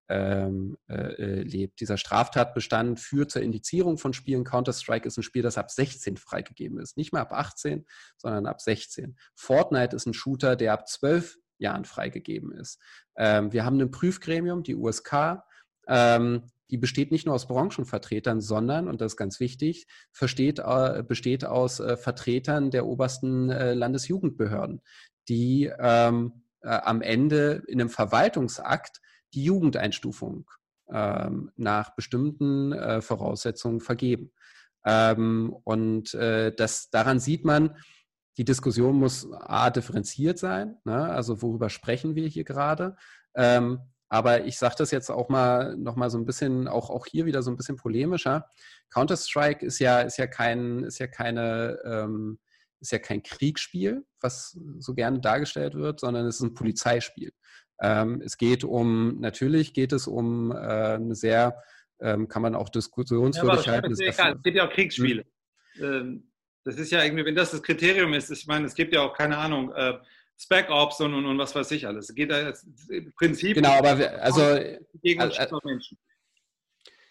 ähm, 0.09 0.77
äh, 0.87 0.93
äh, 0.93 1.41
lebt. 1.43 1.79
Dieser 1.79 1.97
Straftatbestand 1.97 2.99
führt 2.99 3.31
zur 3.31 3.41
Indizierung 3.41 3.97
von 3.97 4.13
Spielen. 4.13 4.43
Counter-Strike 4.43 5.07
ist 5.07 5.17
ein 5.17 5.23
Spiel, 5.23 5.41
das 5.41 5.57
ab 5.57 5.71
16 5.71 6.17
freigegeben 6.17 6.79
ist. 6.79 6.97
Nicht 6.97 7.13
mehr 7.13 7.21
ab 7.21 7.31
18, 7.31 7.85
sondern 8.17 8.45
ab 8.45 8.61
16. 8.61 9.17
Fortnite 9.35 9.95
ist 9.95 10.05
ein 10.05 10.13
Shooter, 10.13 10.55
der 10.55 10.73
ab 10.73 10.87
12 10.87 11.37
Jahren 11.57 11.85
freigegeben 11.85 12.51
ist. 12.51 12.79
Ähm, 13.15 13.53
wir 13.53 13.65
haben 13.65 13.79
ein 13.79 13.91
Prüfgremium, 13.91 14.63
die 14.63 14.75
USK. 14.75 15.43
Ähm, 15.87 16.43
die 16.69 16.77
besteht 16.77 17.11
nicht 17.11 17.25
nur 17.25 17.35
aus 17.35 17.47
Branchenvertretern, 17.47 18.41
sondern, 18.41 18.87
und 18.87 18.99
das 18.99 19.13
ist 19.13 19.17
ganz 19.17 19.39
wichtig, 19.39 19.85
versteht, 20.11 20.59
äh, 20.59 21.03
besteht 21.07 21.45
aus 21.45 21.79
äh, 21.79 21.97
Vertretern 21.97 22.71
der 22.71 22.85
obersten 22.85 23.49
äh, 23.49 23.73
Landesjugendbehörden, 23.73 24.81
die 25.29 25.71
ähm, 25.79 26.43
äh, 26.61 26.69
am 26.69 27.01
Ende 27.01 27.63
in 27.67 27.79
einem 27.79 27.89
Verwaltungsakt 27.89 29.01
die 29.33 29.43
Jugendeinstufung 29.43 30.49
ähm, 30.89 31.51
nach 31.55 31.95
bestimmten 31.95 32.73
äh, 32.73 33.01
Voraussetzungen 33.01 33.81
vergeben. 33.81 34.31
Ähm, 34.85 35.55
und 35.63 36.13
äh, 36.13 36.53
das, 36.53 36.89
daran 36.89 37.19
sieht 37.19 37.45
man, 37.45 37.77
die 38.37 38.45
Diskussion 38.45 38.95
muss 38.95 39.27
A, 39.31 39.69
differenziert 39.69 40.39
sein, 40.39 40.77
ne? 40.85 41.09
also 41.09 41.41
worüber 41.41 41.69
sprechen 41.69 42.15
wir 42.15 42.27
hier 42.27 42.43
gerade. 42.43 42.95
Ähm, 43.35 43.79
aber 44.09 44.45
ich 44.45 44.57
sage 44.57 44.75
das 44.77 44.91
jetzt 44.91 45.09
auch 45.09 45.29
mal 45.29 45.75
noch 45.77 45.95
mal 45.95 46.09
so 46.09 46.17
ein 46.17 46.25
bisschen, 46.25 46.67
auch, 46.67 46.89
auch 46.89 47.05
hier 47.07 47.25
wieder 47.25 47.41
so 47.41 47.49
ein 47.49 47.57
bisschen 47.57 47.77
polemischer. 47.77 48.47
Counter-Strike 48.91 49.65
ist 49.65 49.79
ja, 49.79 50.01
ist 50.01 50.17
ja 50.17 50.27
kein, 50.27 50.83
ist 50.83 50.99
ja 50.99 51.07
keine, 51.07 51.79
ähm, 51.83 52.39
ist 52.79 52.91
ja 52.91 52.99
kein 52.99 53.23
Kriegsspiel, 53.23 54.05
was 54.19 54.59
so 54.77 54.93
gerne 54.93 55.19
dargestellt 55.19 55.73
wird, 55.73 55.99
sondern 55.99 56.27
es 56.27 56.35
ist 56.35 56.41
ein 56.41 56.53
Polizeispiel. 56.53 57.31
Ähm, 57.81 58.21
es 58.23 58.37
geht 58.37 58.63
um, 58.63 59.19
natürlich 59.19 59.73
geht 59.73 59.93
es 59.93 60.07
um 60.07 60.51
äh, 60.51 60.55
eine 60.55 61.15
sehr, 61.15 61.61
ähm, 61.99 62.27
kann 62.27 62.41
man 62.41 62.55
auch 62.55 62.69
diskussionswürdig 62.69 63.65
ja, 63.65 63.73
halten. 63.73 63.91
Es 63.91 63.99
gibt 64.43 64.55
ja 64.55 64.67
auch 64.67 64.73
Kriegsspiele. 64.73 65.25
Hm. 65.75 66.23
das 66.63 66.75
ist 66.75 66.91
ja 66.91 67.03
irgendwie, 67.03 67.25
wenn 67.25 67.35
das 67.35 67.51
das 67.51 67.63
Kriterium 67.63 68.13
ist, 68.13 68.29
ich 68.29 68.45
meine, 68.45 68.67
es 68.67 68.75
gibt 68.75 68.93
ja 68.93 69.01
auch, 69.01 69.13
keine 69.13 69.37
Ahnung, 69.37 69.71
äh, 69.73 69.93
Spec 70.37 70.69
Ops 70.69 70.99
und, 70.99 71.13
und, 71.13 71.25
und, 71.25 71.37
was 71.37 71.55
weiß 71.55 71.71
ich 71.71 71.87
alles. 71.87 72.09
Es 72.09 72.15
geht 72.15 72.31
da 72.31 72.53
im 72.89 73.13
Prinzip 73.13 73.55
genau, 73.55 73.71
aber 73.71 73.97
wir, 73.97 74.21
also, 74.21 74.41
gegen 75.01 75.21
also, 75.21 75.59
Menschen. 75.63 75.97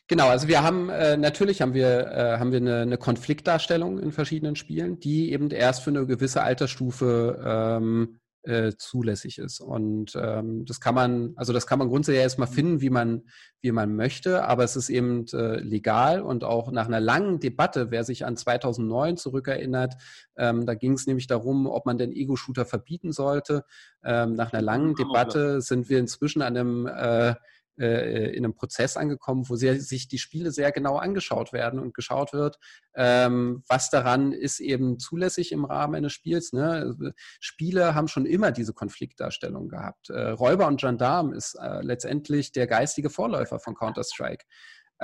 Genau, 0.09 0.29
also 0.29 0.48
wir 0.48 0.62
haben 0.62 0.90
äh, 0.90 1.16
natürlich 1.16 1.62
haben 1.62 1.75
wir 1.75 2.07
äh, 2.09 2.38
haben 2.38 2.53
wir 2.53 2.59
eine, 2.59 2.83
eine, 2.83 2.98
Konfliktdarstellung 2.98 3.98
in 3.98 4.12
verschiedenen 4.12 4.57
Spielen, 4.57 5.01
die 5.01 5.33
eben 5.33 5.51
erst 5.51 5.83
für 5.83 5.90
eine 5.90 6.07
gewisse 6.07 6.42
Altersstufe 6.42 7.42
ähm, 7.42 8.18
äh, 8.44 8.72
zulässig 8.76 9.38
ist. 9.38 9.61
Und 9.61 10.12
ähm, 10.16 10.64
das 10.64 10.81
kann 10.81 10.94
man, 10.94 11.33
also 11.37 11.52
das 11.52 11.66
kann 11.66 11.78
man 11.78 11.88
grundsätzlich 11.88 12.22
erstmal 12.22 12.48
mhm. 12.48 12.52
finden, 12.52 12.81
wie 12.81 12.90
man, 12.90 13.22
wie 13.61 13.72
man 13.72 13.94
möchte, 13.94 14.44
aber 14.44 14.64
es 14.64 14.76
ist 14.76 14.90
eben 14.90 15.26
äh, 15.33 15.61
legal 15.61 16.20
und 16.20 16.44
auch 16.44 16.72
nach 16.72 16.87
einer 16.87 17.00
langen 17.00 17.38
Debatte, 17.38 17.90
wer 17.90 18.05
sich 18.05 18.26
an 18.26 18.37
2009 18.37 19.16
zurückerinnert, 19.16 19.94
ähm, 20.37 20.66
da 20.66 20.74
ging 20.74 20.94
es 20.94 21.07
nämlich 21.07 21.26
darum, 21.26 21.66
ob 21.66 21.87
man 21.87 21.98
den 21.98 22.12
Ego-Shooter 22.12 22.64
verbieten 22.64 23.12
sollte. 23.12 23.64
Ähm, 24.05 24.35
nach 24.35 24.52
einer 24.52 24.62
langen 24.62 24.94
Debatte 24.94 25.61
sind 25.61 25.88
wir 25.88 25.98
inzwischen 25.98 26.42
an 26.42 26.57
einem 26.57 26.87
äh, 26.87 27.35
äh, 27.78 28.30
in 28.30 28.44
einem 28.44 28.54
Prozess 28.54 28.96
angekommen, 28.96 29.48
wo 29.48 29.56
sehr, 29.56 29.80
sich 29.80 30.08
die 30.08 30.18
Spiele 30.18 30.50
sehr 30.50 30.72
genau 30.72 30.96
angeschaut 30.96 31.52
werden 31.52 31.81
und 31.81 31.94
geschaut 31.94 32.33
wird, 32.33 32.58
ähm, 32.94 33.62
was 33.68 33.90
daran 33.90 34.33
ist 34.33 34.60
eben 34.60 34.98
zulässig 34.98 35.52
im 35.52 35.64
Rahmen 35.64 35.94
eines 35.94 36.12
Spiels. 36.12 36.52
Ne? 36.52 37.14
Spiele 37.40 37.94
haben 37.94 38.08
schon 38.08 38.27
immer 38.27 38.52
diese 38.52 38.73
Konfliktdarstellung 38.73 39.68
gehabt. 39.68 40.10
Äh, 40.10 40.31
Räuber 40.31 40.66
und 40.66 40.81
Gendarm 40.81 41.33
ist 41.33 41.54
äh, 41.54 41.81
letztendlich 41.83 42.52
der 42.52 42.66
geistige 42.66 43.10
Vorläufer 43.10 43.58
von 43.58 43.75
Counter-Strike. 43.75 44.44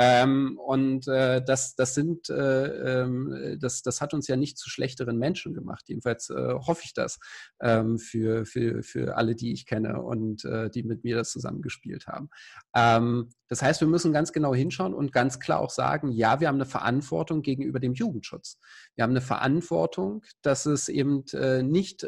Ähm, 0.01 0.61
und 0.65 1.09
äh, 1.09 1.43
das, 1.45 1.75
das 1.75 1.95
sind, 1.95 2.31
äh, 2.31 3.03
äh, 3.03 3.59
das, 3.59 3.83
das 3.83 4.01
hat 4.01 4.15
uns 4.15 4.29
ja 4.29 4.37
nicht 4.37 4.57
zu 4.57 4.71
schlechteren 4.71 5.19
Menschen 5.19 5.55
gemacht. 5.55 5.87
Jedenfalls 5.89 6.31
äh, 6.31 6.55
hoffe 6.55 6.83
ich 6.85 6.95
das 6.95 7.19
ähm, 7.61 7.99
für, 7.99 8.47
für, 8.47 8.85
für 8.85 9.17
alle, 9.17 9.35
die 9.35 9.53
ich 9.53 9.67
kenne 9.67 10.01
und 10.01 10.45
äh, 10.45 10.71
die 10.71 10.85
mit 10.85 11.03
mir 11.03 11.17
das 11.17 11.33
zusammengespielt 11.33 12.07
haben. 12.07 12.31
Ähm, 12.77 13.31
das 13.49 13.61
heißt, 13.61 13.81
wir 13.81 13.89
müssen 13.89 14.13
ganz 14.13 14.33
genau 14.33 14.55
hinschauen 14.55 14.95
und 14.95 15.11
ganz 15.13 15.41
klar 15.41 15.59
auch 15.59 15.71
sagen, 15.71 16.13
ja, 16.13 16.39
wir 16.39 16.47
haben 16.47 16.57
eine 16.57 16.67
Verantwortung 16.67 17.43
gegenüber 17.43 17.81
dem 17.81 17.95
Jugendschutz. 17.95 18.59
Wir 18.95 19.03
haben 19.03 19.11
eine 19.11 19.21
Verantwortung, 19.21 20.23
dass 20.43 20.67
es 20.67 20.89
eben 20.89 21.25
äh, 21.33 21.63
nicht 21.63 22.07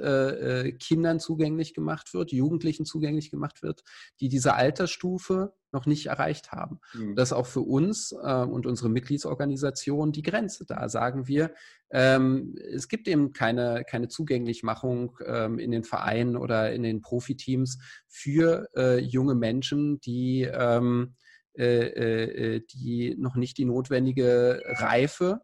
Kindern 0.78 1.18
zugänglich 1.18 1.74
gemacht 1.74 2.14
wird, 2.14 2.30
Jugendlichen 2.30 2.84
zugänglich 2.84 3.30
gemacht 3.30 3.62
wird, 3.62 3.82
die 4.20 4.28
diese 4.28 4.54
Altersstufe 4.54 5.54
noch 5.72 5.86
nicht 5.86 6.06
erreicht 6.06 6.52
haben. 6.52 6.80
Mhm. 6.94 7.16
Das 7.16 7.28
ist 7.28 7.32
auch 7.32 7.46
für 7.46 7.60
uns 7.60 8.12
äh, 8.12 8.42
und 8.42 8.66
unsere 8.66 8.88
Mitgliedsorganisation 8.88 10.12
die 10.12 10.22
Grenze. 10.22 10.64
Da 10.66 10.88
sagen 10.88 11.28
wir, 11.28 11.54
ähm, 11.90 12.54
es 12.72 12.88
gibt 12.88 13.08
eben 13.08 13.32
keine, 13.32 13.84
keine 13.88 14.08
Zugänglichmachung 14.08 15.18
ähm, 15.24 15.58
in 15.58 15.70
den 15.70 15.84
Vereinen 15.84 16.36
oder 16.36 16.72
in 16.72 16.82
den 16.82 17.00
Profiteams 17.00 17.78
für 18.08 18.68
äh, 18.76 18.98
junge 18.98 19.34
Menschen, 19.34 20.00
die, 20.00 20.42
ähm, 20.42 21.14
äh, 21.56 22.56
äh 22.56 22.60
die 22.72 23.16
noch 23.18 23.36
nicht 23.36 23.58
die 23.58 23.64
notwendige 23.64 24.62
Reife, 24.64 25.40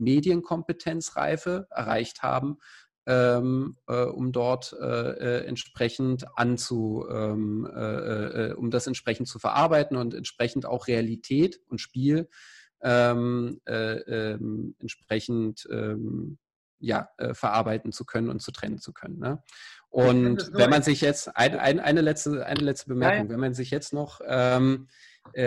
Medienkompetenzreife 0.00 1.66
erreicht 1.70 2.22
haben, 2.22 2.58
ähm, 3.10 3.76
äh, 3.88 4.04
um 4.04 4.30
dort 4.30 4.72
äh, 4.80 4.84
äh, 4.84 5.44
entsprechend 5.46 6.26
anzu, 6.36 7.04
ähm, 7.10 7.68
äh, 7.74 8.50
äh, 8.50 8.52
um 8.52 8.70
das 8.70 8.86
entsprechend 8.86 9.26
zu 9.26 9.40
verarbeiten 9.40 9.96
und 9.96 10.14
entsprechend 10.14 10.64
auch 10.64 10.86
Realität 10.86 11.60
und 11.68 11.80
Spiel 11.80 12.28
ähm, 12.82 13.60
äh, 13.66 13.96
ähm 13.96 14.76
entsprechend 14.78 15.66
ähm, 15.70 16.38
ja, 16.82 17.10
verarbeiten 17.32 17.92
zu 17.92 18.06
können 18.06 18.30
und 18.30 18.40
zu 18.40 18.52
trennen 18.52 18.78
zu 18.78 18.94
können. 18.94 19.18
Ne? 19.18 19.42
Und 19.90 20.50
wenn 20.54 20.70
man 20.70 20.82
sich 20.82 21.02
jetzt, 21.02 21.36
ein, 21.36 21.58
ein, 21.58 21.78
eine, 21.78 22.00
letzte, 22.00 22.46
eine 22.46 22.62
letzte 22.62 22.88
Bemerkung, 22.88 23.28
wenn 23.28 23.38
man 23.38 23.52
sich 23.52 23.70
jetzt 23.70 23.92
noch 23.92 24.22
ähm, 24.26 24.88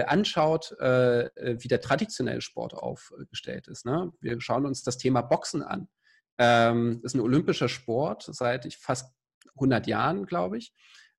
anschaut, 0.06 0.76
wie 0.80 1.68
der 1.68 1.82
traditionelle 1.82 2.42
Sport 2.42 2.76
aufgestellt 2.76 3.68
ist. 3.68 3.84
Ne? 3.84 4.12
Wir 4.22 4.40
schauen 4.42 4.68
uns 4.68 4.84
das 4.84 5.00
Thema 5.00 5.22
Boxen 5.22 5.64
an. 5.64 5.88
Ähm, 6.38 7.02
ist 7.04 7.16
ein 7.16 7.22
olympischer 7.22 7.70
Sport 7.70 8.28
seit 8.32 8.74
fast 8.74 9.14
100 9.56 9.88
Jahren, 9.88 10.26
glaube 10.26 10.58
ich. 10.58 10.74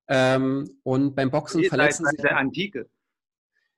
Ähm, 0.07 0.79
und 0.83 1.15
beim 1.15 1.31
Boxen 1.31 1.61
Die 1.61 1.69
verletzen 1.69 2.05
sich. 2.05 2.21
der 2.21 2.37
Antike. 2.37 2.89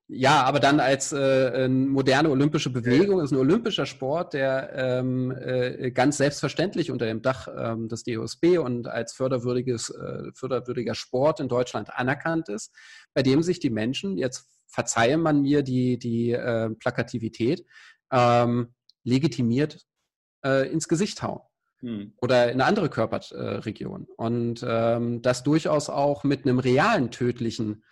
Ja, 0.09 0.43
aber 0.43 0.61
dann 0.61 0.79
als 0.79 1.11
äh, 1.11 1.67
moderne 1.67 2.29
olympische 2.29 2.69
Bewegung 2.69 3.19
ist 3.19 3.31
ein 3.31 3.37
olympischer 3.37 3.85
Sport, 3.85 4.33
der 4.33 4.71
ähm, 4.73 5.31
äh, 5.37 5.91
ganz 5.91 6.15
selbstverständlich 6.15 6.91
unter 6.91 7.05
dem 7.05 7.21
Dach 7.21 7.49
ähm, 7.53 7.89
des 7.89 8.03
DOSB 8.03 8.57
und 8.59 8.87
als 8.87 9.11
förderwürdiges, 9.11 9.89
äh, 9.89 10.31
förderwürdiger 10.33 10.95
Sport 10.95 11.41
in 11.41 11.49
Deutschland 11.49 11.93
anerkannt 11.93 12.47
ist, 12.47 12.73
bei 13.13 13.21
dem 13.21 13.43
sich 13.43 13.59
die 13.59 13.69
Menschen, 13.69 14.17
jetzt 14.17 14.47
verzeihe 14.67 15.17
man 15.17 15.41
mir 15.41 15.61
die, 15.61 15.99
die 15.99 16.31
äh, 16.31 16.69
Plakativität, 16.69 17.65
ähm, 18.09 18.73
legitimiert 19.03 19.85
äh, 20.47 20.71
ins 20.71 20.87
Gesicht 20.87 21.21
hauen. 21.21 21.41
Hm. 21.79 22.13
Oder 22.21 22.45
in 22.45 22.53
eine 22.53 22.65
andere 22.65 22.89
Körperregion. 22.89 24.07
Und 24.17 24.65
ähm, 24.67 25.21
das 25.21 25.43
durchaus 25.43 25.89
auch 25.89 26.23
mit 26.23 26.45
einem 26.45 26.59
realen 26.59 27.11
tödlichen, 27.11 27.83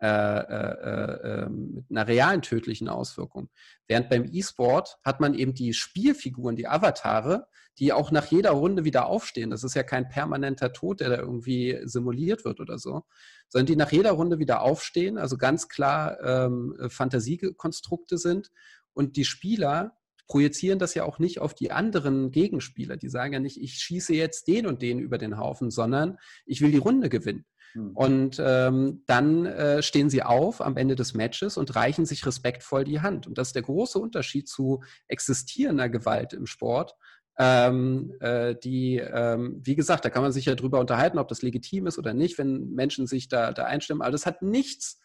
äh, 0.00 0.06
äh, 0.06 0.40
äh 0.40 1.44
ähm, 1.44 1.72
mit 1.74 1.84
einer 1.90 2.08
realen 2.08 2.40
tödlichen 2.40 2.88
Auswirkung. 2.88 3.50
Während 3.86 4.08
beim 4.08 4.24
E-Sport 4.32 4.96
hat 5.04 5.20
man 5.20 5.34
eben 5.34 5.52
die 5.52 5.74
Spielfiguren, 5.74 6.56
die 6.56 6.68
Avatare, 6.68 7.46
die 7.78 7.92
auch 7.92 8.10
nach 8.10 8.26
jeder 8.26 8.52
Runde 8.52 8.84
wieder 8.84 9.06
aufstehen. 9.06 9.50
Das 9.50 9.64
ist 9.64 9.74
ja 9.74 9.82
kein 9.82 10.08
permanenter 10.08 10.72
Tod, 10.72 11.00
der 11.00 11.10
da 11.10 11.16
irgendwie 11.16 11.80
simuliert 11.84 12.44
wird 12.44 12.60
oder 12.60 12.78
so, 12.78 13.02
sondern 13.48 13.66
die 13.66 13.76
nach 13.76 13.92
jeder 13.92 14.12
Runde 14.12 14.38
wieder 14.38 14.62
aufstehen, 14.62 15.18
also 15.18 15.36
ganz 15.36 15.68
klar 15.68 16.18
ähm, 16.22 16.76
Fantasiekonstrukte 16.88 18.16
sind 18.16 18.50
und 18.94 19.16
die 19.16 19.24
Spieler 19.24 19.96
projizieren 20.26 20.78
das 20.78 20.94
ja 20.94 21.04
auch 21.04 21.18
nicht 21.18 21.40
auf 21.40 21.54
die 21.54 21.70
anderen 21.70 22.30
Gegenspieler. 22.30 22.96
Die 22.96 23.08
sagen 23.08 23.32
ja 23.32 23.40
nicht, 23.40 23.60
ich 23.60 23.74
schieße 23.74 24.14
jetzt 24.14 24.48
den 24.48 24.66
und 24.66 24.82
den 24.82 24.98
über 24.98 25.18
den 25.18 25.38
Haufen, 25.38 25.70
sondern 25.70 26.18
ich 26.46 26.60
will 26.60 26.70
die 26.70 26.78
Runde 26.78 27.08
gewinnen. 27.08 27.44
Hm. 27.72 27.90
Und 27.94 28.36
ähm, 28.38 29.02
dann 29.06 29.46
äh, 29.46 29.82
stehen 29.82 30.08
sie 30.08 30.22
auf 30.22 30.60
am 30.60 30.76
Ende 30.76 30.96
des 30.96 31.14
Matches 31.14 31.56
und 31.56 31.74
reichen 31.74 32.06
sich 32.06 32.24
respektvoll 32.24 32.84
die 32.84 33.00
Hand. 33.00 33.26
Und 33.26 33.36
das 33.36 33.48
ist 33.48 33.56
der 33.56 33.62
große 33.62 33.98
Unterschied 33.98 34.48
zu 34.48 34.82
existierender 35.08 35.88
Gewalt 35.88 36.32
im 36.32 36.46
Sport. 36.46 36.94
Ähm, 37.36 38.14
äh, 38.20 38.54
die, 38.54 38.98
ähm, 38.98 39.60
wie 39.62 39.74
gesagt, 39.74 40.04
da 40.04 40.10
kann 40.10 40.22
man 40.22 40.30
sich 40.30 40.44
ja 40.44 40.54
drüber 40.54 40.78
unterhalten, 40.78 41.18
ob 41.18 41.26
das 41.26 41.42
legitim 41.42 41.88
ist 41.88 41.98
oder 41.98 42.14
nicht, 42.14 42.38
wenn 42.38 42.70
Menschen 42.70 43.08
sich 43.08 43.28
da, 43.28 43.52
da 43.52 43.64
einstimmen. 43.64 44.02
Aber 44.02 44.12
das 44.12 44.24
hat 44.24 44.40
nichts 44.40 45.00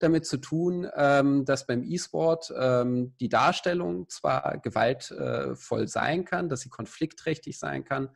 damit 0.00 0.26
zu 0.26 0.38
tun, 0.38 0.88
ähm, 0.96 1.44
dass 1.44 1.66
beim 1.66 1.84
E-Sport 1.84 2.52
ähm, 2.58 3.14
die 3.20 3.28
Darstellung 3.28 4.08
zwar 4.08 4.58
gewaltvoll 4.58 5.88
sein 5.88 6.24
kann, 6.24 6.48
dass 6.48 6.62
sie 6.62 6.70
konfliktträchtig 6.70 7.58
sein 7.58 7.84
kann, 7.84 8.08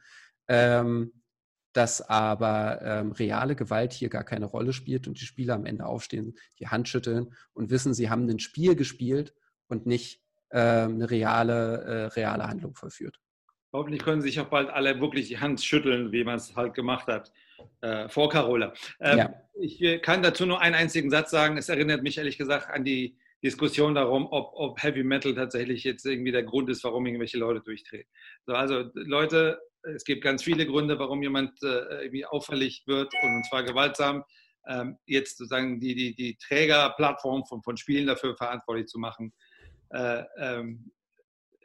ähm, 0.49 1.13
dass 1.73 2.01
aber 2.01 2.81
ähm, 2.83 3.13
reale 3.13 3.57
Gewalt 3.57 3.93
hier 3.93 4.09
gar 4.09 4.25
keine 4.25 4.47
Rolle 4.47 4.73
spielt 4.73 5.07
und 5.07 5.21
die 5.21 5.27
Spieler 5.27 5.55
am 5.55 5.67
Ende 5.67 5.87
aufstehen, 5.87 6.35
die 6.59 6.69
Hand 6.69 6.89
schütteln 6.89 7.35
und 7.53 7.71
wissen, 7.71 7.95
sie 7.95 8.11
haben 8.11 8.29
ein 8.29 8.39
Spiel 8.39 8.77
gespielt 8.77 9.35
und 9.67 9.85
nicht 9.85 10.23
ähm, 10.51 10.95
eine 10.95 11.11
reale, 11.11 11.83
äh, 11.83 12.05
reale 12.07 12.47
Handlung 12.47 12.75
vollführt. 12.75 13.21
Hoffentlich 13.73 14.03
können 14.05 14.23
sich 14.23 14.39
auch 14.39 14.49
bald 14.49 14.71
alle 14.71 15.01
wirklich 15.01 15.27
die 15.27 15.39
Hand 15.39 15.61
schütteln, 15.61 16.13
wie 16.13 16.23
man 16.23 16.37
es 16.37 16.55
halt 16.55 16.75
gemacht 16.75 17.09
hat 17.09 17.33
äh, 17.85 18.09
vor 18.09 18.31
Carola. 18.31 18.73
Ähm, 19.01 19.19
ja. 19.19 19.35
Ich 19.61 20.03
kann 20.03 20.23
dazu 20.23 20.47
nur 20.47 20.61
einen 20.61 20.75
einzigen 20.75 21.11
Satz 21.11 21.31
sagen. 21.31 21.59
Es 21.59 21.69
erinnert 21.69 22.03
mich 22.03 22.19
ehrlich 22.19 22.39
gesagt 22.39 22.71
an 22.71 22.85
die 22.85 23.17
Diskussion 23.43 23.95
darum, 23.95 24.27
ob, 24.31 24.53
ob 24.55 24.83
Heavy 24.83 25.05
Metal 25.05 25.35
tatsächlich 25.35 25.85
jetzt 25.85 26.07
irgendwie 26.07 26.33
der 26.33 26.45
Grund 26.45 26.71
ist, 26.71 26.83
warum 26.83 27.05
irgendwelche 27.07 27.39
Leute 27.39 27.61
durchdrehen. 27.61 28.07
So, 28.47 28.55
also 28.55 28.91
Leute, 28.95 29.61
es 29.83 30.05
gibt 30.05 30.25
ganz 30.25 30.43
viele 30.43 30.67
Gründe, 30.67 30.99
warum 30.99 31.23
jemand 31.23 31.63
äh, 31.63 32.05
irgendwie 32.05 32.25
auffällig 32.25 32.85
wird 32.87 33.13
und, 33.23 33.37
und 33.37 33.47
zwar 33.47 33.63
gewaltsam. 33.63 34.25
Ähm, 34.67 34.97
jetzt 35.05 35.37
sozusagen 35.37 35.79
die, 35.79 35.95
die, 35.95 36.15
die 36.15 36.39
Trägerplattform 36.39 37.45
von, 37.45 37.63
von 37.63 37.77
Spielen 37.77 38.07
dafür 38.07 38.35
verantwortlich 38.35 38.87
zu 38.87 38.99
machen, 38.99 39.35
äh, 39.91 40.23
ähm, 40.39 40.91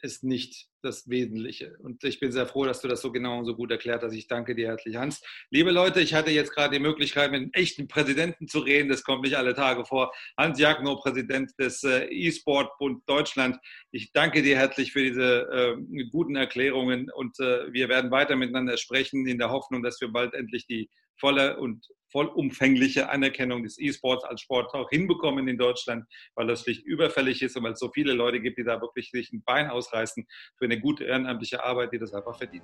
ist 0.02 0.24
nicht 0.24 0.68
das 0.82 1.10
Wesentliche. 1.10 1.76
Und 1.80 2.04
ich 2.04 2.20
bin 2.20 2.32
sehr 2.32 2.48
froh, 2.48 2.66
dass 2.66 2.82
du 2.82 2.88
das 2.88 3.02
so 3.02 3.12
genau 3.12 3.40
und 3.40 3.46
so 3.46 3.56
gut 3.56 3.72
erklärt 3.72 4.02
hast. 4.04 4.14
Ich 4.14 4.28
danke 4.28 4.56
dir 4.56 4.68
herzlich, 4.68 4.96
Hans. 4.96 5.22
Liebe 5.52 5.72
Leute, 5.72 6.00
ich 6.02 6.14
hatte 6.14 6.32
jetzt 6.32 6.54
gerade 6.54 6.74
die 6.74 6.82
Möglichkeit, 6.82 7.32
mit 7.32 7.42
einem 7.42 7.52
echten 7.54 7.88
Präsidenten 7.88 8.48
zu 8.48 8.60
reden. 8.60 8.90
Das 8.90 9.04
kommt 9.04 9.24
nicht 9.24 9.36
alle 9.36 9.54
Tage 9.54 9.86
vor. 9.86 10.12
Hans 10.38 10.60
Jagno, 10.60 10.96
Präsident 10.98 11.52
des 11.60 11.84
äh, 11.84 12.06
E-Sport-Bund 12.06 13.04
Deutschland. 13.08 13.58
Ich 13.92 14.12
danke 14.14 14.42
dir 14.42 14.58
herzlich 14.58 14.92
für 14.92 15.04
diese 15.04 15.50
äh, 15.52 16.06
guten 16.12 16.36
Erklärungen 16.36 17.10
und 17.12 17.40
äh, 17.40 17.72
wir 17.72 17.90
werden 17.90 18.12
weiter 18.12 18.36
miteinander 18.36 18.78
sprechen 18.78 19.28
in 19.28 19.38
der 19.38 19.50
Hoffnung, 19.50 19.84
dass 19.84 20.00
wir 20.00 20.10
bald 20.10 20.34
endlich 20.34 20.66
die 20.68 20.90
volle 21.20 21.58
und 21.58 21.86
vollumfängliche 22.12 23.10
Anerkennung 23.10 23.64
des 23.64 23.80
E-Sports 23.80 24.24
als 24.26 24.42
Sport 24.42 24.74
auch 24.74 24.90
hinbekommen 24.90 25.48
in 25.48 25.58
Deutschland, 25.58 26.06
weil 26.36 26.48
das 26.48 26.64
schlicht 26.64 26.86
überfällig 26.86 27.42
ist 27.42 27.56
und 27.58 27.64
weil 27.64 27.74
es 27.74 27.80
so 27.80 27.90
viele 27.94 28.14
Leute 28.14 28.40
gibt, 28.40 28.58
die 28.58 28.64
da 28.64 28.82
wirklich 28.82 29.12
sich 29.12 29.32
ein 29.32 29.44
Bein 29.44 29.70
ausreißen 29.70 30.26
für 30.58 30.66
eine 30.66 30.80
gute 30.80 31.04
ehrenamtliche 31.06 31.64
Arbeit, 31.64 31.94
die 31.94 32.00
das 32.00 32.14
einfach 32.14 32.38
verdient 32.38 32.64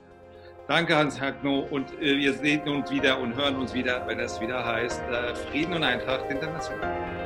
Danke, 0.68 0.96
Hans 0.96 1.22
Hagno, 1.22 1.60
und 1.70 1.94
äh, 2.02 2.18
wir 2.18 2.34
sehen 2.34 2.68
uns 2.68 2.90
wieder 2.90 3.20
und 3.20 3.36
hören 3.36 3.56
uns 3.58 3.74
wieder, 3.76 4.06
wenn 4.08 4.20
es 4.20 4.42
wieder 4.42 4.66
heißt 4.66 5.04
äh, 5.12 5.36
Frieden 5.36 5.74
und 5.74 5.84
Eintracht 5.84 6.26
international. 6.32 7.25